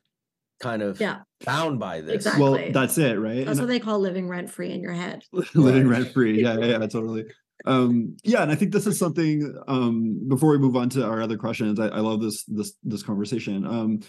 kind 0.61 0.81
of 0.81 1.01
Yeah. 1.01 1.21
bound 1.45 1.79
by 1.79 1.99
this 2.01 2.15
Exactly. 2.15 2.41
well, 2.43 2.71
that's 2.71 2.97
it, 2.97 3.19
right? 3.19 3.45
that's 3.45 3.59
And- 3.59 3.67
what 3.67 3.67
they 3.67 3.79
call 3.79 3.99
living 3.99 4.29
rent 4.29 4.49
free 4.49 4.71
in 4.71 4.79
your 4.81 4.93
head 4.93 5.23
living 5.53 5.87
rent 5.89 6.13
free. 6.13 6.41
Yeah, 6.41 6.57
yeah, 6.59 6.65
yeah, 6.79 6.87
totally. 6.95 7.25
Um, 7.65 8.15
yeah, 8.23 8.43
and 8.43 8.51
I 8.51 8.55
think 8.55 8.71
this 8.71 8.87
is 8.87 8.97
something. 8.97 9.55
Um, 9.67 10.27
before 10.27 10.51
we 10.51 10.57
move 10.57 10.75
on 10.75 10.89
to 10.89 11.05
our 11.05 11.21
other 11.21 11.37
questions, 11.37 11.79
I, 11.79 11.87
I 11.87 11.99
love 11.99 12.21
this 12.21 12.43
this 12.45 12.73
this 12.83 13.03
conversation. 13.03 13.65
Um, 13.65 13.99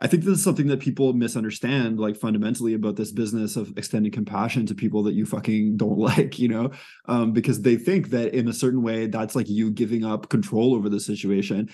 I 0.00 0.06
think 0.06 0.22
this 0.22 0.38
is 0.38 0.44
something 0.44 0.68
that 0.68 0.78
people 0.80 1.12
misunderstand, 1.12 1.98
like 1.98 2.16
fundamentally 2.16 2.74
about 2.74 2.94
this 2.94 3.10
business 3.10 3.56
of 3.56 3.76
extending 3.76 4.12
compassion 4.12 4.64
to 4.66 4.74
people 4.74 5.02
that 5.04 5.14
you 5.14 5.26
fucking 5.26 5.76
don't 5.76 5.98
like, 5.98 6.38
you 6.38 6.48
know, 6.48 6.70
um, 7.06 7.32
because 7.32 7.62
they 7.62 7.76
think 7.76 8.10
that 8.10 8.34
in 8.34 8.48
a 8.48 8.52
certain 8.52 8.82
way 8.82 9.06
that's 9.06 9.34
like 9.34 9.48
you 9.48 9.70
giving 9.70 10.04
up 10.04 10.28
control 10.28 10.74
over 10.74 10.88
the 10.88 11.00
situation. 11.00 11.68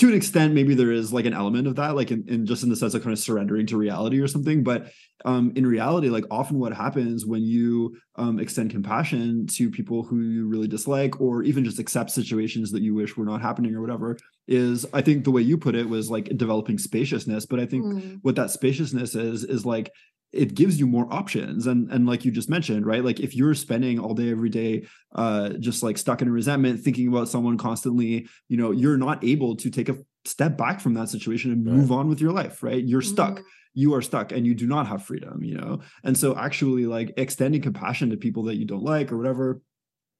To 0.00 0.08
an 0.08 0.14
extent, 0.14 0.54
maybe 0.54 0.74
there 0.74 0.92
is 0.92 1.12
like 1.12 1.26
an 1.26 1.34
element 1.34 1.66
of 1.66 1.76
that, 1.76 1.94
like 1.94 2.10
in, 2.10 2.24
in 2.26 2.46
just 2.46 2.62
in 2.62 2.70
the 2.70 2.76
sense 2.76 2.94
of 2.94 3.02
kind 3.02 3.12
of 3.12 3.18
surrendering 3.18 3.66
to 3.66 3.76
reality 3.76 4.18
or 4.18 4.28
something. 4.28 4.62
But 4.64 4.90
um, 5.26 5.52
in 5.56 5.66
reality, 5.66 6.08
like 6.08 6.24
often 6.30 6.58
what 6.58 6.72
happens 6.72 7.26
when 7.26 7.42
you 7.42 7.94
um, 8.16 8.40
extend 8.40 8.70
compassion 8.70 9.46
to 9.48 9.70
people 9.70 10.02
who 10.02 10.20
you 10.22 10.48
really 10.48 10.68
dislike, 10.68 11.20
or 11.20 11.42
even 11.42 11.66
just 11.66 11.78
accept 11.78 12.10
situations 12.12 12.70
that 12.72 12.80
you 12.80 12.94
wish 12.94 13.14
were 13.14 13.26
not 13.26 13.42
happening 13.42 13.74
or 13.74 13.82
whatever, 13.82 14.16
is 14.48 14.86
I 14.94 15.02
think 15.02 15.24
the 15.24 15.32
way 15.32 15.42
you 15.42 15.58
put 15.58 15.74
it 15.74 15.86
was 15.86 16.10
like 16.10 16.34
developing 16.34 16.78
spaciousness. 16.78 17.44
But 17.44 17.60
I 17.60 17.66
think 17.66 17.84
Mm. 17.84 18.20
what 18.22 18.36
that 18.36 18.50
spaciousness 18.50 19.14
is 19.14 19.44
is 19.44 19.66
like 19.66 19.90
it 20.32 20.54
gives 20.54 20.78
you 20.78 20.86
more 20.86 21.12
options 21.12 21.66
and 21.66 21.90
and 21.90 22.06
like 22.06 22.24
you 22.24 22.30
just 22.30 22.48
mentioned 22.48 22.86
right 22.86 23.04
like 23.04 23.18
if 23.20 23.34
you're 23.34 23.54
spending 23.54 23.98
all 23.98 24.14
day 24.14 24.30
every 24.30 24.48
day 24.48 24.86
uh 25.16 25.50
just 25.58 25.82
like 25.82 25.98
stuck 25.98 26.22
in 26.22 26.30
resentment 26.30 26.80
thinking 26.80 27.08
about 27.08 27.28
someone 27.28 27.58
constantly 27.58 28.28
you 28.48 28.56
know 28.56 28.70
you're 28.70 28.96
not 28.96 29.22
able 29.24 29.56
to 29.56 29.70
take 29.70 29.88
a 29.88 29.96
step 30.24 30.56
back 30.56 30.80
from 30.80 30.94
that 30.94 31.08
situation 31.08 31.50
and 31.50 31.66
Right. 31.66 31.74
move 31.76 31.90
on 31.92 32.08
with 32.08 32.20
your 32.20 32.32
life 32.32 32.62
right 32.62 32.82
you're 32.84 33.02
stuck 33.02 33.38
Mhm. 33.38 33.44
you 33.74 33.94
are 33.94 34.02
stuck 34.02 34.30
and 34.32 34.46
you 34.46 34.54
do 34.54 34.66
not 34.66 34.86
have 34.86 35.02
freedom 35.04 35.42
you 35.42 35.56
know 35.56 35.80
and 36.04 36.16
so 36.16 36.36
actually 36.36 36.86
like 36.86 37.12
extending 37.16 37.60
compassion 37.62 38.10
to 38.10 38.16
people 38.16 38.44
that 38.44 38.56
you 38.56 38.66
don't 38.66 38.84
like 38.84 39.10
or 39.10 39.16
whatever 39.16 39.60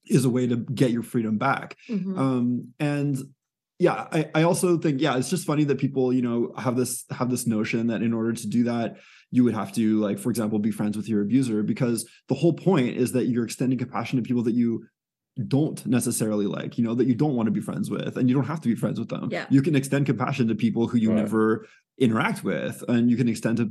is 0.07 0.25
a 0.25 0.31
way 0.31 0.47
to 0.47 0.57
get 0.57 0.91
your 0.91 1.03
freedom 1.05 1.39
back 1.39 1.77
Mhm. 1.89 2.19
um 2.19 2.75
and 2.81 3.17
yeah 3.79 4.09
I, 4.13 4.29
I 4.35 4.43
also 4.43 4.77
think 4.79 5.01
yeah 5.01 5.17
it's 5.17 5.31
just 5.31 5.47
funny 5.47 5.65
that 5.65 5.79
people 5.79 6.13
you 6.13 6.23
know 6.23 6.53
have 6.59 6.77
this 6.77 7.05
have 7.11 7.31
this 7.31 7.47
notion 7.47 7.87
that 7.89 8.03
in 8.03 8.13
order 8.13 8.33
to 8.33 8.47
do 8.49 8.65
that 8.65 8.97
you 9.33 9.45
would 9.45 9.55
have 9.55 9.73
to 9.73 9.99
like 10.01 10.19
for 10.19 10.31
example 10.31 10.59
be 10.59 10.71
friends 10.71 10.97
with 10.97 11.09
your 11.09 11.23
abuser 11.23 11.63
because 11.63 12.09
the 12.29 12.35
whole 12.35 12.53
point 12.53 12.97
is 12.97 13.13
that 13.13 13.27
you're 13.27 13.45
extending 13.45 13.79
compassion 13.79 14.17
to 14.17 14.23
people 14.23 14.43
that 14.43 14.55
you 14.55 14.85
don't 15.47 15.87
necessarily 15.87 16.47
like 16.47 16.77
you 16.77 16.85
know 16.85 16.95
that 16.95 17.07
you 17.07 17.15
don't 17.15 17.35
want 17.37 17.47
to 17.47 17.53
be 17.53 17.61
friends 17.61 17.89
with 17.91 18.17
and 18.17 18.29
you 18.29 18.35
don't 18.35 18.47
have 18.47 18.61
to 18.61 18.69
be 18.69 18.75
friends 18.75 18.99
with 18.99 19.09
them 19.09 19.29
Yeah. 19.31 19.47
you 19.49 19.63
can 19.63 19.77
extend 19.77 20.07
compassion 20.07 20.49
to 20.49 20.55
people 20.55 20.89
who 20.89 20.99
you 20.99 21.11
Right. 21.11 21.19
never 21.19 21.67
interact 21.99 22.43
with 22.45 22.83
and 22.89 23.11
you 23.11 23.17
can 23.17 23.29
extend 23.29 23.59
to 23.59 23.71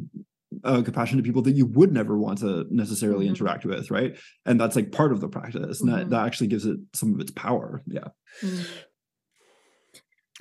uh, 0.64 0.82
compassion 0.82 1.18
to 1.18 1.24
people 1.24 1.42
that 1.44 1.52
you 1.52 1.66
would 1.68 1.92
never 1.92 2.18
want 2.18 2.40
to 2.40 2.66
necessarily 2.72 3.26
Mhm. 3.26 3.30
interact 3.30 3.66
with 3.66 3.92
right 3.92 4.18
and 4.46 4.60
that's 4.60 4.76
like 4.76 4.92
part 4.92 5.12
of 5.12 5.20
the 5.22 5.28
practice 5.28 5.82
and 5.82 5.92
that, 5.92 6.08
Mhm. 6.08 6.10
that 6.12 6.26
actually 6.26 6.48
gives 6.48 6.66
it 6.66 6.80
some 6.94 7.14
of 7.14 7.20
its 7.20 7.32
power 7.32 7.84
yeah 7.86 8.08
Mm. 8.42 8.66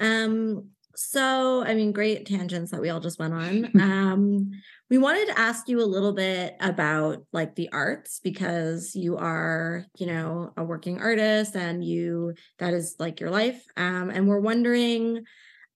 Um, 0.01 0.69
so 0.95 1.62
I 1.64 1.75
mean, 1.75 1.93
great 1.93 2.27
tangents 2.27 2.71
that 2.71 2.81
we 2.81 2.89
all 2.91 3.01
just 3.01 3.19
went 3.19 3.35
on. 3.35 3.71
um, 3.81 4.51
we 4.91 4.97
wanted 4.99 5.26
to 5.28 5.39
ask 5.39 5.68
you 5.68 5.80
a 5.80 5.84
little 5.84 6.12
bit 6.12 6.57
about 6.61 7.24
like 7.32 7.55
the 7.55 7.70
arts 7.72 8.20
because 8.20 8.95
you 8.95 9.16
are, 9.18 9.84
you 9.99 10.07
know, 10.07 10.53
a 10.57 10.64
working 10.64 10.99
artist 11.01 11.55
and 11.57 11.84
you 11.84 12.34
that 12.59 12.72
is 12.72 12.97
like 12.99 13.20
your 13.20 13.30
life. 13.30 13.64
Um, 13.76 14.09
and 14.11 14.26
we're 14.28 14.41
wondering 14.41 15.24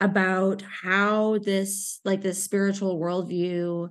about 0.00 0.62
how 0.62 1.38
this 1.38 2.00
like 2.04 2.22
this 2.22 2.42
spiritual 2.42 2.98
worldview 2.98 3.90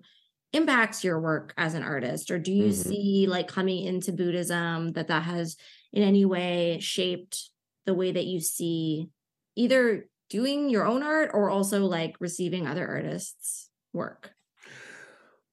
impacts 0.53 1.03
your 1.03 1.19
work 1.22 1.53
as 1.57 1.74
an 1.74 1.84
artist 1.84 2.30
or 2.30 2.38
do 2.38 2.51
you 2.51 2.72
Mhm. 2.72 2.74
see 2.74 3.26
like 3.28 3.47
coming 3.47 3.86
into 3.86 4.11
buddhism 4.11 4.91
that 4.93 5.07
that 5.07 5.24
has 5.24 5.55
in 5.93 6.03
any 6.03 6.26
way 6.26 6.78
shaped 6.82 7.51
the 7.86 7.93
way 7.93 8.11
that 8.11 8.26
you 8.26 8.39
see 8.41 9.07
either 9.55 10.09
doing 10.30 10.69
your 10.69 10.86
own 10.86 11.03
art 11.03 11.32
or 11.34 11.49
also 11.49 11.86
like 11.86 12.15
receiving 12.19 12.67
other 12.67 12.86
artists 12.88 13.69
work 13.93 14.34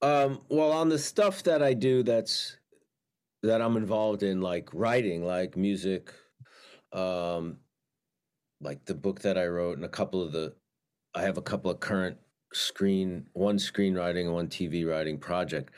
Um, 0.00 0.40
well, 0.48 0.70
on 0.72 0.88
the 0.88 0.98
stuff 0.98 1.42
that 1.44 1.62
I 1.62 1.74
do, 1.74 2.02
that's 2.02 2.56
that 3.42 3.60
I'm 3.60 3.76
involved 3.76 4.22
in, 4.22 4.40
like 4.40 4.68
writing, 4.72 5.24
like 5.24 5.56
music, 5.56 6.12
um, 6.92 7.58
like 8.60 8.84
the 8.84 8.94
book 8.94 9.20
that 9.22 9.38
I 9.38 9.46
wrote, 9.46 9.76
and 9.76 9.84
a 9.84 9.88
couple 9.88 10.22
of 10.22 10.32
the, 10.32 10.54
I 11.14 11.22
have 11.22 11.38
a 11.38 11.42
couple 11.42 11.70
of 11.70 11.80
current 11.80 12.18
screen, 12.52 13.26
one 13.32 13.56
screenwriting 13.56 14.26
and 14.26 14.34
one 14.34 14.48
TV 14.48 14.88
writing 14.88 15.18
project. 15.18 15.72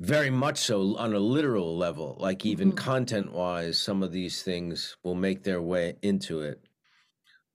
Very 0.00 0.30
much 0.30 0.58
so 0.58 0.96
on 0.96 1.12
a 1.12 1.18
literal 1.18 1.76
level, 1.76 2.16
like 2.20 2.46
even 2.46 2.72
Mhm. 2.72 2.76
content 2.76 3.32
wise, 3.32 3.80
some 3.80 4.02
of 4.04 4.12
these 4.12 4.42
things 4.44 4.96
will 5.02 5.16
make 5.16 5.42
their 5.42 5.60
way 5.60 5.96
into 6.02 6.40
it. 6.40 6.67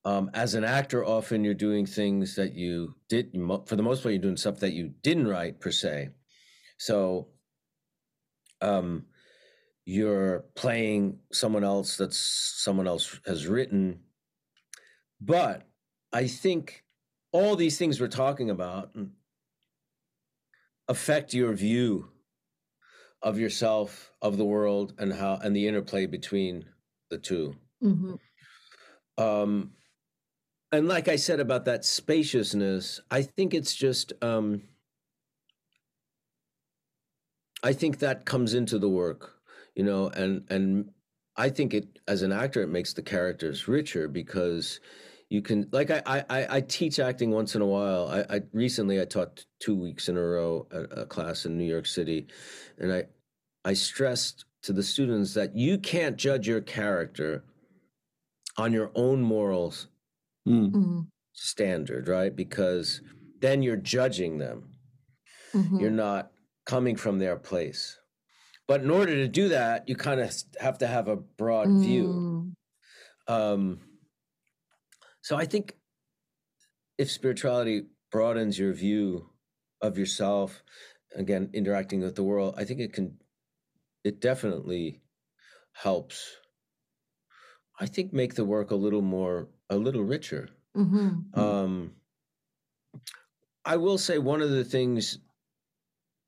Um, 0.06 0.30
as 0.34 0.54
an 0.54 0.64
actor, 0.64 1.06
often 1.06 1.43
you're 1.43 1.54
doing 1.54 1.86
things 1.86 2.36
that 2.36 2.54
you 2.54 2.95
did, 3.08 3.32
for 3.66 3.76
the 3.76 3.84
most 3.84 4.04
part, 4.04 4.14
you're 4.14 4.22
doing 4.22 4.38
stuff 4.38 4.60
that 4.60 4.74
you 4.74 4.93
didn't 5.01 5.28
write 5.28 5.62
per 5.62 5.72
se. 5.72 6.10
So, 6.78 7.30
um, 8.62 9.06
you're 9.86 10.45
playing 10.56 11.20
someone 11.32 11.64
else 11.64 11.97
that 11.97 12.14
someone 12.14 12.88
else 12.88 13.20
has 13.26 13.47
written. 13.47 13.99
But 15.20 15.68
I 16.12 16.28
think 16.28 16.84
all 17.32 17.56
these 17.56 17.78
things 17.78 17.99
we're 17.99 18.08
talking 18.08 18.49
about 18.49 18.91
affect 20.88 21.34
your 21.34 21.54
view 21.54 22.10
of 23.22 23.39
yourself, 23.39 24.12
of 24.22 24.38
the 24.38 24.45
world, 24.45 24.93
and 24.97 25.14
how 25.14 25.39
and 25.41 25.56
the 25.56 25.68
interplay 25.68 26.06
between 26.06 26.66
the 27.10 27.18
2 27.18 27.56
Mm-hmm. 27.84 28.14
Um, 29.22 29.72
and 30.74 30.88
like 30.88 31.07
I 31.07 31.17
said 31.17 31.39
about 31.39 31.65
that 31.65 31.86
spaciousness, 31.86 32.99
I 33.11 33.21
think 33.21 33.53
it's 33.53 33.76
just 33.76 34.11
um, 34.24 34.63
I 37.61 37.74
think 37.74 37.99
that 37.99 38.26
comes 38.26 38.55
into 38.55 38.80
the 38.80 38.89
work, 38.89 39.36
you 39.76 39.84
know, 39.84 40.07
and 40.09 40.43
and 40.49 40.89
I 41.38 41.49
think 41.49 41.76
it 41.76 41.99
as 42.07 42.24
an 42.24 42.32
actor 42.32 42.63
it 42.63 42.69
makes 42.69 42.91
the 42.91 43.03
characters 43.03 43.67
richer 43.67 44.07
because 44.07 44.80
you 45.30 45.43
can 45.43 45.69
like 45.71 45.91
I 45.91 46.01
I, 46.07 46.57
I 46.57 46.61
teach 46.61 46.97
acting 46.97 47.30
once 47.30 47.53
in 47.53 47.61
a 47.61 47.67
while. 47.67 48.07
I, 48.07 48.38
I 48.38 48.41
recently 48.51 48.99
I 48.99 49.05
taught 49.05 49.45
two 49.59 49.76
weeks 49.76 50.09
in 50.09 50.17
a 50.17 50.21
row 50.21 50.67
a 50.71 51.05
class 51.05 51.45
in 51.45 51.55
New 51.55 51.69
York 51.69 51.86
City, 51.86 52.26
and 52.80 52.91
I 52.91 53.03
I 53.63 53.74
stressed 53.74 54.45
to 54.63 54.74
the 54.74 54.82
students 54.82 55.36
that 55.36 55.55
you 55.55 55.78
can't 55.78 56.17
judge 56.17 56.47
your 56.47 56.61
character 56.61 57.43
on 58.57 58.74
your 58.74 58.89
own 58.95 59.21
morals 59.21 59.88
Mm. 60.48 60.72
Mm-hmm. 60.72 61.00
standard, 61.34 62.08
right? 62.08 62.36
Because 62.36 63.02
then 63.39 63.64
you're 63.64 63.78
judging 63.78 64.38
them. 64.38 64.70
Mm-hmm. 65.54 65.80
You're 65.80 65.91
not 65.91 66.32
coming 66.66 66.96
from 66.96 67.20
their 67.20 67.38
place. 67.38 67.98
But 68.68 68.82
in 68.82 68.89
order 68.89 69.14
to 69.16 69.28
do 69.28 69.50
that, 69.50 69.88
you 69.88 69.96
kind 69.96 70.22
of 70.22 70.34
have 70.60 70.78
to 70.80 70.88
have 70.88 71.08
a 71.08 71.18
broad 71.18 71.68
view. 71.82 72.56
Mm. 73.28 73.34
Um, 73.34 73.80
so 75.22 75.36
I 75.36 75.46
think 75.46 75.76
if 76.98 77.12
spirituality 77.12 77.84
broadens 78.12 78.58
your 78.58 78.74
view 78.74 79.30
of 79.82 79.98
yourself, 79.98 80.64
again, 81.16 81.50
interacting 81.54 82.02
with 82.02 82.16
the 82.16 82.24
world, 82.24 82.56
I 82.58 82.64
think 82.64 82.80
it 82.80 82.94
can, 82.94 83.18
it 84.04 84.22
definitely 84.22 85.02
helps. 85.74 86.38
I 87.80 87.86
think 87.86 88.14
make 88.14 88.36
the 88.36 88.46
work 88.46 88.72
a 88.72 88.76
little 88.76 89.02
more, 89.02 89.50
a 89.74 89.78
little 89.78 90.03
richer. 90.03 90.49
Mm-hmm. 90.76 91.39
Um, 91.39 91.91
I 93.65 93.78
will 93.78 93.97
say 93.97 94.17
one 94.17 94.41
of 94.41 94.49
the 94.49 94.63
things 94.63 95.19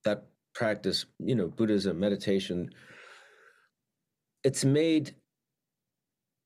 that 0.04 0.26
practice, 0.54 1.06
you 1.20 1.36
know, 1.36 1.48
Buddhism, 1.48 2.00
meditation, 2.00 2.70
it's 4.44 4.64
made 4.64 5.16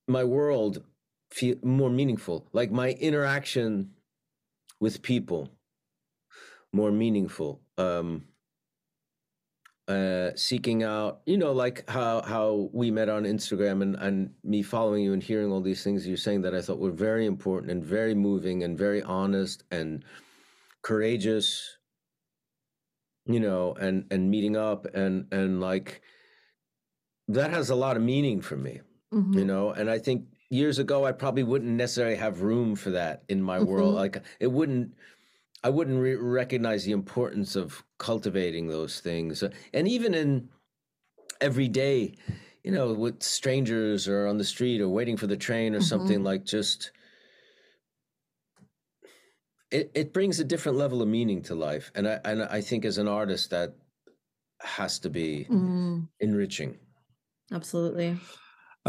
my 0.07 0.23
world 0.23 0.83
feel 1.31 1.55
more 1.61 1.89
meaningful, 1.89 2.47
like 2.53 2.71
my 2.71 2.91
interaction 2.91 3.91
with 4.79 5.01
people 5.01 5.49
more 6.71 6.91
meaningful. 6.91 7.61
Um, 7.77 8.25
uh, 9.89 10.31
seeking 10.35 10.83
out, 10.83 11.21
you 11.25 11.37
know, 11.37 11.51
like 11.51 11.89
how 11.89 12.21
how 12.21 12.69
we 12.73 12.91
met 12.91 13.09
on 13.09 13.23
Instagram 13.23 13.81
and 13.81 13.95
and 13.95 14.33
me 14.43 14.61
following 14.61 15.03
you 15.03 15.13
and 15.13 15.23
hearing 15.23 15.51
all 15.51 15.61
these 15.61 15.83
things 15.83 16.07
you're 16.07 16.17
saying 16.17 16.43
that 16.43 16.53
I 16.55 16.61
thought 16.61 16.79
were 16.79 16.91
very 16.91 17.25
important 17.25 17.71
and 17.71 17.83
very 17.83 18.13
moving 18.15 18.63
and 18.63 18.77
very 18.77 19.01
honest 19.01 19.63
and 19.71 20.05
courageous, 20.83 21.77
you 23.25 23.39
know, 23.39 23.73
and 23.73 24.05
and 24.11 24.29
meeting 24.29 24.55
up 24.55 24.85
and 24.93 25.25
and 25.31 25.59
like 25.59 26.01
that 27.27 27.51
has 27.51 27.69
a 27.69 27.75
lot 27.75 27.97
of 27.97 28.03
meaning 28.03 28.41
for 28.41 28.57
me, 28.57 28.81
Mm-hmm. 29.13 29.39
you 29.39 29.45
know, 29.45 29.71
and 29.71 29.89
I 29.89 29.97
think 29.97 30.25
years 30.51 30.77
ago 30.77 31.03
I 31.05 31.11
probably 31.13 31.41
wouldn't 31.43 31.71
necessarily 31.71 32.15
have 32.15 32.41
room 32.43 32.75
for 32.75 32.91
that 32.91 33.23
in 33.27 33.41
my 33.41 33.59
world. 33.59 33.93
Mhm. 33.93 33.97
Like 33.97 34.23
it 34.39 34.51
wouldn't 34.51 34.93
I 35.63 35.69
wouldn't 35.69 35.99
re- 35.99 36.15
recognize 36.15 36.85
the 36.85 36.91
importance 36.91 37.55
of 37.55 37.83
cultivating 37.97 38.67
those 38.67 38.99
things, 39.01 39.43
Uh, 39.43 39.51
and 39.73 39.87
even 39.87 40.13
in 40.13 40.49
every 41.41 41.67
day, 41.69 42.15
you 42.63 42.71
know, 42.71 42.93
with 42.93 43.23
strangers 43.23 44.07
or 44.07 44.27
on 44.27 44.37
the 44.37 44.45
street 44.45 44.81
or 44.81 44.89
waiting 44.89 45.17
for 45.17 45.27
the 45.27 45.37
train 45.37 45.75
or 45.75 45.81
something 45.81 46.23
like 46.23 46.45
just. 46.45 46.91
It, 49.71 49.91
it 49.95 50.13
brings 50.13 50.39
a 50.39 50.43
different 50.43 50.77
level 50.77 51.01
of 51.01 51.07
meaning 51.07 51.41
to 51.43 51.55
life, 51.55 51.91
and 51.95 52.07
I 52.07 52.19
and 52.23 52.41
I 52.43 52.61
think 52.61 52.85
as 52.85 52.97
an 52.99 53.07
artist 53.07 53.49
that 53.51 53.75
has 54.61 54.99
to 54.99 55.09
be 55.11 55.49
Mm, 55.49 56.07
enriching. 56.19 56.79
absolutely. 57.51 58.19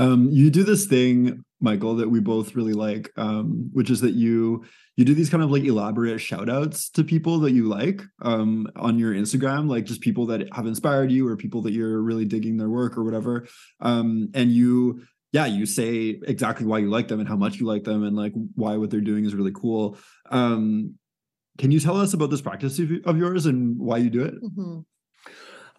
Um, 0.01 0.31
you 0.31 0.51
do 0.51 0.65
this 0.65 0.87
thing, 0.87 1.45
Michael, 1.61 1.95
that 1.97 2.09
we 2.09 2.21
both 2.21 2.57
really 2.57 2.73
like, 2.73 3.11
um, 3.19 3.69
which 3.75 3.91
is 3.91 4.01
that 4.01 4.15
you 4.15 4.65
you 4.97 5.05
do 5.05 5.15
these 5.15 5.29
kind 5.29 5.43
of 5.43 5.51
like 5.51 5.65
elaborate 5.65 6.19
shout 6.21 6.49
outs 6.49 6.89
to 6.91 7.05
people 7.05 7.39
that 7.41 7.53
you 7.53 7.69
like 7.69 8.03
um, 8.23 8.67
on 8.77 8.99
your 8.99 9.15
Instagram, 9.15 9.69
like 9.69 9.85
just 9.85 10.01
people 10.01 10.27
that 10.27 10.49
have 10.55 10.67
inspired 10.67 11.11
you 11.11 11.27
or 11.29 11.37
people 11.37 11.61
that 11.63 11.73
you're 11.73 12.01
really 12.01 12.25
digging 12.25 12.57
their 12.57 12.71
work 12.71 12.97
or 12.97 13.05
whatever. 13.05 13.47
Um, 13.81 14.31
and 14.35 14.51
you, 14.51 15.03
yeah, 15.33 15.47
you 15.47 15.67
say 15.67 16.19
exactly 16.27 16.67
why 16.67 16.79
you 16.79 16.91
like 16.91 17.09
them 17.09 17.21
and 17.21 17.29
how 17.29 17.37
much 17.37 17.57
you 17.57 17.67
like 17.67 17.85
them 17.85 18.05
and 18.05 18.17
like 18.17 18.33
why 18.55 18.77
what 18.79 18.91
they're 18.91 19.01
doing 19.01 19.25
is 19.27 19.35
really 19.35 19.53
cool. 19.55 19.99
Um, 20.31 20.95
can 21.59 21.71
you 21.71 21.81
tell 21.81 21.97
us 21.97 22.15
about 22.15 22.31
this 22.31 22.41
practice 22.41 22.79
of, 22.79 23.19
yours 23.19 23.45
and 23.45 23.79
why 23.79 23.99
you 23.99 24.09
do 24.11 24.23
it? 24.23 24.35
Mhm. 24.43 24.85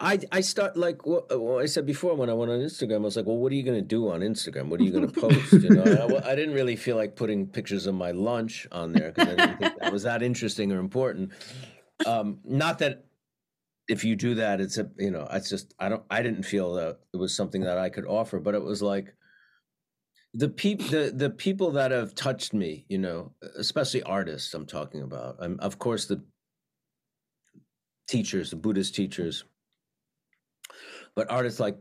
I 0.02 0.20
I 0.32 0.42
start 0.42 0.76
like 0.76 1.06
what 1.06 1.32
I 1.62 1.68
said 1.68 1.86
before 1.86 2.16
when 2.16 2.30
I 2.30 2.34
went 2.34 2.52
on 2.52 2.60
Instagram. 2.60 2.96
I 2.96 3.00
was 3.00 3.16
like, 3.16 3.28
well, 3.28 3.38
what 3.38 3.52
are 3.52 3.56
you 3.56 3.64
going 3.64 3.78
to 3.78 3.88
do 3.88 4.10
on 4.10 4.22
Instagram? 4.22 4.68
What 4.68 4.80
are 4.82 4.84
you 4.84 4.92
going 4.92 5.08
to 5.12 5.22
post? 5.22 5.54
You 5.54 5.70
know, 5.70 5.84
I, 5.84 6.32
I 6.32 6.36
didn't 6.36 6.56
really 6.56 6.76
feel 6.76 6.96
like 6.96 7.16
putting 7.16 7.46
pictures 7.46 7.86
of 7.86 7.94
my 7.94 8.12
lunch 8.12 8.68
on 8.72 8.94
there 8.94 9.12
because 9.12 9.34
I 9.34 9.36
didn't 9.36 9.58
think 9.60 9.80
that 9.80 9.94
was 9.94 10.04
that 10.04 10.24
interesting 10.24 10.72
or 10.72 10.80
important. 10.80 11.32
Um, 12.08 12.40
not 12.44 12.80
that 12.80 13.06
if 13.88 14.04
you 14.04 14.16
do 14.16 14.36
that, 14.36 14.60
it's 14.60 14.80
a 14.80 14.90
you 14.98 15.12
know, 15.12 15.28
it's 15.32 15.50
just 15.50 15.76
I 15.78 15.88
don't 15.88 16.04
I 16.10 16.24
didn't 16.24 16.44
feel 16.44 16.74
that 16.74 17.00
it 17.14 17.18
was 17.18 17.36
something 17.36 17.62
that 17.62 17.78
I 17.78 17.90
could 17.90 18.06
offer, 18.08 18.40
but 18.40 18.56
it 18.56 18.64
was 18.64 18.82
like 18.82 19.14
the 20.34 20.50
people 20.50 20.88
the 20.88 21.12
the 21.16 21.30
people 21.30 21.72
that 21.72 21.92
have 21.92 22.16
touched 22.16 22.56
me, 22.56 22.86
you 22.90 22.98
know, 22.98 23.34
especially 23.56 24.02
artists. 24.02 24.56
I'm 24.56 24.66
talking 24.66 25.04
about, 25.04 25.36
um, 25.40 25.60
of 25.60 25.78
course, 25.78 26.06
the 26.06 26.24
teachers, 28.08 28.50
the 28.50 28.56
Buddhist 28.56 28.96
teachers 28.96 29.44
but 31.16 31.30
artists 31.32 31.60
like 31.60 31.78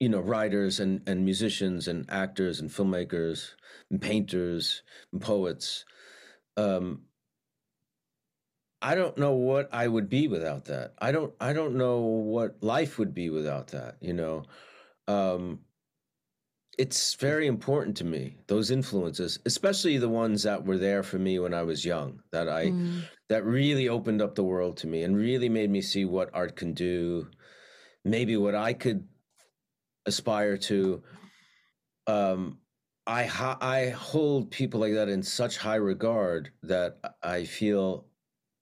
you 0.00 0.08
know 0.08 0.20
writers 0.20 0.80
and 0.80 1.02
and 1.08 1.24
musicians 1.24 1.88
and 1.88 2.08
actors 2.10 2.60
and 2.60 2.70
filmmakers 2.70 3.54
and 3.90 4.00
painters 4.02 4.82
and 5.12 5.22
poets 5.22 5.84
um 6.56 7.02
i 8.82 8.94
don't 8.94 9.18
know 9.18 9.32
what 9.32 9.72
i 9.72 9.86
would 9.88 10.08
be 10.08 10.28
without 10.28 10.64
that. 10.66 10.94
I 10.98 11.12
don't 11.12 11.34
i 11.40 11.52
don't 11.52 11.74
know 11.76 12.00
what 12.00 12.62
life 12.62 12.98
would 12.98 13.14
be 13.14 13.30
without 13.30 13.68
that 13.68 13.96
you 14.00 14.12
know? 14.12 14.44
Um 15.08 15.64
it's 16.78 17.14
very 17.14 17.46
important 17.46 17.96
to 17.96 18.04
me 18.04 18.36
those 18.46 18.70
influences 18.70 19.38
especially 19.46 19.98
the 19.98 20.08
ones 20.08 20.42
that 20.44 20.64
were 20.64 20.78
there 20.78 21.02
for 21.02 21.18
me 21.18 21.38
when 21.38 21.52
i 21.54 21.62
was 21.62 21.84
young 21.84 22.22
that 22.30 22.48
i 22.48 22.72
Mm, 22.72 23.08
that 23.28 23.44
really 23.44 23.88
opened 23.88 24.22
up 24.22 24.34
the 24.34 24.44
world 24.44 24.76
to 24.76 24.86
me 24.86 25.02
and 25.02 25.16
really 25.16 25.48
made 25.48 25.70
me 25.70 25.80
see 25.80 26.04
what 26.04 26.30
art 26.34 26.56
can 26.56 26.72
do 26.72 27.28
maybe 28.08 28.36
what 28.36 28.54
i 28.54 28.72
could 28.72 29.06
aspire 30.06 30.56
to 30.56 31.02
um 32.06 32.58
i 33.06 33.24
ha- 33.24 33.58
i 33.60 33.88
hold 33.90 34.50
people 34.50 34.80
like 34.80 34.94
that 34.94 35.08
in 35.08 35.22
such 35.22 35.56
high 35.58 35.76
regard 35.76 36.50
that 36.62 36.98
i 37.22 37.44
feel 37.44 38.06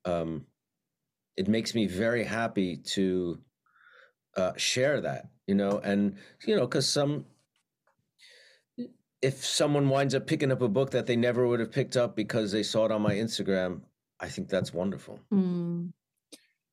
um 0.05 0.45
it 1.37 1.49
makes 1.49 1.75
me 1.75 1.87
very 1.87 2.25
happy 2.25 2.77
to 2.77 3.39
uh 4.37 4.53
share 4.57 5.01
that 5.01 5.31
you 5.47 5.55
know 5.55 5.79
and 5.85 6.17
you 6.47 6.57
know 6.57 6.67
cuz 6.67 6.89
some 6.89 7.25
if 9.23 9.45
someone 9.45 9.89
winds 9.89 10.15
up 10.15 10.27
picking 10.27 10.53
up 10.53 10.63
a 10.63 10.69
book 10.69 10.91
that 10.91 11.07
they 11.07 11.17
never 11.17 11.47
would 11.47 11.61
have 11.61 11.73
picked 11.73 11.97
up 11.97 12.15
because 12.15 12.53
they 12.53 12.63
saw 12.63 12.85
it 12.85 12.93
on 12.93 13.03
my 13.03 13.15
Instagram, 13.15 13.81
I 14.21 14.29
think 14.29 14.49
that's 14.49 14.73
wonderful. 14.73 15.19
mm. 15.33 15.93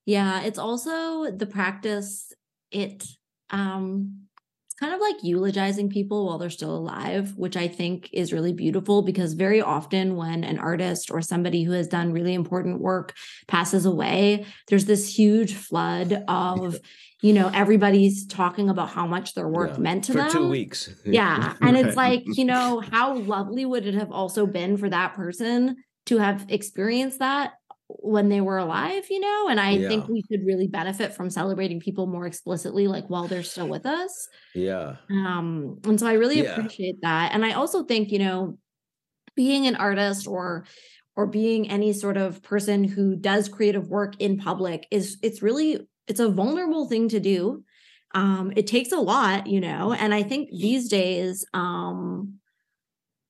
Yeah, 0.05 0.41
it's 0.41 0.59
also 0.59 1.31
the 1.31 1.45
practice. 1.45 2.33
It 2.73 3.05
um, 3.49 4.19
it's 4.65 4.79
kind 4.79 4.93
of 4.95 4.99
like 5.01 5.23
eulogizing 5.23 5.89
people 5.89 6.25
while 6.25 6.39
they're 6.39 6.49
still 6.49 6.75
alive, 6.75 7.33
which 7.37 7.55
I 7.55 7.67
think 7.67 8.09
is 8.11 8.33
really 8.33 8.53
beautiful 8.53 9.03
because 9.03 9.33
very 9.33 9.61
often 9.61 10.15
when 10.15 10.43
an 10.43 10.57
artist 10.57 11.11
or 11.11 11.21
somebody 11.21 11.63
who 11.63 11.73
has 11.73 11.87
done 11.87 12.11
really 12.11 12.33
important 12.33 12.81
work 12.81 13.13
passes 13.47 13.85
away, 13.85 14.47
there's 14.69 14.85
this 14.85 15.15
huge 15.15 15.53
flood 15.53 16.23
of, 16.27 16.79
you 17.21 17.33
know, 17.33 17.51
everybody's 17.53 18.25
talking 18.25 18.67
about 18.67 18.89
how 18.89 19.05
much 19.05 19.35
their 19.35 19.47
work 19.47 19.73
Yeah. 19.73 19.83
meant 19.83 20.05
to 20.05 20.13
For 20.13 20.17
them. 20.21 20.31
two 20.31 20.49
weeks. 20.49 20.89
Yeah. 21.05 21.53
And 21.61 21.77
it's 21.77 21.95
like, 21.95 22.23
you 22.25 22.45
know, 22.45 22.79
how 22.79 23.13
lovely 23.15 23.65
would 23.65 23.85
it 23.85 23.93
have 23.93 24.11
also 24.11 24.47
been 24.47 24.77
for 24.77 24.89
that 24.89 25.13
person 25.13 25.75
to 26.07 26.17
have 26.17 26.45
experienced 26.49 27.19
that 27.19 27.53
when 27.99 28.29
they 28.29 28.41
were 28.41 28.57
alive, 28.57 29.05
you 29.09 29.19
know? 29.19 29.47
And 29.49 29.59
I 29.59 29.79
Yeah. 29.79 29.87
think 29.87 30.07
we 30.07 30.23
should 30.31 30.45
really 30.45 30.67
benefit 30.67 31.13
from 31.13 31.29
celebrating 31.29 31.79
people 31.79 32.07
more 32.07 32.25
explicitly, 32.27 32.87
like 32.87 33.07
while 33.09 33.27
they're 33.27 33.43
still 33.43 33.69
with 33.69 33.85
us. 33.85 34.27
Yeah. 34.53 34.97
Um, 35.09 35.79
and 35.85 35.99
so 35.99 36.07
I 36.07 36.13
really 36.13 36.39
Yeah. 36.39 36.39
appreciate 36.39 36.97
that. 37.01 37.33
And 37.33 37.45
I 37.45 37.53
also 37.53 37.83
think, 37.83 38.11
you 38.11 38.19
know, 38.19 38.57
being 39.35 39.67
an 39.67 39.75
artist 39.75 40.27
or 40.27 40.65
or 41.15 41.27
being 41.27 41.69
any 41.69 41.93
sort 41.93 42.17
of 42.17 42.41
person 42.43 42.83
who 42.83 43.15
does 43.15 43.49
creative 43.49 43.87
work 43.89 44.15
in 44.19 44.37
public 44.37 44.87
is 44.91 45.17
it's 45.23 45.41
really 45.41 45.87
it's 46.07 46.19
a 46.19 46.29
vulnerable 46.29 46.87
thing 46.89 47.09
to 47.09 47.19
do. 47.19 47.63
Um, 48.15 48.53
it 48.55 48.67
takes 48.67 48.91
a 48.91 48.97
lot, 48.99 49.47
you 49.47 49.59
know, 49.61 49.93
and 49.93 50.13
I 50.13 50.23
think 50.23 50.49
these 50.51 50.89
days, 50.89 51.45
um, 51.53 52.39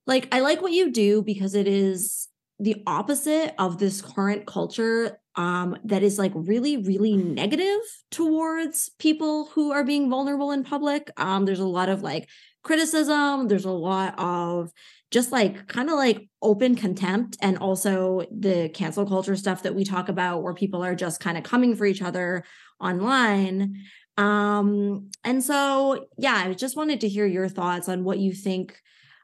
like 0.05 0.27
I 0.33 0.41
like 0.41 0.61
what 0.61 0.73
you 0.73 0.91
do 0.91 1.21
because 1.21 1.55
it 1.55 1.67
is 1.67 2.22
the 2.63 2.81
opposite 2.87 3.53
of 3.59 3.77
this 3.77 4.01
current 4.01 4.45
culture 4.45 5.19
um 5.35 5.75
that 5.83 6.03
is 6.03 6.17
like 6.17 6.31
really 6.33 6.77
really 6.77 7.17
negative 7.17 7.81
towards 8.09 8.89
people 8.99 9.45
who 9.53 9.71
are 9.71 9.83
being 9.83 10.09
vulnerable 10.09 10.51
in 10.51 10.63
public. 10.63 11.11
Um 11.17 11.45
there's 11.45 11.59
a 11.59 11.65
lot 11.65 11.89
of 11.89 12.01
like 12.01 12.29
criticism. 12.63 13.47
There's 13.47 13.65
a 13.65 13.71
lot 13.71 14.17
of 14.17 14.71
just 15.11 15.31
like 15.31 15.67
kind 15.67 15.89
of 15.89 15.95
like 15.95 16.29
open 16.41 16.75
contempt 16.75 17.35
and 17.41 17.57
also 17.57 18.23
the 18.31 18.69
cancel 18.69 19.05
culture 19.05 19.35
stuff 19.35 19.63
that 19.63 19.75
we 19.75 19.83
talk 19.83 20.07
about 20.07 20.41
where 20.41 20.53
people 20.53 20.83
are 20.83 20.95
just 20.95 21.19
kind 21.19 21.37
of 21.37 21.43
coming 21.43 21.75
for 21.75 21.85
each 21.85 22.01
other 22.01 22.43
online. 22.79 23.75
Um 24.17 25.09
and 25.23 25.43
so 25.43 26.05
yeah 26.17 26.43
i 26.45 26.53
just 26.53 26.77
wanted 26.77 27.01
to 27.01 27.09
hear 27.09 27.25
your 27.25 27.49
thoughts 27.49 27.89
on 27.89 28.03
what 28.03 28.19
you 28.19 28.31
think 28.31 28.79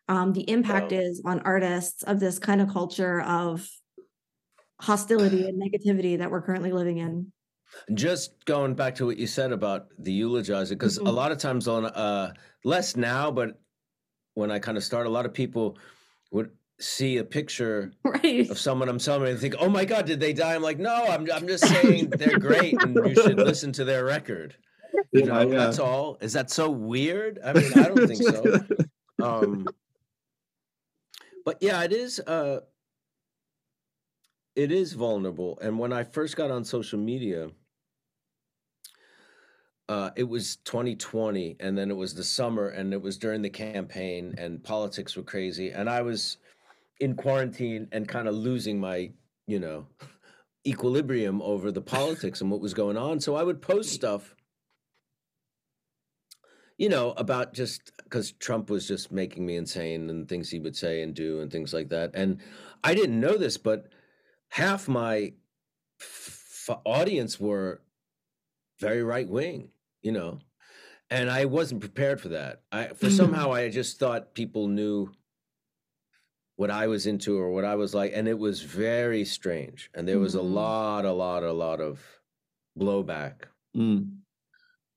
um, 0.10 0.34
the 0.34 0.42
impact 0.50 0.92
Well- 0.92 1.02
is 1.02 1.22
on 1.24 1.40
artists 1.42 2.04
of 2.04 2.20
this 2.20 2.40
kind 2.40 2.60
of 2.62 2.68
culture 2.70 3.22
of 3.22 3.70
hostility 4.82 5.48
and 5.48 5.62
negativity 5.62 6.18
that 6.18 6.32
we're 6.32 6.42
currently 6.42 6.72
living 6.72 6.98
in. 6.98 7.32
Just 7.94 8.44
going 8.46 8.74
back 8.74 8.96
to 8.96 9.06
what 9.06 9.18
you 9.18 9.28
said 9.28 9.52
about 9.52 9.88
the 10.00 10.20
eulogizer, 10.22 10.70
because 10.72 10.98
a 10.98 11.02
Mhm. 11.02 11.14
lot 11.14 11.32
of 11.32 11.38
times 11.38 11.68
on 11.68 11.86
uh 11.86 12.34
less 12.64 12.96
now, 12.98 13.30
but 13.30 13.60
when 14.34 14.50
I 14.50 14.58
kind 14.58 14.78
of 14.78 14.84
start, 14.84 15.06
a 15.06 15.10
lot 15.10 15.26
of 15.28 15.34
people 15.34 15.78
would 16.32 16.50
see 16.80 17.18
a 17.18 17.24
picture 17.24 17.92
Right. 18.04 18.50
of 18.50 18.58
someone 18.58 18.90
I'm 18.90 18.98
celebrating 19.00 19.34
and 19.34 19.42
think, 19.42 19.56
"Oh 19.60 19.70
my 19.70 19.86
God, 19.86 20.06
did 20.08 20.20
they 20.20 20.34
die?" 20.34 20.56
I'm 20.56 20.64
like, 20.64 20.80
"No, 20.80 20.96
I'm 21.14 21.30
I'm 21.32 21.46
just 21.48 21.64
saying 21.76 22.10
they're 22.18 22.40
great, 22.40 22.82
and 22.82 22.96
you 22.96 23.14
should 23.14 23.38
listen 23.52 23.72
to 23.74 23.86
their 23.86 24.04
record." 24.06 24.56
You 25.12 25.26
know, 25.26 25.42
Yeah, 25.42 25.48
yeah. 25.48 25.58
that's 25.66 25.78
all. 25.80 26.18
Is 26.22 26.34
that 26.34 26.50
so 26.50 26.72
weird? 26.72 27.38
I 27.46 27.54
mean, 27.54 27.72
I 27.76 27.84
don't 27.84 28.08
think 28.08 28.24
so. 28.24 28.66
um 29.22 29.68
but 31.46 31.58
yeah 31.62 31.84
it 31.84 31.94
is 31.94 32.20
uh 32.22 32.60
it 34.56 34.72
is 34.72 34.94
vulnerable. 34.94 35.58
And 35.62 35.80
when 35.80 35.94
i 35.94 36.04
first 36.04 36.36
got 36.36 36.52
on 36.52 36.64
social 36.64 37.00
media 37.00 37.50
uh 39.88 40.12
it 40.16 40.24
was 40.24 40.58
2020 40.58 41.58
and 41.60 41.78
then 41.78 41.90
it 41.90 41.96
was 41.96 42.14
the 42.14 42.24
summer 42.24 42.70
and 42.70 42.94
it 42.94 43.02
was 43.02 43.18
during 43.18 43.42
the 43.42 43.50
campaign 43.50 44.36
and 44.38 44.64
politics 44.64 45.16
were 45.16 45.24
crazy. 45.24 45.72
And 45.72 45.90
i 45.90 46.02
was 46.02 46.38
in 47.00 47.16
quarantine 47.16 47.88
and 47.92 48.08
kind 48.08 48.28
of 48.28 48.36
losing 48.36 48.80
my 48.80 49.12
you 49.48 49.60
know 49.60 49.88
equilibrium 50.68 51.42
over 51.42 51.72
the 51.72 51.82
politics 51.82 52.42
and 52.42 52.52
what 52.52 52.60
was 52.60 52.74
going 52.74 52.98
on. 52.98 53.20
So 53.20 53.36
i 53.36 53.44
would 53.44 53.62
post 53.62 53.92
stuff 53.92 54.36
you 56.80 56.90
know, 56.90 57.12
about 57.14 57.54
just 57.54 57.92
because 57.98 58.32
Trump 58.34 58.72
was 58.72 58.88
just 58.88 59.12
making 59.12 59.46
me 59.46 59.58
insane 59.58 60.10
and 60.10 60.30
things 60.30 60.50
he 60.52 60.60
would 60.60 60.78
say 60.78 61.04
and 61.04 61.16
do 61.16 61.42
and 61.42 61.52
things 61.52 61.74
like 61.76 61.90
that. 61.90 62.12
And 62.16 62.42
I 62.86 62.96
didn't 62.96 63.20
know 63.22 63.38
this, 63.38 63.58
but 63.58 63.90
half 64.50 64.88
my 64.88 65.34
f- 66.02 66.70
audience 66.86 67.40
were 67.40 67.82
very 68.80 69.04
right 69.04 69.30
wing, 69.30 69.72
you 70.02 70.12
know, 70.12 70.40
and 71.10 71.30
I 71.32 71.46
wasn't 71.46 71.82
prepared 71.82 72.22
for 72.22 72.30
that. 72.30 72.64
I 72.72 72.90
for 72.90 73.10
Mm. 73.10 73.12
somehow 73.12 73.54
I 73.54 73.70
just 73.70 74.00
thought 74.00 74.36
people 74.36 74.68
knew 74.68 75.12
what 76.58 76.70
I 76.70 76.88
was 76.88 77.08
into 77.08 77.38
or 77.38 77.52
what 77.52 77.64
I 77.66 77.76
was 77.76 77.94
like, 77.96 78.12
and 78.14 78.28
it 78.28 78.38
was 78.38 78.62
very 78.62 79.24
strange. 79.26 79.90
And 79.94 80.08
there 80.08 80.20
was 80.20 80.36
a 80.36 80.42
Mhm. 80.42 80.54
lot, 80.54 81.06
a 81.06 81.12
lot, 81.14 81.44
a 81.44 81.54
lot 81.54 81.80
of 81.80 82.22
blowback 82.78 83.46
Mm. 83.76 84.26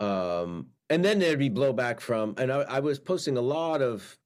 um, 0.00 0.71
and 0.92 1.02
then 1.02 1.18
there'd 1.18 1.38
be 1.38 1.48
blowback 1.48 2.00
from, 2.00 2.34
and 2.36 2.52
I, 2.52 2.60
I 2.60 2.80
was 2.80 2.98
posting 2.98 3.38
a 3.38 3.40
lot 3.40 3.80
of 3.80 4.18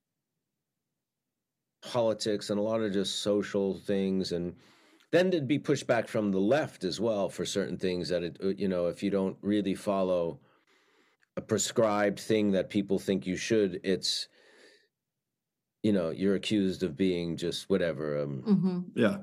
politics 1.81 2.51
and 2.51 2.59
a 2.59 2.63
lot 2.63 2.81
of 2.81 2.93
just 2.93 3.21
social 3.21 3.75
things, 3.75 4.33
and 4.33 4.57
then 5.13 5.31
there'd 5.31 5.47
be 5.47 5.61
pushback 5.61 6.09
from 6.09 6.33
the 6.33 6.41
left 6.41 6.83
as 6.83 7.01
well 7.01 7.29
for 7.29 7.47
certain 7.47 7.79
things 7.79 8.09
that 8.09 8.25
it, 8.25 8.39
uh, 8.43 8.49
you 8.49 8.67
know, 8.67 8.89
if 8.89 9.01
you 9.01 9.11
don't 9.11 9.37
really 9.43 9.77
follow 9.77 10.41
a 11.37 11.41
prescribed 11.41 12.19
thing 12.19 12.51
that 12.51 12.69
people 12.69 12.99
think 12.99 13.29
you 13.29 13.37
should, 13.37 13.79
it's, 13.85 14.27
you 15.85 15.93
know, 15.93 16.11
you're 16.11 16.35
accused 16.35 16.83
of 16.83 16.97
being 16.97 17.37
just 17.37 17.71
whatever. 17.71 18.23
Um, 18.23 18.43
hmm 18.43 18.79
Yeah. 18.97 19.19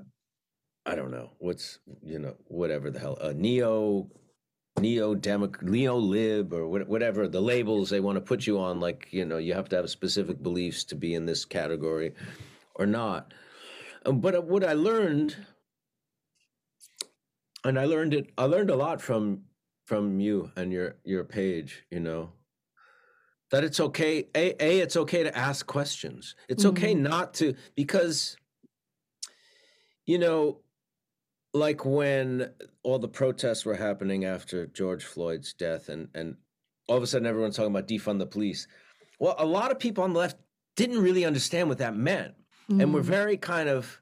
I 0.86 0.96
don't 0.96 1.12
know 1.12 1.32
what's 1.40 1.80
you 2.06 2.20
know 2.20 2.36
whatever 2.46 2.90
the 2.92 3.00
hell 3.00 3.18
a 3.22 3.34
neo 3.34 4.10
neo 4.84 5.08
neo 5.62 5.96
lib 5.98 6.54
or 6.54 6.68
what- 6.68 6.88
whatever 6.94 7.22
the 7.28 7.42
labels 7.54 7.90
they 7.90 8.02
want 8.02 8.18
to 8.18 8.22
put 8.32 8.46
you 8.46 8.60
on 8.68 8.80
like 8.88 9.02
you 9.12 9.26
know 9.26 9.38
you 9.46 9.54
have 9.60 9.70
to 9.70 9.78
have 9.78 9.90
specific 9.90 10.38
beliefs 10.44 10.84
to 10.84 10.96
be 10.96 11.14
in 11.20 11.26
this 11.26 11.46
category 11.46 12.10
or 12.76 12.86
not. 12.86 13.34
Um, 14.06 14.20
but 14.20 14.36
uh, 14.36 14.42
what 14.42 14.64
I 14.64 14.74
learned 14.74 15.36
and 17.64 17.80
I 17.80 17.86
learned 17.86 18.14
it 18.14 18.26
I 18.38 18.46
learned 18.46 18.70
a 18.70 18.76
lot 18.76 19.02
from 19.02 19.24
from 19.86 20.20
you 20.20 20.52
and 20.60 20.72
your 20.72 20.90
your 21.06 21.24
page 21.24 21.72
you 21.90 22.00
know 22.00 22.32
that 23.52 23.64
it's 23.64 23.80
okay 23.80 24.28
a, 24.36 24.46
a 24.64 24.80
it's 24.82 24.98
okay 24.98 25.24
to 25.24 25.38
ask 25.38 25.66
questions. 25.66 26.36
It's 26.50 26.66
okay 26.72 26.94
not 26.94 27.34
to 27.36 27.56
because 27.76 28.36
you 30.06 30.18
know 30.18 30.60
like 31.54 31.86
when 31.86 32.50
all 32.82 33.00
the 33.00 33.08
protests 33.08 33.66
were 33.66 33.76
happening 33.76 34.26
after 34.26 34.68
George 34.68 35.04
Floyd's 35.04 35.54
death, 35.54 35.90
and 35.90 36.08
and 36.14 36.36
all 36.88 36.98
of 36.98 37.04
a 37.04 37.08
sudden 37.08 37.28
everyone's 37.28 37.56
talking 37.56 37.72
about 37.72 37.88
defund 37.88 38.20
the 38.20 38.26
police. 38.26 38.68
Well, 39.20 39.36
a 39.38 39.46
lot 39.46 39.72
of 39.72 39.80
people 39.80 40.04
on 40.04 40.14
the 40.14 40.20
left 40.20 40.38
didn't 40.76 41.02
really 41.02 41.26
understand 41.26 41.70
what 41.70 41.78
that 41.78 41.96
meant, 41.96 42.34
and 42.70 42.94
were 42.94 43.02
mm. 43.02 43.06
very 43.06 43.38
kind 43.38 43.70
of 43.70 44.02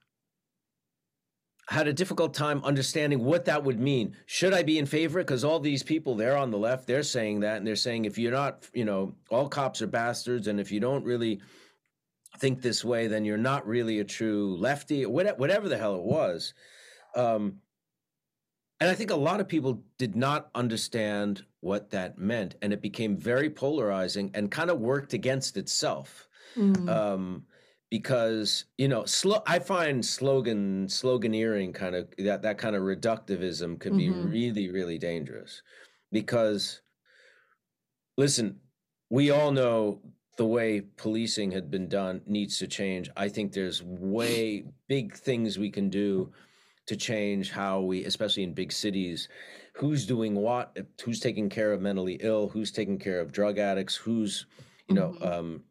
had 1.67 1.87
a 1.87 1.93
difficult 1.93 2.33
time 2.33 2.61
understanding 2.65 3.23
what 3.23 3.45
that 3.45 3.63
would 3.63 3.79
mean. 3.79 4.15
Should 4.25 4.53
I 4.53 4.61
be 4.63 4.77
in 4.77 4.85
favor? 4.85 5.19
Because 5.19 5.45
all 5.45 5.59
these 5.59 5.83
people 5.83 6.15
there 6.15 6.35
on 6.35 6.51
the 6.51 6.57
left, 6.57 6.85
they're 6.85 7.03
saying 7.03 7.41
that, 7.41 7.57
and 7.57 7.67
they're 7.67 7.75
saying 7.77 8.05
if 8.05 8.17
you're 8.17 8.33
not, 8.33 8.67
you 8.73 8.83
know, 8.83 9.13
all 9.29 9.47
cops 9.47 9.81
are 9.81 9.87
bastards, 9.87 10.47
and 10.47 10.59
if 10.59 10.71
you 10.71 10.79
don't 10.79 11.05
really 11.05 11.41
think 12.39 12.61
this 12.61 12.83
way, 12.83 13.07
then 13.07 13.23
you're 13.23 13.37
not 13.37 13.67
really 13.67 13.99
a 13.99 14.03
true 14.03 14.57
lefty, 14.57 15.05
whatever 15.05 15.69
the 15.69 15.77
hell 15.77 15.95
it 15.95 16.03
was. 16.03 16.53
Um, 17.15 17.61
and 18.79 18.89
I 18.89 18.95
think 18.95 19.11
a 19.11 19.15
lot 19.15 19.39
of 19.39 19.47
people 19.47 19.83
did 19.97 20.15
not 20.15 20.49
understand 20.55 21.45
what 21.59 21.91
that 21.91 22.17
meant, 22.17 22.55
and 22.61 22.73
it 22.73 22.81
became 22.81 23.15
very 23.15 23.49
polarizing 23.49 24.31
and 24.33 24.49
kind 24.49 24.71
of 24.71 24.79
worked 24.79 25.13
against 25.13 25.55
itself. 25.57 26.27
Mm. 26.55 26.89
Um, 26.89 27.45
because 27.91 28.65
you 28.77 28.87
know, 28.87 29.05
I 29.45 29.59
find 29.59 30.03
slogan 30.03 30.87
sloganeering 30.87 31.75
kind 31.75 31.93
of 31.93 32.07
that 32.17 32.41
that 32.41 32.57
kind 32.57 32.75
of 32.75 32.83
reductivism 32.83 33.79
can 33.79 33.97
be 33.97 34.07
Mhm. 34.07 34.31
really 34.31 34.71
really 34.71 34.97
dangerous. 34.97 35.61
Because 36.11 36.81
listen, 38.17 38.59
we 39.09 39.29
all 39.29 39.51
know 39.51 40.01
the 40.37 40.45
way 40.45 40.81
policing 40.81 41.51
had 41.51 41.69
been 41.69 41.87
done 41.87 42.21
needs 42.25 42.57
to 42.59 42.67
change. 42.67 43.09
I 43.17 43.27
think 43.29 43.51
there's 43.51 43.83
way 43.83 44.65
big 44.87 45.13
things 45.13 45.59
we 45.59 45.69
can 45.69 45.89
do 45.89 46.31
to 46.87 46.95
change 46.95 47.51
how 47.51 47.81
we, 47.81 48.05
especially 48.05 48.43
in 48.43 48.53
big 48.53 48.71
cities, 48.71 49.29
who's 49.73 50.05
doing 50.05 50.35
what, 50.35 50.77
who's 51.03 51.19
taking 51.19 51.49
care 51.49 51.71
of 51.73 51.81
mentally 51.81 52.17
ill, 52.21 52.49
who's 52.49 52.71
taking 52.71 52.97
care 52.97 53.19
of 53.19 53.31
drug 53.31 53.57
addicts, 53.57 53.95
who's, 53.95 54.45
you 54.87 54.95
know, 54.95 55.15
Mhm. 55.19 55.25
um, 55.25 55.63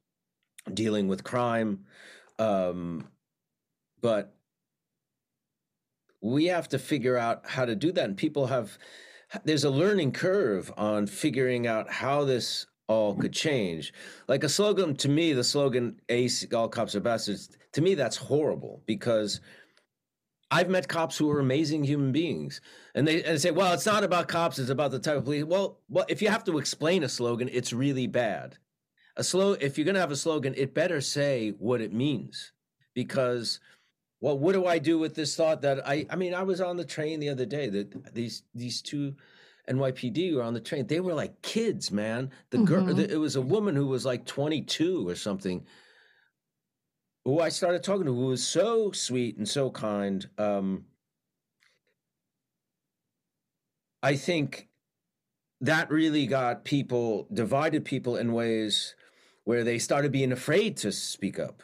dealing 0.72 1.08
with 1.08 1.24
crime. 1.24 1.84
Um, 2.38 3.08
but 4.00 4.34
we 6.22 6.46
have 6.46 6.68
to 6.68 6.78
figure 6.78 7.16
out 7.16 7.46
how 7.46 7.64
to 7.64 7.74
do 7.74 7.92
that. 7.92 8.04
And 8.04 8.16
people 8.16 8.46
have, 8.46 8.78
there's 9.44 9.64
a 9.64 9.70
learning 9.70 10.12
curve 10.12 10.72
on 10.76 11.06
figuring 11.06 11.66
out 11.66 11.90
how 11.90 12.24
this 12.24 12.66
all 12.88 13.14
could 13.14 13.32
change. 13.32 13.92
Like 14.26 14.42
a 14.44 14.48
slogan, 14.48 14.96
to 14.96 15.08
me, 15.08 15.32
the 15.32 15.44
slogan, 15.44 16.00
Ace, 16.08 16.46
all 16.52 16.68
cops 16.68 16.94
are 16.94 17.00
bastards, 17.00 17.56
to 17.72 17.80
me, 17.80 17.94
that's 17.94 18.16
horrible 18.16 18.82
because 18.86 19.40
I've 20.50 20.68
met 20.68 20.88
cops 20.88 21.16
who 21.16 21.30
are 21.30 21.38
amazing 21.40 21.84
human 21.84 22.12
beings. 22.12 22.60
And 22.94 23.06
they, 23.06 23.22
and 23.22 23.34
they 23.34 23.38
say, 23.38 23.50
well, 23.52 23.72
it's 23.72 23.86
not 23.86 24.02
about 24.02 24.28
cops, 24.28 24.58
it's 24.58 24.70
about 24.70 24.90
the 24.90 24.98
type 24.98 25.16
of 25.16 25.24
police. 25.24 25.44
Well, 25.44 25.78
well, 25.88 26.04
if 26.08 26.20
you 26.20 26.28
have 26.28 26.44
to 26.44 26.58
explain 26.58 27.04
a 27.04 27.08
slogan, 27.08 27.48
it's 27.52 27.72
really 27.72 28.06
bad. 28.06 28.56
A 29.16 29.22
slow, 29.24 29.52
if 29.52 29.78
you're 29.78 29.84
going 29.84 29.94
to 29.94 30.00
have 30.00 30.10
a 30.10 30.16
slogan, 30.16 30.54
it 30.56 30.74
better 30.74 31.00
say 31.00 31.50
what 31.58 31.80
it 31.80 31.92
means 31.92 32.52
because 32.94 33.60
well, 34.20 34.38
what 34.38 34.52
do 34.52 34.66
I 34.66 34.78
do 34.78 34.98
with 34.98 35.14
this 35.14 35.34
thought 35.34 35.62
that 35.62 35.86
I 35.86 36.06
I 36.10 36.16
mean, 36.16 36.34
I 36.34 36.42
was 36.42 36.60
on 36.60 36.76
the 36.76 36.84
train 36.84 37.20
the 37.20 37.28
other 37.30 37.46
day 37.46 37.68
that 37.70 38.14
these 38.14 38.42
these 38.54 38.82
two 38.82 39.14
NYPD 39.68 40.34
were 40.34 40.42
on 40.42 40.54
the 40.54 40.60
train. 40.60 40.86
They 40.86 41.00
were 41.00 41.14
like 41.14 41.40
kids, 41.42 41.90
man. 41.90 42.30
The 42.50 42.58
girl 42.58 42.84
Mhm. 42.84 42.96
the, 42.96 43.10
it 43.12 43.16
was 43.16 43.36
a 43.36 43.40
woman 43.42 43.76
who 43.76 43.86
was 43.86 44.04
like 44.04 44.26
22 44.26 45.08
or 45.08 45.14
something. 45.14 45.64
Who 47.24 47.40
I 47.40 47.50
started 47.50 47.82
talking 47.82 48.06
to 48.06 48.14
who 48.14 48.26
was 48.26 48.46
so 48.46 48.92
sweet 48.92 49.36
and 49.36 49.48
so 49.48 49.70
kind. 49.70 50.28
Um 50.38 50.86
I 54.02 54.16
think 54.16 54.68
that 55.60 55.90
really 55.90 56.26
got 56.26 56.64
people 56.64 57.28
divided 57.32 57.84
people 57.84 58.16
in 58.16 58.32
ways 58.32 58.94
where 59.44 59.62
they 59.62 59.78
started 59.78 60.12
being 60.12 60.32
afraid 60.32 60.76
to 60.78 60.92
speak 60.92 61.38
up. 61.38 61.62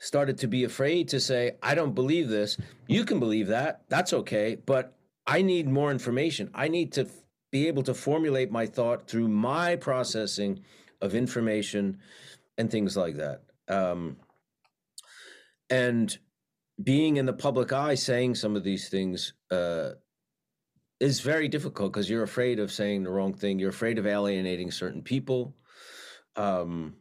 Started 0.00 0.38
to 0.38 0.48
be 0.48 0.64
afraid 0.64 1.08
to 1.08 1.20
say 1.20 1.52
i 1.62 1.74
don't 1.74 1.94
believe 1.94 2.28
this. 2.28 2.56
You 2.88 3.04
can 3.04 3.20
believe 3.20 3.48
that. 3.48 3.82
That's 3.88 4.12
okay. 4.12 4.56
But 4.66 4.96
i 5.26 5.42
need 5.42 5.68
more 5.68 5.92
information. 5.92 6.50
I 6.54 6.68
need 6.68 6.92
to 6.92 7.02
f- 7.02 7.12
be 7.52 7.68
able 7.68 7.82
to 7.84 7.94
formulate 7.94 8.50
my 8.50 8.66
thought 8.66 9.06
through 9.06 9.28
my 9.28 9.76
processing 9.76 10.60
of 11.00 11.14
information 11.14 11.98
and 12.58 12.70
things 12.70 12.96
like 12.96 13.16
that. 13.16 13.42
Um, 13.68 14.16
and 15.70 16.16
being 16.82 17.16
in 17.16 17.26
the 17.26 17.32
public 17.32 17.72
eye 17.72 17.94
saying 17.94 18.34
some 18.34 18.56
of 18.56 18.64
these 18.64 18.88
things 18.88 19.34
uh, 19.50 19.90
is 20.98 21.20
very 21.20 21.48
difficult 21.48 21.92
because 21.92 22.08
you're 22.08 22.22
afraid 22.22 22.58
of 22.58 22.72
saying 22.72 23.02
the 23.02 23.10
wrong 23.10 23.34
thing. 23.34 23.58
You're 23.58 23.70
afraid 23.70 23.98
of 23.98 24.06
alienating 24.06 24.70
certain 24.70 25.02
people. 25.02 25.56
Um, 26.36 26.96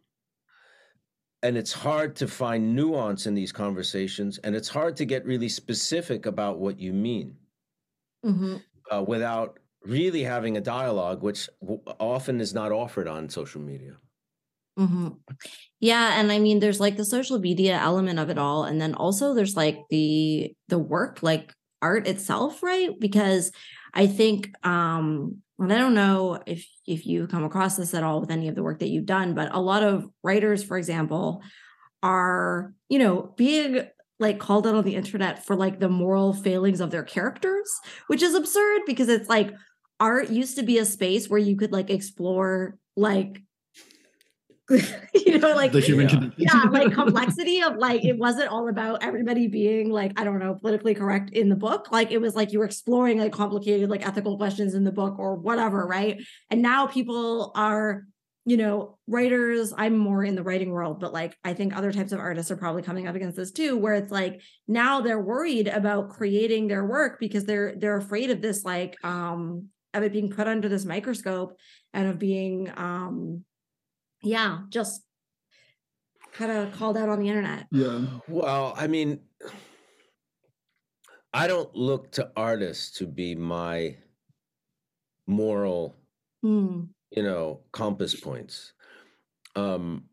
and 1.42 1.58
it's 1.58 1.72
hard 1.72 2.18
to 2.18 2.28
find 2.28 2.76
nuance 2.76 3.26
in 3.26 3.34
these 3.34 3.52
conversations, 3.54 4.40
and 4.40 4.56
it's 4.56 4.68
hard 4.68 4.98
to 4.98 5.06
get 5.06 5.26
really 5.26 5.48
specific 5.48 6.26
about 6.26 6.60
what 6.60 6.80
you 6.80 6.92
mean 6.94 7.38
hmm 8.24 8.58
uh, 8.92 9.04
without 9.04 9.60
really 9.86 10.24
having 10.24 10.58
a 10.58 10.62
dialogue, 10.62 11.22
which 11.22 11.48
w- 11.62 11.82
often 12.00 12.42
is 12.42 12.54
not 12.54 12.72
offered 12.72 13.08
on 13.08 13.30
social 13.30 13.62
media. 13.62 13.96
Hmm 14.80 15.10
Yeah, 15.82 16.20
and 16.20 16.32
I 16.32 16.40
mean, 16.40 16.60
there's 16.60 16.80
like 16.80 16.98
the 16.98 17.06
social 17.06 17.40
media 17.40 17.78
element 17.80 18.20
of 18.20 18.30
it 18.30 18.38
all, 18.40 18.64
and 18.66 18.82
then 18.82 18.96
also 18.96 19.34
there's 19.36 19.58
like 19.58 19.80
the 19.90 20.54
the 20.70 20.80
work, 20.80 21.24
like 21.24 21.54
art 21.82 22.08
itself, 22.08 22.64
right? 22.64 22.92
Because 23.00 23.52
I 23.94 24.08
think, 24.08 24.52
um, 24.68 25.38
and 25.60 25.74
I 25.74 25.78
don't 25.80 25.96
know 25.96 26.42
if 26.48 26.68
if 26.88 27.06
you 27.08 27.28
come 27.28 27.44
across 27.46 27.78
this 27.78 27.94
at 27.96 28.04
all 28.04 28.22
with 28.22 28.32
any 28.32 28.50
of 28.50 28.56
the 28.56 28.64
work 28.64 28.80
that 28.80 28.90
you've 28.90 29.06
done, 29.08 29.36
but 29.36 29.54
a 29.56 29.62
lot 29.62 29.84
of 29.84 30.10
writers, 30.24 30.64
for 30.64 30.78
example, 30.78 31.44
are 32.04 32.74
you 32.90 33.00
know 33.00 33.34
being 33.38 33.86
like 34.20 34.40
called 34.40 34.68
out 34.68 34.76
on 34.76 34.84
the 34.84 34.96
internet 34.96 35.46
for 35.46 35.56
like 35.56 35.80
the 35.80 35.90
moral 35.90 36.34
failings 36.34 36.82
of 36.82 36.92
their 36.92 37.04
characters, 37.04 37.70
which 38.08 38.22
is 38.24 38.36
absurd 38.36 38.82
because 38.86 39.10
it's 39.10 39.30
like 39.30 39.54
art 40.00 40.30
used 40.30 40.58
to 40.58 40.64
be 40.64 40.78
a 40.78 40.86
space 40.86 41.30
where 41.30 41.40
you 41.40 41.56
could 41.58 41.72
like 41.72 41.90
explore 41.90 42.78
like 42.96 43.42
you 45.26 45.38
know 45.40 45.54
like 45.56 45.72
the 45.72 45.80
human 45.80 46.08
Yeah. 46.08 46.16
condition. 46.16 46.36
yeah 46.38 46.64
like 46.70 46.92
complexity 47.02 47.62
of 47.62 47.76
like 47.78 48.04
it 48.06 48.18
wasn't 48.18 48.50
all 48.50 48.68
about 48.70 49.04
everybody 49.04 49.48
being 49.48 49.90
like 49.90 50.20
i 50.20 50.24
don't 50.24 50.40
know 50.40 50.56
politically 50.56 50.94
correct 50.94 51.32
in 51.32 51.50
the 51.50 51.56
book 51.56 51.92
like 51.92 52.12
it 52.12 52.20
was 52.20 52.36
like 52.36 52.52
you 52.52 52.60
were 52.60 52.66
exploring 52.66 53.20
like 53.20 53.32
complicated 53.32 53.90
like 53.90 54.06
ethical 54.08 54.38
questions 54.38 54.74
in 54.76 54.84
the 54.84 54.92
book 54.92 55.18
or 55.18 55.36
whatever 55.36 55.86
right 55.86 56.22
and 56.50 56.62
now 56.62 56.86
people 56.88 57.52
are 57.56 58.04
you 58.46 58.58
know 58.58 58.98
writers 59.08 59.74
i'm 59.78 59.98
more 59.98 60.24
in 60.24 60.36
the 60.36 60.44
writing 60.44 60.70
world 60.72 61.00
but 61.00 61.12
like 61.14 61.36
i 61.44 61.54
think 61.54 61.76
other 61.76 61.92
types 61.92 62.12
of 62.12 62.20
artists 62.20 62.50
are 62.52 62.58
probably 62.58 62.82
coming 62.82 63.08
up 63.08 63.16
against 63.16 63.36
this 63.38 63.52
too 63.52 63.78
where 63.78 63.94
it's 63.96 64.12
like 64.12 64.42
now 64.68 65.02
they're 65.02 65.22
worried 65.22 65.68
about 65.68 66.10
creating 66.10 66.68
their 66.68 66.86
work 66.86 67.20
because 67.20 67.46
they're 67.46 67.76
they're 67.78 67.98
afraid 67.98 68.30
of 68.30 68.42
this 68.42 68.64
like 68.64 68.96
um 69.04 69.66
of 69.94 70.04
it 70.04 70.14
being 70.14 70.30
put 70.30 70.48
under 70.48 70.70
this 70.70 70.86
microscope 70.86 71.58
and 71.94 72.08
of 72.08 72.18
being 72.20 72.72
um 72.78 73.44
yeah 74.22 74.60
just 74.70 75.04
kind 76.34 76.52
of 76.52 76.72
called 76.74 76.98
out 76.98 77.10
on 77.10 77.20
the 77.20 77.28
internet 77.28 77.66
yeah. 77.72 78.06
Well, 78.28 78.74
I 78.78 78.88
mean, 78.88 79.20
I 81.34 81.48
don't 81.48 81.74
look 81.76 82.12
to 82.14 82.32
artists 82.36 82.98
to 83.00 83.06
be 83.08 83.36
my 83.36 83.98
moral, 85.28 85.96
Hmm. 86.42 86.84
you 87.12 87.24
know, 87.24 87.62
compass 87.72 88.16
points. 88.20 88.74
Um, 89.56 90.06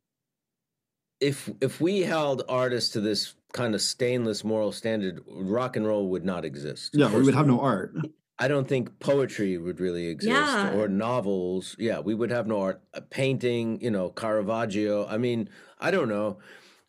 if 1.21 1.49
if 1.61 1.81
we 1.81 2.01
held 2.01 2.43
artists 2.49 2.91
to 2.93 3.01
this 3.01 3.35
kind 3.53 3.75
of 3.75 3.81
stainless 3.81 4.45
moral 4.45 4.73
standard, 4.73 5.23
rock 5.27 5.77
and 5.77 5.87
roll 5.87 6.09
would 6.09 6.25
not 6.25 6.45
exist. 6.45 6.91
Yeah, 6.95 7.15
we 7.15 7.23
would 7.23 7.35
have 7.35 7.47
no 7.47 7.61
art. 7.61 7.95
I 8.39 8.49
don't 8.49 8.69
think 8.69 8.99
poetry 8.99 9.57
would 9.57 9.81
really 9.81 10.09
exist 10.09 10.31
Yeah. 10.35 10.75
or 10.75 10.89
novels. 10.89 11.75
Yeah, 11.79 12.01
we 12.01 12.15
would 12.15 12.31
have 12.31 12.47
no 12.47 12.61
art. 12.61 12.83
A 12.93 13.01
painting, 13.01 13.81
you 13.81 13.91
know, 13.91 14.11
Caravaggio. 14.11 15.07
I 15.07 15.17
mean, 15.17 15.49
I 15.79 15.91
don't 15.91 16.09
know. 16.09 16.39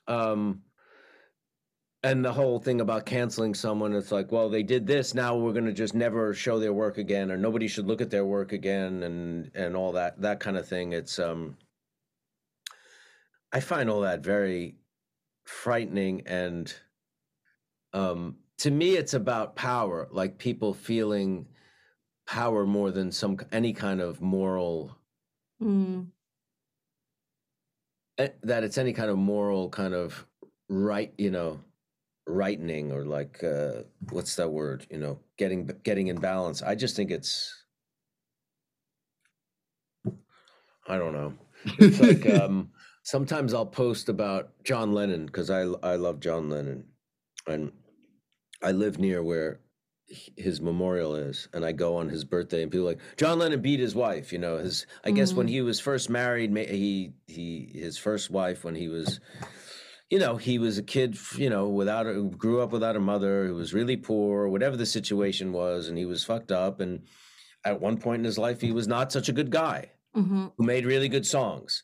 Um, 0.08 0.64
and 2.04 2.24
the 2.24 2.34
whole 2.34 2.60
thing 2.60 2.82
about 2.82 3.06
canceling 3.06 3.54
someone, 3.54 3.94
it's 3.94 4.12
like, 4.12 4.32
well, 4.32 4.50
they 4.50 4.62
did 4.64 4.86
this. 4.88 5.14
Now 5.14 5.36
we're 5.38 5.54
going 5.54 5.66
to 5.66 5.74
just 5.74 5.96
never 5.96 6.34
show 6.34 6.60
their 6.60 6.74
work 6.74 6.98
again, 6.98 7.32
or 7.32 7.38
nobody 7.38 7.68
should 7.68 7.88
look 7.88 8.02
at 8.02 8.10
their 8.12 8.26
work 8.26 8.52
again, 8.54 9.04
and 9.04 9.52
and 9.56 9.76
all 9.76 9.94
that 9.94 10.22
that 10.22 10.40
kind 10.40 10.58
of 10.58 10.68
thing. 10.68 10.94
It's 10.94 11.18
um, 11.18 11.58
I 13.52 13.60
find 13.62 13.90
all 13.90 14.02
that 14.02 14.22
very 14.22 14.76
frightening 15.46 16.24
and 16.28 16.74
um 17.94 18.36
to 18.58 18.72
me 18.72 18.96
it's 18.96 19.14
about 19.14 19.56
power 19.56 20.08
like 20.12 20.38
people 20.38 20.74
feeling 20.74 21.48
power 22.28 22.66
more 22.66 22.92
than 22.92 23.12
some 23.12 23.38
any 23.52 23.74
kind 23.74 24.02
of 24.02 24.22
moral 24.22 24.98
Hmm. 25.60 26.02
eh, 28.18 28.30
that 28.44 28.64
it's 28.64 28.78
any 28.78 28.94
kind 28.94 29.10
of 29.10 29.18
moral 29.18 29.70
kind 29.70 29.94
of 29.94 30.26
right 30.70 31.14
you 31.18 31.32
know 31.32 31.60
rightening 32.28 32.92
or 32.92 33.06
like 33.06 33.44
uh 33.44 33.84
what's 34.12 34.36
that 34.36 34.50
word 34.52 34.86
you 34.92 34.98
know 34.98 35.20
getting 35.38 35.66
getting 35.84 36.08
in 36.08 36.18
balance. 36.20 36.62
I 36.62 36.76
just 36.76 36.96
think 36.96 37.10
it's 37.12 37.54
i 40.88 40.98
don't 40.98 41.14
know. 41.14 41.34
It's 41.80 42.00
like 42.00 42.26
um 42.28 42.72
sometimes 43.04 43.54
i'll 43.54 43.66
post 43.66 44.10
about 44.10 44.52
john 44.64 44.94
lennon 44.94 45.26
because 45.26 45.50
i 45.50 45.62
i 45.62 45.96
love 45.96 46.20
john 46.20 46.50
lennon. 46.50 46.86
And 47.48 47.72
i 48.62 48.72
live 48.72 49.00
near 49.00 49.22
where 49.24 49.60
his 50.38 50.62
memorial 50.62 51.16
is 51.16 51.50
and 51.54 51.66
i 51.66 51.72
go 51.72 51.98
on 51.98 52.10
his 52.10 52.24
birthday 52.24 52.64
and 52.64 52.72
people 52.72 52.86
are 52.88 52.92
like 52.92 53.00
john 53.18 53.40
lennon 53.40 53.62
beat 53.62 53.80
his 53.80 53.94
wife 53.96 54.32
you 54.32 54.40
know 54.40 54.58
his 54.58 54.86
i 55.04 55.12
guess 55.12 55.34
when 55.34 55.48
Mhm. 55.48 55.52
he 55.52 55.62
was 55.62 55.80
first 55.80 56.10
married 56.10 56.56
he 56.58 57.14
he 57.28 57.70
his 57.74 57.98
first 57.98 58.30
wife 58.32 58.64
when 58.64 58.76
he 58.76 58.88
was 58.88 59.20
you 60.10 60.18
know 60.20 60.38
he 60.38 60.60
was 60.60 60.78
a 60.78 60.84
kid 60.84 61.18
you 61.36 61.50
know 61.50 61.68
without 61.68 62.08
a, 62.08 62.22
grew 62.24 62.62
up 62.62 62.72
without 62.72 62.96
a 62.96 63.00
mother 63.02 63.46
who 63.48 63.56
was 63.56 63.74
really 63.74 63.98
poor 63.98 64.48
whatever 64.48 64.78
the 64.78 64.86
situation 64.86 65.52
was 65.52 65.90
and 65.90 65.98
he 65.98 66.06
was 66.06 66.24
fucked 66.24 66.52
up 66.52 66.80
and 66.80 67.04
at 67.66 67.82
one 67.82 67.98
point 67.98 68.20
in 68.22 68.26
his 68.26 68.38
life 68.38 68.62
he 68.62 68.72
was 68.72 68.88
not 68.88 69.12
such 69.12 69.28
a 69.30 69.34
good 69.34 69.52
guy 69.52 69.92
Mhm. 70.16 70.54
who 70.58 70.64
made 70.66 70.86
really 70.86 71.10
good 71.10 71.26
songs. 71.28 71.84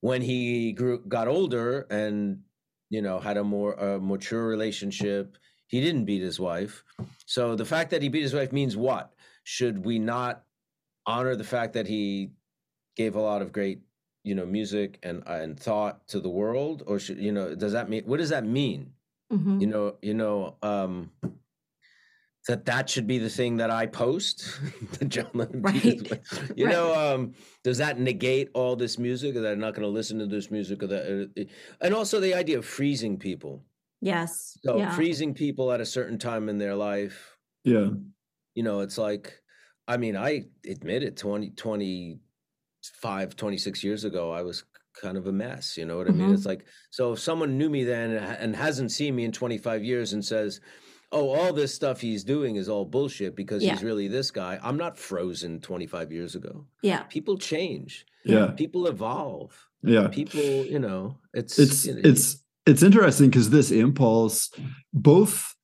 When 0.00 0.20
he 0.22 0.72
grew, 0.72 0.98
got 1.08 1.26
older, 1.28 1.86
and 1.90 2.42
you 2.90 3.00
know 3.02 3.18
had 3.18 3.36
a 3.38 3.42
more 3.42 3.72
uh, 3.82 3.98
mature 3.98 4.46
relationship, 4.46 5.36
he 5.66 5.80
didn't 5.80 6.04
beat 6.04 6.22
his 6.22 6.38
wife. 6.38 6.84
So 7.26 7.56
the 7.56 7.64
fact 7.64 7.90
that 7.90 8.02
he 8.02 8.08
beat 8.08 8.22
his 8.22 8.34
wife 8.34 8.52
means 8.52 8.76
what? 8.76 9.14
Should 9.44 9.84
we 9.84 9.98
not 9.98 10.44
honor 11.06 11.36
the 11.36 11.44
fact 11.44 11.72
that 11.74 11.86
he 11.86 12.30
gave 12.96 13.14
a 13.16 13.20
lot 13.20 13.42
of 13.42 13.52
great, 13.52 13.80
you 14.22 14.34
know, 14.34 14.46
music 14.46 14.98
and 15.02 15.22
and 15.26 15.58
thought 15.58 16.06
to 16.08 16.20
the 16.20 16.30
world, 16.30 16.82
or 16.86 16.98
should 16.98 17.18
you 17.18 17.32
know? 17.32 17.54
Does 17.54 17.72
that 17.72 17.88
mean 17.88 18.04
what 18.04 18.18
does 18.18 18.30
that 18.30 18.44
mean? 18.46 18.92
Mhm. 19.32 19.60
You 19.60 19.66
know, 19.66 19.96
you 20.02 20.14
know. 20.14 20.56
um 20.62 21.10
that 22.46 22.66
that 22.66 22.90
should 22.90 23.06
be 23.06 23.16
the 23.16 23.30
thing 23.30 23.56
that 23.56 23.70
I 23.70 23.86
post. 23.86 24.60
John 25.08 25.30
Lennon 25.32 25.62
Right. 25.62 25.72
You 26.56 26.66
Right. 26.66 26.72
know, 26.72 26.92
um, 26.94 27.32
does 27.62 27.78
that 27.78 27.98
negate 27.98 28.50
all 28.52 28.76
this 28.76 28.98
music? 28.98 29.34
Or 29.34 29.40
that 29.40 29.52
I'm 29.52 29.58
not 29.60 29.72
going 29.74 29.82
to 29.86 29.88
listen 29.88 30.18
to 30.18 30.26
this 30.26 30.50
music? 30.50 30.82
Or 30.82 30.86
that, 30.88 31.30
uh, 31.38 31.44
and 31.80 31.94
also 31.94 32.20
the 32.20 32.34
idea 32.34 32.58
of 32.58 32.66
freezing 32.66 33.16
people. 33.18 33.64
Yes 34.10 34.30
So 34.64 34.78
yeah 34.78 34.94
freezing 34.94 35.32
people 35.34 35.66
at 35.74 35.80
a 35.80 35.86
certain 35.96 36.18
time 36.18 36.48
in 36.52 36.58
their 36.58 36.74
life. 36.90 37.36
yeah. 37.64 37.88
You 38.56 38.62
know, 38.62 38.80
it's 38.86 38.98
like, 38.98 39.26
I 39.92 39.96
mean, 39.96 40.14
I 40.16 40.30
admit 40.74 41.02
it. 41.02 41.16
20, 41.16 41.50
25, 42.82 43.36
26 43.36 43.84
years 43.84 44.04
ago, 44.04 44.30
I 44.32 44.42
was 44.42 44.64
kind 45.00 45.16
of 45.16 45.26
a 45.26 45.32
mess. 45.32 45.76
You 45.76 45.86
know 45.86 45.96
what 45.96 46.06
I 46.08 46.12
mean? 46.12 46.28
Mhm. 46.30 46.34
It's 46.34 46.46
like, 46.46 46.64
so 46.90 47.12
if 47.14 47.18
someone 47.18 47.58
knew 47.58 47.68
me 47.70 47.84
then 47.84 48.10
and 48.12 48.24
and 48.38 48.56
hasn't 48.56 48.92
seen 48.92 49.16
me 49.16 49.24
in 49.24 49.32
25 49.32 49.82
years 49.82 50.12
and 50.12 50.24
says, 50.24 50.60
oh, 51.12 51.30
all 51.30 51.52
this 51.52 51.74
stuff 51.74 52.00
he's 52.00 52.24
doing 52.24 52.56
is 52.56 52.68
all 52.68 52.84
bullshit 52.84 53.34
because 53.36 53.62
Yeah. 53.62 53.72
he's 53.72 53.82
really 53.84 54.08
this 54.08 54.30
guy, 54.30 54.58
I'm 54.62 54.76
not 54.76 54.98
frozen 54.98 55.60
25 55.60 56.12
years 56.12 56.34
ago. 56.34 56.66
yeah 56.82 57.02
People 57.04 57.36
change, 57.38 58.06
Yeah. 58.24 58.48
people 58.56 58.86
evolve. 58.86 59.52
Yeah. 59.82 60.08
People, 60.08 60.40
you 60.74 60.78
know, 60.78 61.18
it's 61.34 61.58
It's 61.58 61.86
you 61.86 61.94
know, 61.94 62.00
it's 62.04 62.42
it's 62.66 62.82
interesting 62.82 63.28
because 63.28 63.50
this 63.50 63.70
impulse 63.70 64.50
both 64.92 65.54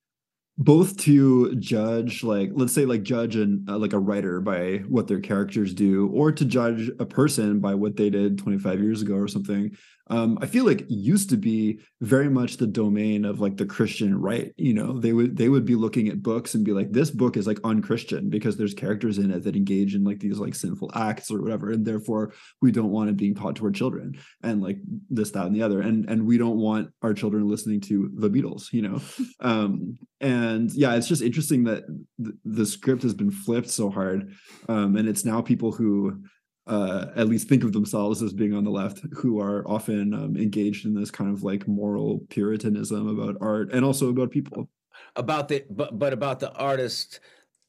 both 0.58 0.98
to 0.98 1.54
judge 1.56 2.22
like 2.22 2.50
let's 2.52 2.74
say 2.74 2.84
like 2.84 3.02
judge 3.02 3.34
and 3.34 3.68
uh, 3.68 3.78
like 3.78 3.94
a 3.94 3.98
writer 3.98 4.40
by 4.40 4.76
what 4.88 5.08
their 5.08 5.20
characters 5.20 5.72
do 5.72 6.08
or 6.08 6.30
to 6.30 6.44
judge 6.44 6.90
a 6.98 7.06
person 7.06 7.60
by 7.60 7.74
what 7.74 7.96
they 7.96 8.10
did 8.10 8.36
25 8.38 8.80
years 8.80 9.00
ago 9.00 9.14
or 9.14 9.26
something 9.26 9.74
um, 10.10 10.38
I 10.42 10.46
feel 10.46 10.66
like 10.66 10.84
used 10.88 11.30
to 11.30 11.36
be 11.36 11.78
very 12.00 12.28
much 12.28 12.56
the 12.56 12.66
domain 12.66 13.24
of 13.24 13.40
like 13.40 13.56
the 13.56 13.64
Christian 13.64 14.20
right. 14.20 14.52
You 14.56 14.74
know, 14.74 14.98
they 14.98 15.12
would 15.12 15.36
they 15.36 15.48
would 15.48 15.64
be 15.64 15.76
looking 15.76 16.08
at 16.08 16.22
books 16.22 16.54
and 16.54 16.64
be 16.64 16.72
like, 16.72 16.90
this 16.90 17.10
book 17.10 17.36
is 17.36 17.46
like 17.46 17.60
unchristian 17.62 18.28
because 18.28 18.56
there's 18.56 18.74
characters 18.74 19.18
in 19.18 19.30
it 19.30 19.44
that 19.44 19.54
engage 19.54 19.94
in 19.94 20.02
like 20.02 20.18
these 20.18 20.38
like 20.38 20.56
sinful 20.56 20.90
acts 20.94 21.30
or 21.30 21.40
whatever, 21.40 21.70
and 21.70 21.86
therefore 21.86 22.32
we 22.60 22.72
don't 22.72 22.90
want 22.90 23.08
it 23.08 23.16
being 23.16 23.36
taught 23.36 23.54
to 23.56 23.64
our 23.64 23.70
children 23.70 24.18
and 24.42 24.60
like 24.60 24.78
this, 25.08 25.30
that, 25.30 25.46
and 25.46 25.54
the 25.54 25.62
other, 25.62 25.80
and 25.80 26.10
and 26.10 26.26
we 26.26 26.36
don't 26.36 26.58
want 26.58 26.90
our 27.02 27.14
children 27.14 27.48
listening 27.48 27.80
to 27.82 28.10
the 28.16 28.28
Beatles. 28.28 28.72
You 28.72 28.82
know, 28.82 29.00
um, 29.40 29.96
and 30.20 30.72
yeah, 30.72 30.96
it's 30.96 31.08
just 31.08 31.22
interesting 31.22 31.64
that 31.64 31.84
th- 32.22 32.34
the 32.44 32.66
script 32.66 33.04
has 33.04 33.14
been 33.14 33.30
flipped 33.30 33.70
so 33.70 33.90
hard, 33.90 34.32
um, 34.68 34.96
and 34.96 35.08
it's 35.08 35.24
now 35.24 35.40
people 35.40 35.70
who 35.70 36.20
uh, 36.66 37.06
at 37.16 37.28
least 37.28 37.48
think 37.48 37.64
of 37.64 37.72
themselves 37.72 38.22
as 38.22 38.32
being 38.32 38.54
on 38.54 38.64
the 38.64 38.70
left, 38.70 39.00
who 39.14 39.40
are 39.40 39.66
often 39.66 40.14
um, 40.14 40.36
engaged 40.36 40.86
in 40.86 40.94
this 40.94 41.10
kind 41.10 41.32
of 41.32 41.42
like 41.42 41.66
moral 41.66 42.20
puritanism 42.28 43.08
about 43.08 43.36
art 43.40 43.72
and 43.72 43.84
also 43.84 44.08
about 44.08 44.30
people. 44.30 44.68
About 45.16 45.48
the 45.48 45.64
but 45.70 45.98
but 45.98 46.12
about 46.12 46.40
the 46.40 46.52
artist 46.52 47.20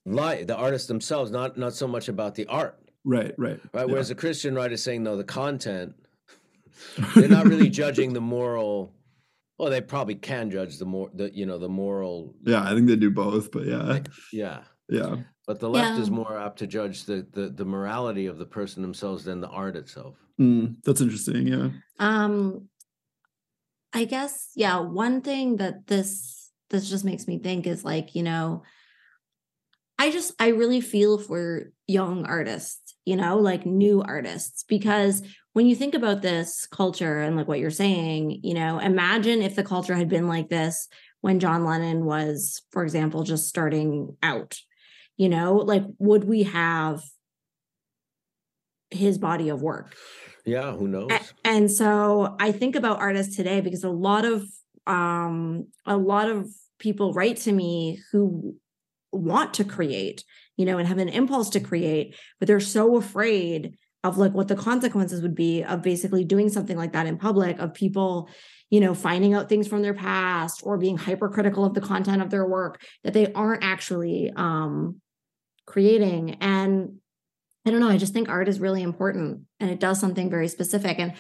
life, 0.06 0.48
the 0.48 0.56
artists 0.56 0.88
themselves, 0.88 1.32
not 1.32 1.58
not 1.58 1.74
so 1.74 1.88
much 1.88 2.10
about 2.10 2.36
the 2.36 2.46
art. 2.48 2.78
Right, 3.04 3.34
right, 3.38 3.60
right. 3.74 3.88
Whereas 3.88 4.10
yeah. 4.10 4.14
a 4.14 4.18
Christian 4.18 4.54
writer 4.54 4.76
is 4.76 4.84
saying 4.84 5.04
no, 5.04 5.18
the 5.18 5.24
content. 5.24 5.96
They're 7.16 7.30
not 7.30 7.46
really 7.46 7.70
judging 7.70 8.14
the 8.14 8.22
moral. 8.22 8.94
Well, 9.58 9.70
they 9.70 9.82
probably 9.82 10.16
can 10.16 10.50
judge 10.50 10.78
the 10.78 10.86
more 10.86 11.10
the 11.14 11.34
you 11.34 11.46
know 11.46 11.58
the 11.58 11.70
moral. 11.70 12.36
Yeah, 12.44 12.64
I 12.64 12.74
think 12.74 12.88
they 12.88 12.96
do 12.96 13.12
both, 13.12 13.52
but 13.52 13.66
yeah, 13.66 14.00
yeah, 14.32 14.62
yeah. 14.90 15.18
But 15.48 15.60
the 15.60 15.70
left 15.70 15.96
yeah. 15.96 16.02
is 16.02 16.12
more 16.12 16.38
apt 16.38 16.60
to 16.60 16.68
judge 16.68 17.06
the, 17.06 17.26
the 17.32 17.50
the 17.50 17.66
morality 17.66 18.28
of 18.28 18.38
the 18.38 18.46
person 18.46 18.82
themselves 18.82 19.24
than 19.24 19.42
the 19.42 19.50
art 19.50 19.76
itself. 19.76 20.16
Mm, 20.40 20.78
that's 20.84 21.02
interesting. 21.02 21.48
Yeah. 21.48 21.70
Um, 22.00 22.70
I 23.94 24.06
guess 24.06 24.50
yeah. 24.56 24.80
One 24.80 25.22
thing 25.22 25.58
that 25.58 25.88
this 25.88 26.52
this 26.70 26.90
just 26.90 27.04
makes 27.04 27.28
me 27.28 27.40
think 27.40 27.66
is 27.66 27.84
like 27.84 28.16
you 28.16 28.24
know, 28.24 28.64
I 29.98 30.12
just 30.12 30.34
I 30.40 30.50
really 30.50 30.82
feel 30.82 31.18
for 31.18 31.72
young 31.88 32.26
artists, 32.26 32.96
you 33.04 33.16
know, 33.16 33.38
like 33.38 33.66
new 33.66 34.02
artists, 34.02 34.64
because 34.64 35.24
when 35.54 35.68
you 35.68 35.76
think 35.76 35.96
about 35.96 36.22
this 36.22 36.66
culture 36.68 37.20
and 37.20 37.36
like 37.36 37.48
what 37.48 37.60
you're 37.60 37.72
saying, 37.72 38.40
you 38.44 38.54
know, 38.54 38.80
imagine 38.80 39.42
if 39.42 39.56
the 39.56 39.64
culture 39.64 39.96
had 39.96 40.08
been 40.08 40.28
like 40.28 40.50
this 40.50 40.88
when 41.20 41.40
John 41.40 41.66
Lennon 41.66 42.06
was, 42.06 42.62
for 42.72 42.84
example, 42.84 43.24
just 43.24 43.48
starting 43.48 44.16
out 44.24 44.58
you 45.18 45.30
know 45.30 45.56
like 45.56 45.84
would 46.00 46.24
we 46.24 46.44
have 46.44 47.02
his 48.90 49.18
body 49.18 49.50
of 49.50 49.62
work? 49.62 49.96
Yeah 50.46 50.74
who 50.74 50.88
knows? 50.88 51.12
and 51.46 51.70
so 51.70 52.36
i 52.40 52.52
think 52.52 52.76
about 52.76 53.00
artists 53.00 53.36
today 53.36 53.62
because 53.62 53.84
a 53.84 53.90
lot 53.90 54.26
of 54.26 54.44
um 54.88 55.68
a 55.86 55.96
lot 55.96 56.30
of 56.30 56.50
people 56.80 57.14
write 57.14 57.38
to 57.38 57.52
me 57.52 58.00
who 58.12 58.56
want 59.12 59.54
to 59.54 59.64
create 59.64 60.24
you 60.58 60.66
know 60.66 60.78
and 60.78 60.88
have 60.88 60.98
an 60.98 61.10
impulse 61.10 61.50
to 61.52 61.60
create 61.60 62.16
but 62.40 62.48
they're 62.48 62.60
so 62.60 62.96
afraid 62.96 63.78
of 64.04 64.18
like 64.18 64.34
what 64.34 64.48
the 64.48 64.56
consequences 64.56 65.22
would 65.22 65.36
be 65.36 65.64
of 65.64 65.82
basically 65.82 66.26
doing 66.26 66.50
something 66.50 66.78
like 66.78 66.94
that 66.94 67.06
in 67.06 67.18
public 67.18 67.60
of 67.60 67.74
people 67.74 68.30
you 68.72 68.80
know 68.80 68.96
finding 68.96 69.36
out 69.36 69.50
things 69.50 69.68
from 69.68 69.84
their 69.84 69.94
past 69.94 70.62
or 70.64 70.78
being 70.78 70.98
hypercritical 70.98 71.64
of 71.64 71.76
the 71.76 71.82
content 71.82 72.22
of 72.22 72.32
their 72.32 72.48
work 72.48 72.82
that 73.04 73.14
they 73.14 73.32
aren't 73.34 73.64
actually 73.64 74.32
um 74.36 75.00
creating. 75.68 76.38
And 76.42 76.98
i 77.66 77.70
don't 77.70 77.80
know 77.80 77.90
i 77.90 77.98
just 77.98 78.14
think 78.14 78.28
art 78.28 78.48
is 78.48 78.60
really 78.60 78.82
important 78.82 79.42
and 79.60 79.70
it 79.70 79.80
does 79.80 80.00
something 80.00 80.30
very 80.30 80.48
specific. 80.48 80.98
And 80.98 81.14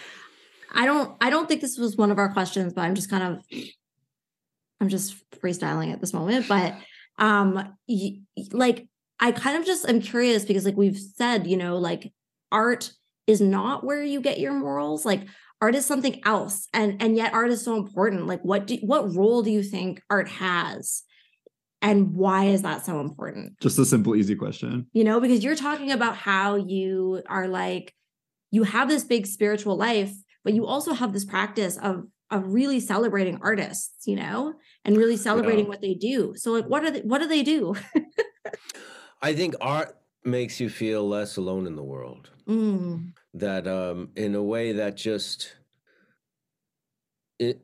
i 0.74 0.86
don't 0.86 1.16
i 1.22 1.30
don't 1.30 1.47
think 1.47 1.62
this 1.62 1.78
was 1.78 1.95
one 1.95 2.10
of 2.10 2.18
our 2.18 2.34
questions 2.34 2.74
but 2.74 2.82
i'm 2.82 2.95
just 2.95 3.10
kind 3.10 3.24
of 3.24 3.62
i'm 4.80 4.89
just 4.89 5.16
freestyling 5.32 5.93
at 5.93 6.02
this 6.02 6.14
moment. 6.14 6.47
But 6.47 6.76
um 7.20 7.78
like 8.52 8.88
i 9.20 9.32
kind 9.32 9.58
of 9.58 9.66
just 9.66 9.88
am 9.88 10.02
curious 10.02 10.45
because 10.45 10.66
like 10.66 10.78
we've 10.78 10.97
said 10.97 11.45
you 11.45 11.58
know 11.58 11.78
like 11.78 12.12
art 12.52 12.91
is 13.28 13.41
not 13.41 13.84
where 13.84 14.04
you 14.04 14.22
get 14.22 14.39
your 14.39 14.54
morals. 14.54 15.06
Like 15.06 15.22
art 15.62 15.76
is 15.76 15.86
something 15.86 16.20
else 16.26 16.68
and 16.74 17.01
and 17.01 17.16
yet 17.16 17.34
art 17.34 17.51
is 17.51 17.64
so 17.64 17.78
important 17.78 18.28
like 18.28 18.41
what 18.41 18.68
do 18.68 18.76
what 18.82 19.16
role 19.16 19.43
do 19.43 19.51
you 19.51 19.62
think 19.64 20.01
art 20.09 20.28
has 20.28 21.03
and 21.82 22.14
why 22.14 22.45
is 22.45 22.62
that 22.62 22.86
so 22.86 22.99
important? 22.99 23.59
Just 23.59 23.80
a 23.80 23.86
simple, 23.86 24.16
easy 24.16 24.36
question. 24.36 24.86
You 24.93 25.03
know, 25.03 25.20
because 25.20 25.43
you're 25.43 25.55
talking 25.55 25.91
about 25.91 26.16
how 26.16 26.55
you 26.55 27.24
are 27.28 27.47
like, 27.47 27.95
you 28.51 28.64
have 28.64 28.88
this 28.88 29.03
big 29.03 29.26
spiritual 29.26 29.76
life, 29.78 30.14
but 30.43 30.53
you 30.53 30.66
also 30.66 30.93
have 30.93 31.14
this 31.14 31.26
practice 31.26 31.78
of 31.78 32.05
of 32.30 32.43
really 32.45 32.80
celebrating 32.80 33.39
artists, 33.41 34.07
you 34.07 34.16
know, 34.16 34.53
and 34.86 34.95
really 34.95 35.18
celebrating 35.18 35.66
yeah. 35.66 35.70
what 35.70 35.82
they 35.82 35.93
do. 35.93 36.34
So 36.36 36.51
like 36.51 36.66
what 36.66 36.84
are 36.84 36.91
they 36.91 37.01
what 37.01 37.20
do 37.20 37.28
they 37.28 37.43
do? 37.43 37.76
I 39.22 39.34
think 39.34 39.55
art 39.59 39.97
makes 40.24 40.59
you 40.59 40.70
feel 40.70 41.07
less 41.07 41.38
alone 41.38 41.68
in 41.68 41.76
the 41.76 41.84
world. 41.84 42.30
Mm. 42.47 43.14
That 43.34 43.68
um 43.68 44.10
in 44.16 44.36
a 44.36 44.44
way 44.44 44.74
that 44.74 44.98
just 44.98 45.56
it 47.40 47.62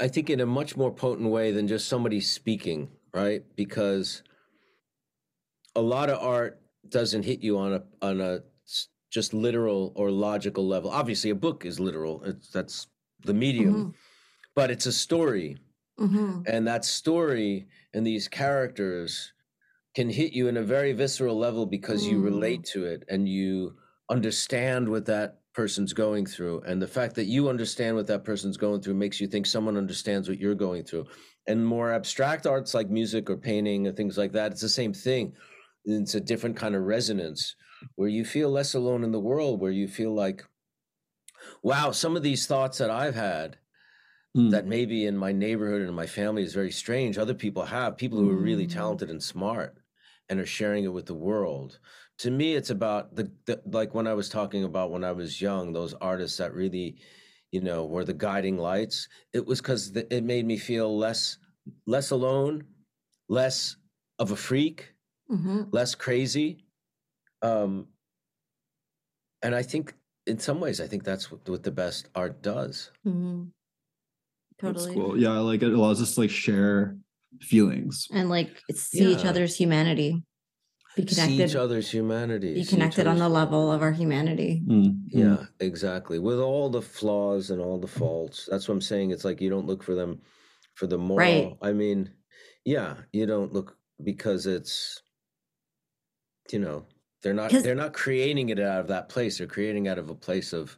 I 0.00 0.08
think 0.08 0.30
in 0.30 0.40
a 0.40 0.46
much 0.46 0.76
more 0.76 0.92
potent 0.92 1.30
way 1.30 1.52
than 1.52 1.68
just 1.68 1.88
somebody 1.88 2.20
speaking 2.20 2.88
right? 3.12 3.42
Because 3.56 4.22
a 5.74 5.80
lot 5.80 6.10
of 6.10 6.22
art 6.22 6.60
doesn't 6.88 7.24
hit 7.24 7.40
you 7.40 7.58
on 7.58 7.74
a 7.74 7.82
on 8.00 8.20
a 8.20 8.40
just 9.10 9.34
literal 9.34 9.92
or 9.94 10.10
logical 10.10 10.66
level. 10.66 10.90
Obviously, 10.90 11.30
a 11.30 11.34
book 11.34 11.64
is 11.64 11.78
literal; 11.78 12.22
it's, 12.24 12.48
that's 12.48 12.86
the 13.24 13.34
medium, 13.34 13.74
mm-hmm. 13.74 13.90
but 14.54 14.70
it's 14.70 14.86
a 14.86 14.92
story, 14.92 15.58
mm-hmm. 15.98 16.42
and 16.46 16.66
that 16.66 16.84
story 16.84 17.66
and 17.94 18.06
these 18.06 18.28
characters 18.28 19.32
can 19.94 20.08
hit 20.08 20.32
you 20.32 20.48
in 20.48 20.56
a 20.56 20.62
very 20.62 20.94
visceral 20.94 21.36
level 21.36 21.66
because 21.66 22.04
mm. 22.04 22.12
you 22.12 22.20
relate 22.22 22.64
to 22.64 22.86
it 22.86 23.04
and 23.10 23.28
you 23.28 23.76
understand 24.12 24.88
what 24.88 25.06
that 25.06 25.38
person's 25.54 25.92
going 25.92 26.26
through 26.26 26.60
and 26.66 26.80
the 26.80 26.86
fact 26.86 27.14
that 27.14 27.24
you 27.24 27.48
understand 27.48 27.96
what 27.96 28.06
that 28.06 28.24
person's 28.24 28.56
going 28.56 28.80
through 28.80 28.94
makes 28.94 29.20
you 29.20 29.26
think 29.26 29.46
someone 29.46 29.76
understands 29.76 30.28
what 30.28 30.38
you're 30.38 30.54
going 30.54 30.84
through 30.84 31.06
and 31.46 31.66
more 31.66 31.92
abstract 31.92 32.46
arts 32.46 32.74
like 32.74 32.88
music 32.88 33.28
or 33.28 33.36
painting 33.36 33.86
and 33.86 33.96
things 33.96 34.16
like 34.16 34.32
that 34.32 34.52
it's 34.52 34.60
the 34.60 34.68
same 34.68 34.92
thing 34.92 35.32
it's 35.84 36.14
a 36.14 36.20
different 36.20 36.56
kind 36.56 36.74
of 36.74 36.82
resonance 36.82 37.56
where 37.96 38.08
you 38.08 38.24
feel 38.24 38.50
less 38.50 38.74
alone 38.74 39.02
in 39.02 39.12
the 39.12 39.20
world 39.20 39.60
where 39.60 39.72
you 39.72 39.88
feel 39.88 40.14
like 40.14 40.44
wow 41.62 41.90
some 41.90 42.16
of 42.16 42.22
these 42.22 42.46
thoughts 42.46 42.78
that 42.78 42.90
i've 42.90 43.14
had 43.14 43.56
mm. 44.36 44.50
that 44.50 44.66
maybe 44.66 45.06
in 45.06 45.16
my 45.16 45.32
neighborhood 45.32 45.80
and 45.80 45.88
in 45.88 45.94
my 45.94 46.06
family 46.06 46.42
is 46.42 46.54
very 46.54 46.72
strange 46.72 47.18
other 47.18 47.34
people 47.34 47.64
have 47.64 47.96
people 47.96 48.18
who 48.18 48.30
are 48.30 48.36
really 48.36 48.64
hmm. 48.64 48.72
talented 48.72 49.10
and 49.10 49.22
smart 49.22 49.76
and 50.28 50.40
are 50.40 50.46
sharing 50.46 50.84
it 50.84 50.92
with 50.92 51.06
the 51.06 51.14
world 51.14 51.78
to 52.22 52.30
me 52.30 52.54
it's 52.54 52.70
about 52.70 53.16
the, 53.16 53.28
the 53.46 53.60
like 53.66 53.94
when 53.96 54.06
i 54.06 54.14
was 54.14 54.28
talking 54.28 54.62
about 54.62 54.92
when 54.92 55.02
i 55.02 55.10
was 55.10 55.40
young 55.40 55.72
those 55.72 55.92
artists 55.94 56.38
that 56.38 56.54
really 56.54 56.94
you 57.50 57.60
know 57.60 57.84
were 57.84 58.04
the 58.04 58.14
guiding 58.14 58.56
lights 58.56 59.08
it 59.32 59.44
was 59.44 59.60
because 59.60 59.90
it 59.96 60.22
made 60.22 60.46
me 60.46 60.56
feel 60.56 60.96
less 60.96 61.38
less 61.84 62.12
alone 62.12 62.62
less 63.28 63.74
of 64.20 64.30
a 64.30 64.36
freak 64.36 64.94
mm-hmm. 65.28 65.62
less 65.72 65.96
crazy 65.96 66.64
um 67.42 67.88
and 69.42 69.52
i 69.52 69.62
think 69.62 69.92
in 70.28 70.38
some 70.38 70.60
ways 70.60 70.80
i 70.80 70.86
think 70.86 71.02
that's 71.02 71.28
what, 71.28 71.40
what 71.48 71.64
the 71.64 71.72
best 71.72 72.08
art 72.14 72.40
does 72.40 72.92
mm-hmm. 73.04 73.42
totally 74.60 74.84
that's 74.84 74.94
cool 74.94 75.18
yeah 75.18 75.40
like 75.40 75.60
it 75.60 75.72
allows 75.72 76.00
us 76.00 76.14
to 76.14 76.20
like 76.20 76.30
share 76.30 76.96
feelings 77.40 78.06
and 78.12 78.28
like 78.28 78.62
see 78.72 79.02
yeah. 79.02 79.18
each 79.18 79.24
other's 79.24 79.56
humanity 79.56 80.22
be 80.96 81.04
connected 81.04 81.36
see 81.36 81.44
each 81.44 81.56
other's 81.56 81.90
humanity 81.90 82.54
be 82.54 82.64
connected 82.64 83.06
on 83.06 83.18
the 83.18 83.28
level 83.28 83.72
of 83.72 83.82
our 83.82 83.92
humanity. 83.92 84.62
Mm. 84.66 85.02
yeah 85.08 85.44
exactly. 85.60 86.18
With 86.18 86.38
all 86.38 86.68
the 86.68 86.82
flaws 86.82 87.50
and 87.50 87.60
all 87.60 87.78
the 87.78 87.86
faults 87.86 88.48
that's 88.50 88.68
what 88.68 88.74
i'm 88.74 88.80
saying 88.80 89.10
it's 89.10 89.24
like 89.24 89.40
you 89.40 89.50
don't 89.50 89.66
look 89.66 89.82
for 89.82 89.94
them 89.94 90.20
for 90.74 90.86
the 90.86 90.98
moral. 90.98 91.18
Right. 91.18 91.56
i 91.62 91.72
mean 91.72 92.10
yeah 92.64 92.94
you 93.12 93.26
don't 93.26 93.52
look 93.52 93.76
because 94.02 94.46
it's 94.46 95.02
you 96.50 96.58
know 96.58 96.84
they're 97.22 97.34
not 97.34 97.50
they're 97.50 97.74
not 97.74 97.92
creating 97.92 98.48
it 98.48 98.60
out 98.60 98.80
of 98.80 98.88
that 98.88 99.08
place 99.08 99.38
they're 99.38 99.46
creating 99.46 99.88
out 99.88 99.98
of 99.98 100.10
a 100.10 100.14
place 100.14 100.52
of 100.52 100.76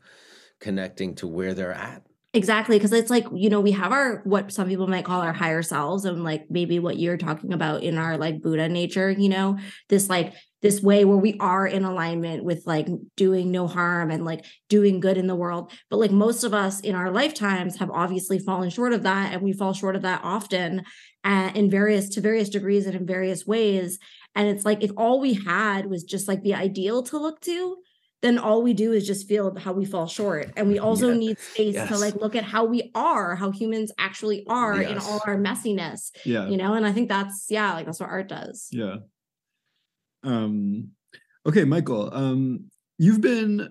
connecting 0.60 1.14
to 1.16 1.26
where 1.26 1.54
they're 1.54 1.72
at 1.72 2.06
Exactly. 2.34 2.80
Cause 2.80 2.92
it's 2.92 3.10
like, 3.10 3.26
you 3.32 3.48
know, 3.48 3.60
we 3.60 3.70
have 3.70 3.92
our 3.92 4.20
what 4.24 4.50
some 4.52 4.66
people 4.68 4.88
might 4.88 5.04
call 5.04 5.20
our 5.20 5.32
higher 5.32 5.62
selves 5.62 6.04
and 6.04 6.24
like 6.24 6.46
maybe 6.50 6.80
what 6.80 6.98
you're 6.98 7.16
talking 7.16 7.52
about 7.52 7.84
in 7.84 7.96
our 7.96 8.18
like 8.18 8.42
Buddha 8.42 8.68
nature, 8.68 9.08
you 9.08 9.28
know, 9.28 9.56
this 9.88 10.10
like 10.10 10.34
this 10.60 10.82
way 10.82 11.04
where 11.04 11.16
we 11.16 11.36
are 11.38 11.64
in 11.64 11.84
alignment 11.84 12.42
with 12.42 12.64
like 12.66 12.88
doing 13.16 13.52
no 13.52 13.68
harm 13.68 14.10
and 14.10 14.24
like 14.24 14.44
doing 14.68 14.98
good 14.98 15.16
in 15.16 15.28
the 15.28 15.36
world. 15.36 15.70
But 15.90 15.98
like 15.98 16.10
most 16.10 16.42
of 16.42 16.52
us 16.52 16.80
in 16.80 16.96
our 16.96 17.12
lifetimes 17.12 17.76
have 17.76 17.90
obviously 17.92 18.40
fallen 18.40 18.68
short 18.70 18.92
of 18.92 19.04
that. 19.04 19.32
And 19.32 19.42
we 19.42 19.52
fall 19.52 19.72
short 19.72 19.94
of 19.94 20.02
that 20.02 20.20
often 20.24 20.82
uh, 21.22 21.52
in 21.54 21.70
various 21.70 22.08
to 22.10 22.20
various 22.20 22.48
degrees 22.48 22.86
and 22.86 22.96
in 22.96 23.06
various 23.06 23.46
ways. 23.46 24.00
And 24.34 24.48
it's 24.48 24.64
like 24.64 24.82
if 24.82 24.90
all 24.96 25.20
we 25.20 25.34
had 25.34 25.86
was 25.86 26.02
just 26.02 26.26
like 26.26 26.42
the 26.42 26.54
ideal 26.54 27.04
to 27.04 27.18
look 27.18 27.40
to, 27.42 27.76
then 28.24 28.38
all 28.38 28.62
we 28.62 28.72
do 28.72 28.92
is 28.94 29.06
just 29.06 29.28
feel 29.28 29.54
how 29.56 29.70
we 29.70 29.84
fall 29.84 30.06
short 30.06 30.50
and 30.56 30.66
we 30.66 30.78
also 30.78 31.10
yeah. 31.10 31.18
need 31.18 31.38
space 31.38 31.74
yes. 31.74 31.88
to 31.88 31.98
like 31.98 32.14
look 32.16 32.34
at 32.34 32.42
how 32.42 32.64
we 32.64 32.90
are 32.94 33.36
how 33.36 33.50
humans 33.50 33.92
actually 33.98 34.46
are 34.48 34.80
yes. 34.80 34.90
in 34.90 34.98
all 34.98 35.20
our 35.26 35.36
messiness 35.36 36.10
yeah 36.24 36.48
you 36.48 36.56
know 36.56 36.72
and 36.72 36.86
i 36.86 36.92
think 36.92 37.08
that's 37.08 37.46
yeah 37.50 37.74
like 37.74 37.84
that's 37.84 38.00
what 38.00 38.08
art 38.08 38.26
does 38.26 38.68
yeah 38.72 38.96
um 40.22 40.88
okay 41.46 41.64
michael 41.64 42.12
um 42.14 42.64
you've 42.96 43.20
been 43.20 43.68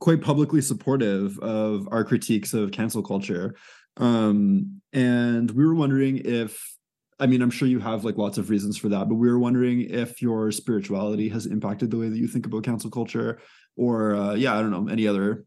quite 0.00 0.20
publicly 0.20 0.60
supportive 0.60 1.38
of 1.38 1.88
our 1.90 2.04
critiques 2.04 2.52
of 2.52 2.72
cancel 2.72 3.02
culture 3.02 3.54
um 3.96 4.82
and 4.92 5.50
we 5.52 5.64
were 5.64 5.74
wondering 5.74 6.18
if 6.18 6.74
I 7.20 7.26
mean, 7.26 7.42
I'm 7.42 7.50
sure 7.50 7.68
you 7.68 7.78
have 7.78 8.04
like 8.04 8.18
lots 8.18 8.38
of 8.38 8.50
reasons 8.50 8.76
for 8.76 8.88
that, 8.88 9.08
but 9.08 9.14
we 9.14 9.30
were 9.30 9.38
wondering 9.38 9.82
if 9.82 10.20
your 10.20 10.50
spirituality 10.50 11.28
has 11.28 11.46
impacted 11.46 11.90
the 11.90 11.96
way 11.96 12.08
that 12.08 12.18
you 12.18 12.26
think 12.26 12.44
about 12.44 12.64
cancel 12.64 12.90
culture, 12.90 13.40
or 13.76 14.14
uh, 14.14 14.34
yeah, 14.34 14.56
I 14.56 14.60
don't 14.60 14.70
know, 14.70 14.90
any 14.90 15.06
other 15.06 15.44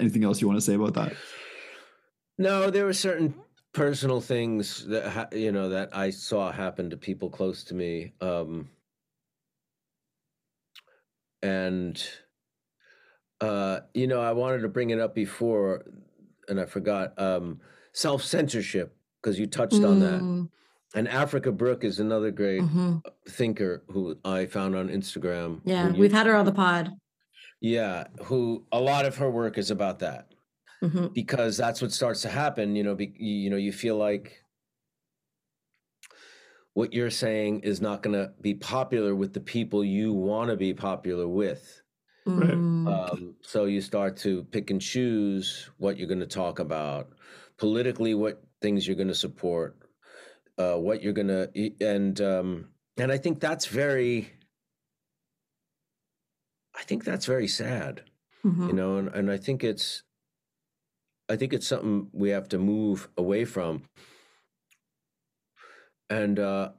anything 0.00 0.24
else 0.24 0.40
you 0.40 0.48
want 0.48 0.58
to 0.58 0.64
say 0.64 0.74
about 0.74 0.94
that? 0.94 1.14
No, 2.38 2.70
there 2.70 2.84
were 2.84 2.92
certain 2.92 3.34
personal 3.72 4.20
things 4.20 4.86
that 4.86 5.08
ha- 5.08 5.28
you 5.32 5.52
know 5.52 5.68
that 5.70 5.96
I 5.96 6.10
saw 6.10 6.52
happen 6.52 6.90
to 6.90 6.96
people 6.96 7.30
close 7.30 7.64
to 7.64 7.74
me, 7.74 8.12
um, 8.20 8.68
and 11.42 12.02
uh, 13.42 13.80
you 13.92 14.06
know, 14.06 14.20
I 14.20 14.32
wanted 14.32 14.60
to 14.60 14.68
bring 14.68 14.90
it 14.90 15.00
up 15.00 15.14
before, 15.14 15.84
and 16.48 16.60
I 16.60 16.64
forgot 16.64 17.20
um, 17.20 17.60
self 17.92 18.22
censorship 18.22 18.96
because 19.20 19.38
you 19.38 19.46
touched 19.46 19.74
mm. 19.74 19.88
on 19.88 20.00
that. 20.00 20.20
Mm. 20.20 20.48
And 20.94 21.08
Africa 21.08 21.50
Brooke 21.50 21.84
is 21.84 22.00
another 22.00 22.30
great 22.30 22.60
mm-hmm. 22.60 22.98
thinker 23.28 23.82
who 23.88 24.16
I 24.24 24.44
found 24.44 24.76
on 24.76 24.88
Instagram. 24.88 25.62
Yeah, 25.64 25.90
we've 25.90 26.12
had 26.12 26.26
her 26.26 26.36
on 26.36 26.44
the 26.44 26.52
pod. 26.52 26.92
Yeah, 27.62 28.08
who 28.24 28.66
a 28.72 28.80
lot 28.80 29.06
of 29.06 29.16
her 29.16 29.30
work 29.30 29.56
is 29.56 29.70
about 29.70 30.00
that. 30.00 30.28
Mm-hmm. 30.82 31.06
Because 31.14 31.56
that's 31.56 31.80
what 31.80 31.92
starts 31.92 32.22
to 32.22 32.28
happen, 32.28 32.74
you 32.74 32.82
know, 32.82 32.96
be, 32.96 33.14
you 33.16 33.50
know, 33.50 33.56
you 33.56 33.70
feel 33.72 33.96
like 33.96 34.42
what 36.74 36.92
you're 36.92 37.08
saying 37.08 37.60
is 37.60 37.80
not 37.80 38.02
going 38.02 38.14
to 38.14 38.32
be 38.40 38.54
popular 38.54 39.14
with 39.14 39.32
the 39.32 39.40
people 39.40 39.84
you 39.84 40.12
want 40.12 40.50
to 40.50 40.56
be 40.56 40.74
popular 40.74 41.28
with. 41.28 41.82
Right. 42.26 42.50
Mm. 42.50 43.12
Um, 43.12 43.34
so 43.42 43.66
you 43.66 43.80
start 43.80 44.16
to 44.18 44.42
pick 44.44 44.70
and 44.70 44.80
choose 44.80 45.70
what 45.78 45.98
you're 45.98 46.08
going 46.08 46.20
to 46.20 46.26
talk 46.26 46.58
about 46.58 47.10
politically, 47.58 48.14
what 48.14 48.42
things 48.60 48.86
you're 48.86 48.96
going 48.96 49.08
to 49.08 49.14
support, 49.14 49.76
uh, 50.58 50.74
what 50.74 51.02
you're 51.02 51.12
going 51.12 51.28
to, 51.28 51.48
and 51.80 52.20
um, 52.20 52.68
and 52.96 53.12
I 53.12 53.18
think 53.18 53.40
that's 53.40 53.66
very 53.66 54.32
I 56.74 56.82
think 56.82 57.04
that's 57.04 57.26
very 57.26 57.48
sad, 57.48 58.02
mm-hmm. 58.44 58.68
you 58.68 58.72
know, 58.72 58.96
and, 58.96 59.08
and 59.08 59.30
I 59.30 59.36
think 59.36 59.62
it's, 59.62 60.02
I 61.28 61.36
think 61.36 61.52
it's 61.52 61.66
something 61.66 62.08
we 62.12 62.30
have 62.30 62.48
to 62.50 62.58
move 62.58 63.08
away 63.16 63.44
from. 63.44 63.84
And 66.10 66.38
uh, 66.38 66.70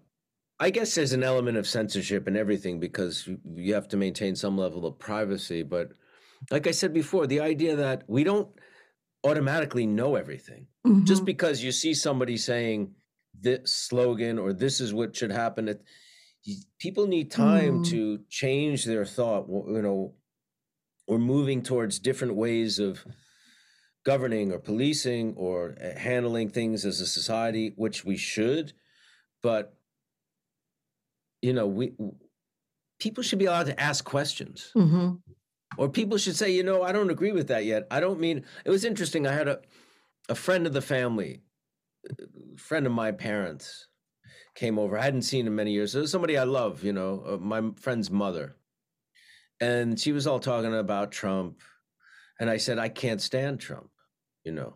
I 0.60 0.70
guess 0.70 0.96
there's 0.96 1.14
an 1.14 1.24
element 1.24 1.58
of 1.58 1.68
censorship 1.68 2.28
and 2.28 2.38
everything 2.38 2.80
because 2.80 3.28
you 3.56 3.74
have 3.74 3.88
to 3.90 3.98
maintain 3.98 4.36
some 4.36 4.58
level 4.58 4.86
of 4.86 5.00
privacy. 5.00 5.64
But 5.64 5.90
like 6.52 6.68
I 6.68 6.72
said 6.72 6.94
before, 6.94 7.28
the 7.28 7.40
idea 7.40 7.76
that 7.76 8.04
we 8.08 8.24
don't 8.24 8.50
automatically 9.24 9.86
know 9.86 10.16
everything 10.16 10.68
mm-hmm. 10.86 11.06
just 11.06 11.26
because 11.26 11.64
you 11.64 11.72
see 11.72 11.94
somebody 11.94 12.38
saying 12.38 12.94
this 13.40 13.74
slogan 13.74 14.38
or 14.38 14.54
this 14.54 14.80
is 14.80 14.94
what 14.94 15.16
should 15.16 15.32
happen. 15.32 15.68
People 16.80 17.08
need 17.08 17.32
time 17.32 17.84
mm. 17.84 17.90
to 17.90 18.20
change 18.30 18.86
their 18.86 19.06
thought 19.06 19.48
you 19.48 19.82
know 19.82 20.14
we're 21.08 21.18
moving 21.18 21.62
towards 21.62 22.00
different 22.00 22.36
ways 22.36 22.80
of 22.80 23.06
governing 24.04 24.52
or 24.52 24.60
policing 24.60 25.34
or 25.38 25.76
eh, 25.80 25.98
handling 25.98 26.50
things 26.50 26.86
as 26.86 27.00
a 27.00 27.08
society 27.08 27.74
which 27.76 28.04
we 28.04 28.18
should 28.18 28.74
but 29.42 29.76
you 31.42 31.54
know 31.54 31.68
we 31.68 31.94
people 33.00 33.24
should 33.24 33.40
be 33.40 33.46
allowed 33.46 33.66
to 33.66 33.80
ask 33.80 34.04
questions 34.04 34.72
mm-hmm. 34.76 35.14
or 35.78 35.90
people 35.90 36.18
should 36.18 36.36
say 36.36 36.52
you 36.52 36.64
know 36.64 36.84
i 36.84 36.92
don't 36.92 37.10
agree 37.10 37.32
with 37.32 37.48
that 37.48 37.66
yet 37.66 37.88
i 37.92 38.00
don't 38.00 38.20
mean 38.20 38.44
it 38.66 38.70
was 38.70 38.86
interesting 38.86 39.26
i 39.26 39.32
had 39.32 39.48
a 39.48 39.60
a 40.30 40.36
friend 40.36 40.66
of 40.68 40.74
the 40.74 40.82
family 40.82 41.42
friend 42.58 42.86
of 42.86 42.92
my 42.92 43.12
parents 43.12 43.88
came 44.56 44.78
over. 44.78 44.98
I 44.98 45.04
hadn't 45.04 45.24
seen 45.24 45.48
in 45.48 45.56
many 45.56 45.72
years. 45.72 45.96
It 45.96 46.02
was 46.02 46.12
somebody 46.12 46.38
I 46.38 46.44
love, 46.44 46.84
you 46.84 46.94
know, 46.94 47.24
uh, 47.28 47.38
my 47.38 47.72
friend's 47.76 48.12
mother. 48.12 48.56
And 49.60 50.00
she 50.00 50.12
was 50.12 50.28
all 50.28 50.40
talking 50.40 50.74
about 50.76 51.12
Trump. 51.12 51.62
And 52.40 52.50
I 52.50 52.58
said, 52.58 52.80
I 52.80 52.90
can't 52.90 53.22
stand 53.22 53.60
Trump, 53.60 53.90
you 54.44 54.52
know. 54.52 54.76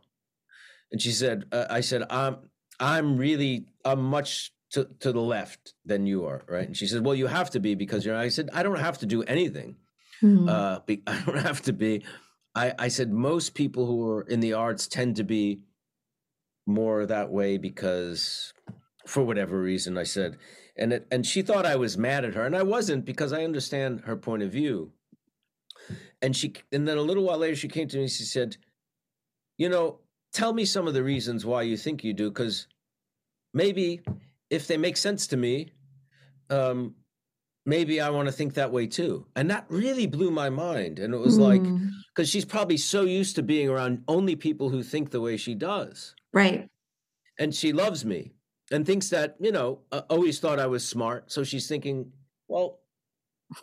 And 0.91 1.01
she 1.01 1.11
said, 1.11 1.45
uh, 1.51 1.65
I 1.69 1.81
said, 1.81 2.03
I'm, 2.09 2.37
I'm 2.79 3.17
really, 3.17 3.65
I'm 3.83 4.01
much 4.01 4.53
to, 4.71 4.87
to 4.99 5.11
the 5.11 5.21
left 5.21 5.73
than 5.85 6.05
you 6.05 6.25
are, 6.25 6.43
right? 6.47 6.67
And 6.67 6.77
she 6.77 6.87
said, 6.87 7.03
Well, 7.03 7.15
you 7.15 7.27
have 7.27 7.49
to 7.51 7.59
be 7.59 7.75
because 7.75 8.05
you're. 8.05 8.15
I 8.15 8.29
said, 8.29 8.49
I 8.53 8.63
don't 8.63 8.79
have 8.79 8.99
to 8.99 9.05
do 9.05 9.23
anything. 9.23 9.75
Mm-hmm. 10.21 10.49
Uh, 10.49 10.79
be, 10.85 11.01
I 11.07 11.21
don't 11.25 11.39
have 11.39 11.61
to 11.63 11.73
be. 11.73 12.03
I, 12.55 12.73
I 12.79 12.87
said 12.87 13.11
most 13.11 13.53
people 13.53 13.85
who 13.85 14.09
are 14.09 14.21
in 14.23 14.39
the 14.39 14.53
arts 14.53 14.87
tend 14.87 15.17
to 15.17 15.23
be 15.23 15.61
more 16.65 17.05
that 17.05 17.31
way 17.31 17.57
because 17.57 18.53
for 19.07 19.23
whatever 19.23 19.59
reason. 19.59 19.97
I 19.97 20.03
said, 20.03 20.37
and 20.75 20.93
it, 20.93 21.07
and 21.11 21.25
she 21.25 21.41
thought 21.41 21.65
I 21.65 21.75
was 21.75 21.97
mad 21.97 22.25
at 22.25 22.35
her, 22.35 22.45
and 22.45 22.55
I 22.55 22.63
wasn't 22.63 23.05
because 23.05 23.33
I 23.33 23.43
understand 23.43 24.01
her 24.01 24.15
point 24.15 24.43
of 24.43 24.51
view. 24.51 24.91
And 26.21 26.35
she, 26.35 26.53
and 26.71 26.87
then 26.87 26.97
a 26.97 27.01
little 27.01 27.23
while 27.23 27.37
later, 27.37 27.55
she 27.55 27.67
came 27.67 27.87
to 27.87 27.97
me. 27.97 28.07
She 28.07 28.23
said, 28.23 28.57
"You 29.57 29.69
know, 29.69 29.99
tell 30.33 30.53
me 30.53 30.65
some 30.65 30.87
of 30.87 30.93
the 30.93 31.03
reasons 31.03 31.45
why 31.45 31.61
you 31.61 31.77
think 31.77 32.03
you 32.03 32.13
do, 32.13 32.29
because 32.29 32.67
maybe 33.53 34.01
if 34.49 34.67
they 34.67 34.77
make 34.77 34.97
sense 34.97 35.27
to 35.27 35.37
me, 35.37 35.71
um, 36.49 36.95
maybe 37.65 38.01
I 38.01 38.09
want 38.09 38.27
to 38.27 38.31
think 38.31 38.55
that 38.55 38.71
way 38.71 38.87
too." 38.87 39.25
And 39.35 39.49
that 39.51 39.65
really 39.69 40.07
blew 40.07 40.31
my 40.31 40.49
mind. 40.49 40.99
And 40.99 41.13
it 41.13 41.19
was 41.19 41.37
mm. 41.37 41.41
like, 41.41 41.63
because 42.13 42.29
she's 42.29 42.45
probably 42.45 42.77
so 42.77 43.03
used 43.03 43.35
to 43.35 43.43
being 43.43 43.69
around 43.69 44.03
only 44.07 44.35
people 44.35 44.69
who 44.69 44.83
think 44.83 45.11
the 45.11 45.21
way 45.21 45.37
she 45.37 45.53
does, 45.53 46.15
right? 46.33 46.67
And 47.39 47.53
she 47.53 47.71
loves 47.73 48.03
me, 48.03 48.33
and 48.71 48.85
thinks 48.85 49.09
that 49.09 49.35
you 49.39 49.51
know 49.51 49.79
uh, 49.91 50.01
always 50.09 50.39
thought 50.39 50.59
I 50.59 50.67
was 50.67 50.87
smart. 50.87 51.31
So 51.31 51.43
she's 51.43 51.67
thinking, 51.67 52.11
well, 52.47 52.79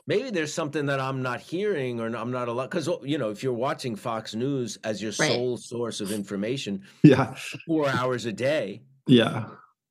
maybe 0.06 0.30
there's 0.30 0.52
something 0.52 0.86
that 0.86 1.00
I'm 1.00 1.22
not 1.22 1.40
hearing 1.40 2.00
or 2.00 2.14
I'm 2.14 2.30
not 2.30 2.48
allowed. 2.48 2.70
Because 2.70 2.88
you 3.02 3.18
know, 3.18 3.30
if 3.30 3.42
you're 3.42 3.52
watching 3.52 3.96
Fox 3.96 4.34
News 4.34 4.78
as 4.84 5.02
your 5.02 5.12
right. 5.18 5.32
sole 5.32 5.56
source 5.56 6.00
of 6.00 6.12
information, 6.12 6.82
yeah, 7.02 7.34
four 7.66 7.88
hours 7.88 8.26
a 8.26 8.32
day, 8.32 8.82
yeah, 9.06 9.46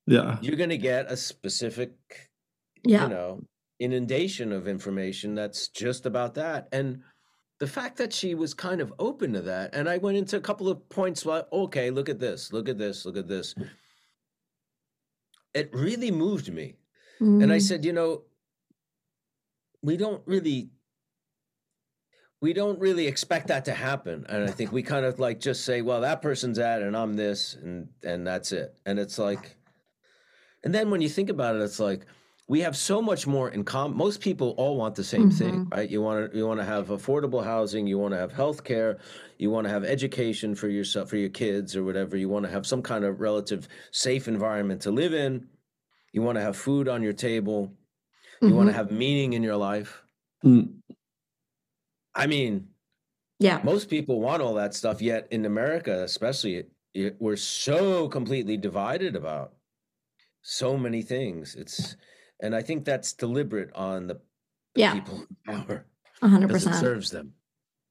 yeah, 0.06 0.38
you're 0.40 0.56
going 0.56 0.70
to 0.70 0.78
get 0.78 1.10
a 1.10 1.16
specific, 1.16 1.92
yeah. 2.84 3.04
you 3.04 3.08
know, 3.08 3.40
inundation 3.80 4.52
of 4.52 4.68
information 4.68 5.34
that's 5.34 5.68
just 5.68 6.06
about 6.06 6.34
that 6.34 6.68
and 6.72 7.00
the 7.58 7.66
fact 7.66 7.96
that 7.96 8.12
she 8.12 8.34
was 8.34 8.54
kind 8.54 8.80
of 8.80 8.92
open 8.98 9.32
to 9.32 9.42
that 9.42 9.74
and 9.74 9.88
i 9.88 9.98
went 9.98 10.16
into 10.16 10.36
a 10.36 10.40
couple 10.40 10.68
of 10.68 10.88
points 10.88 11.26
like 11.26 11.44
okay 11.52 11.90
look 11.90 12.08
at 12.08 12.20
this 12.20 12.52
look 12.52 12.68
at 12.68 12.78
this 12.78 13.04
look 13.04 13.16
at 13.16 13.26
this 13.26 13.54
it 15.54 15.70
really 15.72 16.10
moved 16.10 16.52
me. 16.52 16.74
Mm. 17.20 17.42
And 17.42 17.52
I 17.52 17.58
mm. 17.58 17.62
said, 17.62 17.84
you 17.84 17.92
know, 17.92 18.22
we 19.82 19.96
don't 19.96 20.22
really 20.26 20.70
we 22.40 22.52
don't 22.52 22.78
really 22.78 23.06
expect 23.06 23.46
that 23.48 23.64
to 23.64 23.72
happen 23.72 24.26
and 24.28 24.44
i 24.44 24.50
think 24.50 24.70
we 24.72 24.82
kind 24.82 25.06
of 25.06 25.18
like 25.18 25.40
just 25.40 25.64
say 25.64 25.80
well 25.80 26.02
that 26.02 26.20
person's 26.20 26.58
that 26.58 26.82
and 26.82 26.96
i'm 26.96 27.14
this 27.14 27.54
and 27.54 27.88
and 28.02 28.26
that's 28.26 28.52
it 28.52 28.78
and 28.84 28.98
it's 28.98 29.18
like 29.18 29.56
and 30.62 30.74
then 30.74 30.90
when 30.90 31.00
you 31.00 31.08
think 31.08 31.30
about 31.30 31.54
it 31.54 31.62
it's 31.62 31.80
like 31.80 32.06
we 32.46 32.60
have 32.60 32.76
so 32.76 33.00
much 33.00 33.26
more 33.26 33.48
in 33.48 33.64
common 33.64 33.96
most 33.96 34.20
people 34.20 34.50
all 34.58 34.76
want 34.76 34.94
the 34.94 35.04
same 35.04 35.30
mm-hmm. 35.30 35.38
thing 35.38 35.68
right 35.72 35.90
you 35.90 36.02
want 36.02 36.30
to 36.30 36.36
you 36.36 36.46
want 36.46 36.60
to 36.60 36.64
have 36.64 36.88
affordable 36.88 37.42
housing 37.42 37.86
you 37.86 37.98
want 37.98 38.12
to 38.12 38.18
have 38.18 38.32
health 38.32 38.64
care 38.64 38.98
you 39.38 39.50
want 39.50 39.66
to 39.66 39.70
have 39.70 39.84
education 39.84 40.54
for 40.54 40.68
yourself 40.68 41.08
for 41.08 41.16
your 41.16 41.30
kids 41.30 41.74
or 41.74 41.84
whatever 41.84 42.16
you 42.16 42.28
want 42.28 42.44
to 42.44 42.50
have 42.50 42.66
some 42.66 42.82
kind 42.82 43.04
of 43.04 43.20
relative 43.20 43.68
safe 43.92 44.28
environment 44.28 44.80
to 44.80 44.90
live 44.90 45.14
in 45.14 45.46
you 46.12 46.22
want 46.22 46.36
to 46.36 46.42
have 46.42 46.56
food 46.56 46.88
on 46.88 47.02
your 47.02 47.12
table 47.12 47.72
you 48.40 48.48
mm-hmm. 48.48 48.56
want 48.56 48.68
to 48.68 48.74
have 48.74 48.90
meaning 48.90 49.32
in 49.32 49.42
your 49.42 49.56
life 49.56 50.02
mm. 50.44 50.68
i 52.14 52.26
mean 52.26 52.68
yeah 53.38 53.60
most 53.62 53.88
people 53.88 54.20
want 54.20 54.42
all 54.42 54.54
that 54.54 54.74
stuff 54.74 55.00
yet 55.00 55.26
in 55.30 55.46
america 55.46 56.02
especially 56.02 56.64
it, 56.92 57.16
we're 57.18 57.36
so 57.36 58.08
completely 58.08 58.56
divided 58.56 59.16
about 59.16 59.54
so 60.44 60.76
many 60.76 61.02
things. 61.02 61.56
It's 61.56 61.96
and 62.40 62.54
I 62.54 62.62
think 62.62 62.84
that's 62.84 63.12
deliberate 63.12 63.70
on 63.74 64.06
the 64.06 64.20
Yeah, 64.74 64.94
people 64.94 65.24
in 65.48 65.54
power 65.54 65.86
One 66.20 66.30
hundred 66.30 66.50
percent 66.50 66.76
serves 66.76 67.10
them. 67.10 67.34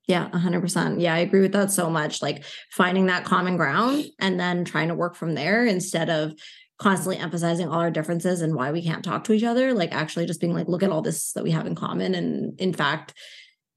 Yeah, 0.07 0.29
hundred 0.29 0.61
percent. 0.61 0.99
Yeah, 0.99 1.13
I 1.13 1.19
agree 1.19 1.41
with 1.41 1.53
that 1.53 1.71
so 1.71 1.89
much. 1.89 2.21
Like 2.21 2.43
finding 2.71 3.05
that 3.05 3.25
common 3.25 3.57
ground 3.57 4.05
and 4.19 4.39
then 4.39 4.65
trying 4.65 4.89
to 4.89 4.95
work 4.95 5.15
from 5.15 5.33
there 5.33 5.65
instead 5.65 6.09
of 6.09 6.33
constantly 6.77 7.17
emphasizing 7.17 7.69
all 7.69 7.79
our 7.79 7.91
differences 7.91 8.41
and 8.41 8.55
why 8.55 8.71
we 8.71 8.83
can't 8.83 9.05
talk 9.05 9.23
to 9.23 9.33
each 9.33 9.43
other. 9.43 9.73
Like 9.73 9.93
actually 9.93 10.25
just 10.25 10.41
being 10.41 10.53
like, 10.53 10.67
look 10.67 10.83
at 10.83 10.91
all 10.91 11.01
this 11.01 11.31
that 11.33 11.43
we 11.43 11.51
have 11.51 11.65
in 11.65 11.75
common. 11.75 12.15
And 12.15 12.59
in 12.59 12.73
fact, 12.73 13.13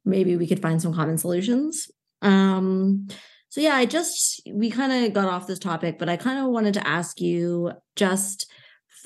maybe 0.05 0.37
we 0.37 0.49
could 0.49 0.63
find 0.63 0.83
some 0.83 0.95
common 0.95 1.19
solutions. 1.19 1.89
Um, 2.23 3.07
so 3.49 3.61
yeah, 3.61 3.75
I 3.75 3.87
just 3.87 4.41
we 4.53 4.71
kind 4.71 5.07
of 5.07 5.13
got 5.13 5.29
off 5.29 5.47
this 5.47 5.59
topic, 5.59 5.99
but 5.99 6.09
I 6.09 6.17
kind 6.17 6.39
of 6.39 6.47
wanted 6.47 6.75
to 6.75 6.87
ask 6.87 7.21
you 7.21 7.73
just 7.95 8.51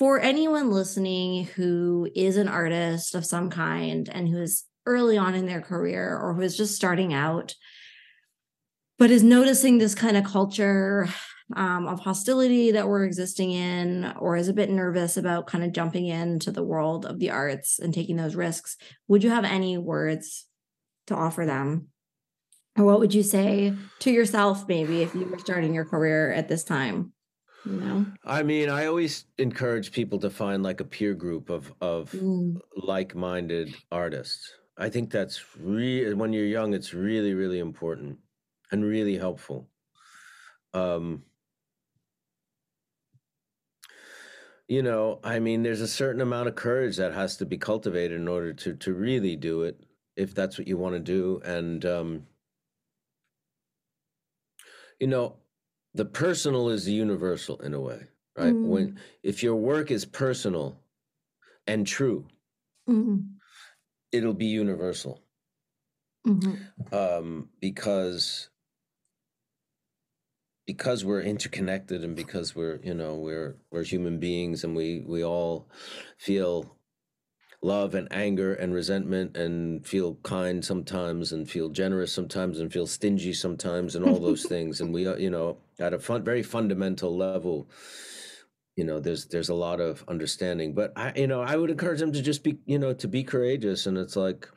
for 0.01 0.19
anyone 0.19 0.71
listening 0.71 1.45
who 1.55 2.09
is 2.15 2.35
an 2.35 2.47
artist 2.47 3.13
of 3.13 3.23
some 3.23 3.51
kind 3.51 4.09
and 4.11 4.27
who 4.27 4.41
is 4.41 4.63
early 4.87 5.15
on 5.15 5.35
in 5.35 5.45
their 5.45 5.61
career 5.61 6.17
or 6.17 6.33
who 6.33 6.41
is 6.41 6.57
just 6.57 6.75
starting 6.75 7.13
out, 7.13 7.53
but 8.97 9.11
is 9.11 9.21
noticing 9.21 9.77
this 9.77 9.93
kind 9.93 10.17
of 10.17 10.23
culture 10.23 11.07
um, 11.55 11.85
of 11.85 11.99
hostility 11.99 12.71
that 12.71 12.87
we're 12.87 13.05
existing 13.05 13.51
in, 13.51 14.11
or 14.17 14.35
is 14.35 14.47
a 14.47 14.53
bit 14.53 14.71
nervous 14.71 15.17
about 15.17 15.45
kind 15.45 15.63
of 15.63 15.71
jumping 15.71 16.07
into 16.07 16.51
the 16.51 16.63
world 16.63 17.05
of 17.05 17.19
the 17.19 17.29
arts 17.29 17.77
and 17.77 17.93
taking 17.93 18.15
those 18.15 18.33
risks, 18.33 18.77
would 19.07 19.23
you 19.23 19.29
have 19.29 19.45
any 19.45 19.77
words 19.77 20.47
to 21.05 21.13
offer 21.13 21.45
them? 21.45 21.89
Or 22.75 22.85
what 22.85 22.99
would 22.99 23.13
you 23.13 23.21
say 23.21 23.75
to 23.99 24.09
yourself, 24.09 24.67
maybe, 24.67 25.03
if 25.03 25.13
you 25.13 25.25
were 25.25 25.37
starting 25.37 25.75
your 25.75 25.85
career 25.85 26.33
at 26.33 26.49
this 26.49 26.63
time? 26.63 27.13
I 28.23 28.43
mean, 28.43 28.69
I 28.69 28.85
always 28.85 29.25
encourage 29.37 29.91
people 29.91 30.19
to 30.19 30.29
find 30.29 30.63
like 30.63 30.79
a 30.79 30.85
peer 30.85 31.13
group 31.13 31.49
of 31.49 31.73
of 31.81 32.13
Mm, 32.13 32.61
like-minded 32.75 33.81
artists. 33.91 34.53
I 34.77 34.89
think 34.89 35.11
that's 35.11 35.57
really 35.57 36.13
when 36.13 36.33
you're 36.33 36.45
young, 36.45 36.73
it's 36.73 36.93
really, 36.93 37.33
really 37.33 37.59
important 37.59 38.19
and 38.71 38.85
really 38.85 39.17
helpful. 39.17 39.69
Um, 40.73 41.25
you 44.67 44.81
know, 44.81 45.19
I 45.23 45.39
mean, 45.39 45.63
there's 45.63 45.81
a 45.81 45.87
certain 45.87 46.21
amount 46.21 46.47
of 46.47 46.55
courage 46.55 46.97
that 46.97 47.13
has 47.13 47.37
to 47.37 47.45
be 47.45 47.57
cultivated 47.57 48.19
in 48.19 48.27
order 48.27 48.53
to 48.53 48.75
to 48.75 48.93
really 48.93 49.35
do 49.35 49.63
it, 49.63 49.81
if 50.15 50.33
that's 50.33 50.57
what 50.57 50.67
you 50.67 50.77
want 50.77 50.93
to 50.95 50.99
do. 50.99 51.41
And 51.43 51.85
um, 51.85 52.27
you 54.99 55.07
know, 55.07 55.40
the 55.93 56.05
personal 56.05 56.69
is 56.69 56.87
universal 56.87 57.59
in 57.61 57.73
a 57.73 57.79
way, 57.79 58.07
right? 58.37 58.53
Mm. 58.53 58.65
When 58.67 58.99
if 59.23 59.43
your 59.43 59.55
work 59.55 59.91
is 59.91 60.05
personal 60.05 60.79
and 61.67 61.85
true, 61.85 62.27
mm, 62.89 63.25
it'll 64.11 64.33
be 64.33 64.45
universal 64.45 65.21
mhm. 66.25 66.57
um, 66.93 67.49
because 67.59 68.49
because 70.67 71.03
we're 71.03 71.21
interconnected 71.21 72.03
and 72.03 72.15
because 72.15 72.55
we're 72.55 72.79
you 72.83 72.93
know 72.93 73.15
we're 73.15 73.57
we're 73.71 73.83
human 73.83 74.19
beings 74.19 74.63
and 74.63 74.75
we 74.75 75.03
we 75.05 75.23
all 75.23 75.67
feel 76.17 76.77
love 77.63 77.93
and 77.93 78.07
anger 78.11 78.53
and 78.55 78.73
resentment 78.73 79.37
and 79.37 79.85
feel 79.85 80.15
kind 80.23 80.65
sometimes 80.65 81.31
and 81.31 81.49
feel 81.49 81.69
generous 81.69 82.11
sometimes 82.11 82.59
and 82.59 82.73
feel 82.73 82.87
stingy 82.87 83.33
sometimes 83.33 83.95
and 83.95 84.03
all 84.05 84.19
those 84.27 84.43
things. 84.45 84.81
And 84.81 84.93
we 84.93 85.07
uh, 85.07 85.15
you 85.15 85.29
know 85.29 85.57
at 85.79 85.93
a 85.93 85.99
fun, 85.99 86.23
very 86.23 86.43
fundamental 86.43 87.15
level 87.15 87.69
you 88.77 88.85
know 88.85 88.99
there's 88.99 89.25
there's 89.25 89.49
a 89.49 89.53
lot 89.53 89.79
of 89.79 90.03
understanding. 90.07 90.73
But 90.73 90.93
i 90.95 91.11
you 91.15 91.27
know 91.27 91.41
i 91.41 91.55
would 91.55 91.69
encourage 91.69 91.99
them 91.99 92.13
to 92.13 92.21
just 92.21 92.43
be 92.43 92.57
you 92.65 92.79
know 92.79 92.93
to 92.93 93.07
be 93.07 93.23
courageous. 93.23 93.85
And 93.85 93.97
it's 93.97 94.15
like 94.15 94.49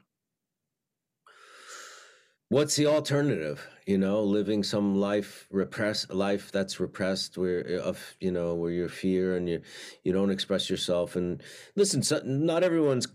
what's 2.49 2.77
the 2.77 2.87
alternative 2.87 3.67
you 3.87 3.99
know 3.99 4.23
living 4.23 4.63
some 4.63 4.97
life 4.97 5.47
repressed 5.51 6.13
life 6.13 6.51
that's 6.53 6.81
repressed 6.81 7.37
where 7.37 7.61
of 7.81 8.17
you 8.21 8.33
know 8.33 8.55
where 8.55 8.71
you're 8.71 8.89
fear 8.89 9.37
and 9.37 9.49
you 9.49 9.61
you 10.03 10.13
don't 10.13 10.31
express 10.31 10.71
yourself. 10.71 11.17
And 11.17 11.43
listen 11.77 12.03
so, 12.03 12.21
not 12.25 12.63
everyone's 12.63 13.09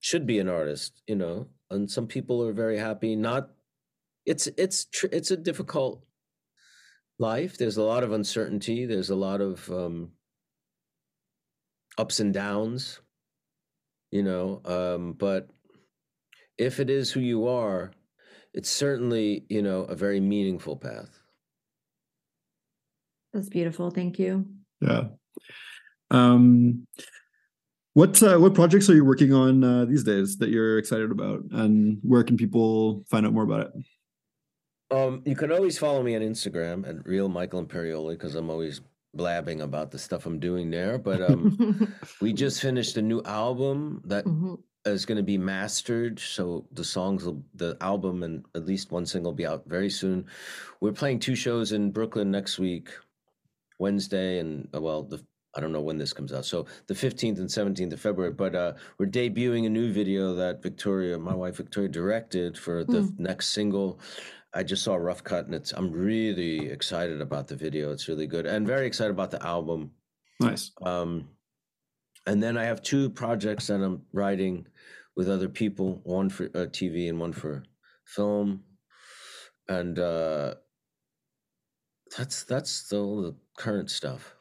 should 0.00 0.26
be 0.26 0.38
an 0.38 0.48
artist 0.48 1.02
you 1.06 1.14
know 1.14 1.46
and 1.70 1.90
some 1.90 2.06
people 2.06 2.42
are 2.42 2.52
very 2.52 2.78
happy. 2.78 3.16
Not 3.16 3.50
it's 4.26 4.46
it's 4.56 4.84
tr- 4.86 5.12
it's 5.12 5.30
a 5.30 5.36
difficult 5.36 6.04
life. 7.18 7.58
There's 7.58 7.76
a 7.76 7.82
lot 7.82 8.02
of 8.02 8.12
uncertainty. 8.12 8.86
There's 8.86 9.10
a 9.10 9.16
lot 9.16 9.40
of 9.40 9.70
um 9.70 10.12
ups 11.98 12.20
and 12.20 12.32
downs 12.32 13.00
you 14.10 14.22
know 14.22 14.60
um 14.64 15.12
but 15.12 15.48
if 16.58 16.80
it 16.80 16.90
is 16.90 17.10
who 17.10 17.20
you 17.20 17.46
are 17.46 17.90
it's 18.54 18.70
certainly 18.70 19.44
you 19.48 19.62
know 19.62 19.82
a 19.82 19.94
very 19.94 20.20
meaningful 20.20 20.76
path 20.76 21.10
That's 23.32 23.48
beautiful. 23.48 23.90
Thank 23.90 24.18
you. 24.18 24.44
Yeah. 24.80 25.04
Um, 26.10 26.86
what 27.94 28.20
uh, 28.22 28.38
what 28.38 28.54
projects 28.54 28.90
are 28.90 28.94
you 28.94 29.04
working 29.04 29.32
on 29.32 29.62
uh, 29.62 29.84
these 29.84 30.02
days 30.02 30.38
that 30.38 30.48
you're 30.48 30.78
excited 30.78 31.10
about, 31.12 31.42
and 31.52 31.98
where 32.02 32.24
can 32.24 32.36
people 32.36 33.04
find 33.10 33.24
out 33.26 33.32
more 33.32 33.44
about 33.44 33.66
it? 33.66 33.72
um 34.92 35.22
you 35.24 35.36
can 35.36 35.52
always 35.52 35.78
follow 35.78 36.02
me 36.02 36.16
on 36.16 36.22
instagram 36.22 36.82
at 36.88 37.06
real 37.06 37.28
michael 37.28 37.64
imperioli 37.64 38.14
because 38.18 38.34
i'm 38.34 38.50
always 38.50 38.80
blabbing 39.14 39.60
about 39.60 39.92
the 39.92 39.98
stuff 39.98 40.26
i'm 40.26 40.40
doing 40.40 40.68
there 40.68 40.98
but 40.98 41.22
um 41.22 41.54
we 42.20 42.32
just 42.32 42.60
finished 42.60 42.96
a 42.96 43.02
new 43.02 43.22
album 43.22 44.02
that 44.04 44.24
Mhm. 44.24 44.58
Is 44.86 45.04
going 45.04 45.16
to 45.16 45.22
be 45.22 45.36
mastered 45.36 46.18
so 46.18 46.64
the 46.72 46.84
songs 46.84 47.24
will 47.24 47.42
the 47.54 47.76
album 47.80 48.22
and 48.22 48.44
at 48.54 48.64
least 48.64 48.90
one 48.92 49.04
single 49.04 49.30
will 49.32 49.36
be 49.36 49.46
out 49.46 49.62
very 49.66 49.90
soon 49.90 50.24
we're 50.80 50.92
playing 50.92 51.18
two 51.18 51.34
shows 51.34 51.72
in 51.72 51.90
brooklyn 51.90 52.30
next 52.30 52.58
week 52.58 52.88
wednesday 53.78 54.38
and 54.38 54.68
uh, 54.74 54.80
well 54.80 55.02
the 55.02 55.22
i 55.54 55.60
don't 55.60 55.72
know 55.72 55.80
when 55.82 55.98
this 55.98 56.12
comes 56.14 56.32
out 56.32 56.44
so 56.44 56.64
the 56.86 56.94
15th 56.94 57.38
and 57.38 57.48
17th 57.48 57.92
of 57.92 58.00
february 58.00 58.32
but 58.32 58.54
uh 58.54 58.72
we're 58.98 59.06
debuting 59.06 59.66
a 59.66 59.68
new 59.70 59.92
video 59.92 60.34
that 60.34 60.62
victoria 60.62 61.18
my 61.18 61.34
wife 61.34 61.56
victoria 61.56 61.88
directed 61.88 62.56
for 62.56 62.84
the 62.84 63.00
Mm. 63.02 63.18
next 63.18 63.48
single 63.50 64.00
i 64.54 64.62
just 64.62 64.82
saw 64.82 64.94
a 64.94 64.98
rough 65.00 65.22
cut 65.22 65.44
and 65.46 65.54
it's 65.54 65.72
i'm 65.72 65.92
really 65.92 66.68
excited 66.70 67.20
about 67.20 67.48
the 67.48 67.56
video 67.56 67.92
it's 67.92 68.08
really 68.08 68.26
good 68.26 68.46
and 68.46 68.66
very 68.66 68.86
excited 68.86 69.10
about 69.10 69.30
the 69.30 69.44
album 69.46 69.90
Nice. 70.40 70.70
um, 70.80 71.28
and 72.26 72.42
then 72.42 72.56
I 72.56 72.64
have 72.64 72.82
two 72.82 73.10
projects 73.10 73.66
that 73.68 73.82
I'm 73.82 74.02
writing 74.12 74.66
with 75.16 75.28
other 75.28 75.48
people, 75.48 76.00
one 76.04 76.28
for 76.28 76.44
uh, 76.54 76.66
TV 76.66 77.08
and 77.08 77.18
one 77.18 77.32
for 77.32 77.62
film, 78.06 78.62
and 79.68 79.98
uh, 79.98 80.54
that's 82.16 82.44
that's 82.44 82.70
still 82.70 83.22
the 83.22 83.34
current 83.58 83.90
stuff. 83.90 84.34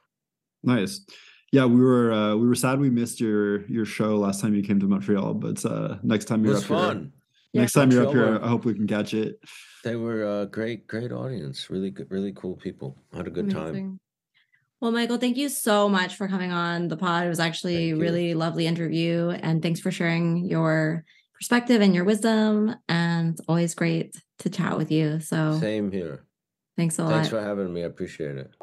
Nice. 0.63 1.05
Yeah, 1.51 1.65
we 1.65 1.81
were 1.81 2.11
uh, 2.11 2.35
we 2.35 2.47
were 2.47 2.55
sad 2.55 2.79
we 2.79 2.89
missed 2.89 3.19
your 3.19 3.65
your 3.67 3.85
show 3.85 4.17
last 4.17 4.41
time 4.41 4.53
you 4.53 4.63
came 4.63 4.79
to 4.79 4.87
Montreal, 4.87 5.33
but 5.33 5.63
uh, 5.65 5.97
next 6.03 6.25
time 6.25 6.43
you're 6.43 6.53
was 6.53 6.63
up 6.63 6.67
here, 6.69 6.77
fun. 6.77 7.13
next 7.53 7.75
Yeah. 7.75 7.81
time 7.81 7.91
you're 7.91 8.05
up 8.05 8.13
here, 8.13 8.31
were- 8.33 8.43
I 8.43 8.47
hope 8.47 8.65
we 8.65 8.73
can 8.73 8.87
catch 8.87 9.13
it. 9.13 9.39
They 9.83 9.95
were 9.95 10.41
a 10.41 10.45
great, 10.45 10.87
great 10.87 11.11
audience. 11.11 11.69
Really 11.69 11.89
good, 11.89 12.07
really 12.11 12.33
cool 12.33 12.55
people. 12.55 12.97
Had 13.13 13.27
a 13.27 13.31
good 13.31 13.49
time. 13.49 13.99
Well, 14.81 14.91
Michael, 14.91 15.17
thank 15.17 15.35
you 15.35 15.49
so 15.49 15.89
much 15.89 16.15
for 16.15 16.27
coming 16.27 16.51
on 16.51 16.87
the 16.87 16.95
pod. 16.95 17.25
It 17.25 17.29
was 17.29 17.39
actually 17.39 17.91
a 17.91 17.95
really 17.97 18.33
lovely 18.33 18.65
interview. 18.65 19.29
And 19.29 19.61
thanks 19.61 19.81
for 19.81 19.91
sharing 19.91 20.45
your 20.45 21.03
perspective 21.33 21.81
and 21.81 21.93
your 21.93 22.05
wisdom. 22.05 22.75
And 22.87 23.37
always 23.47 23.73
great 23.75 24.15
to 24.39 24.49
chat 24.49 24.77
with 24.77 24.89
you. 24.89 25.19
So 25.19 25.59
Same 25.59 25.91
here. 25.91 26.25
thanks 26.77 26.97
a 26.97 27.03
lot. 27.03 27.11
Thanks 27.11 27.29
for 27.29 27.41
having 27.41 27.73
me. 27.73 27.83
I 27.83 27.87
appreciate 27.87 28.37
it. 28.37 28.55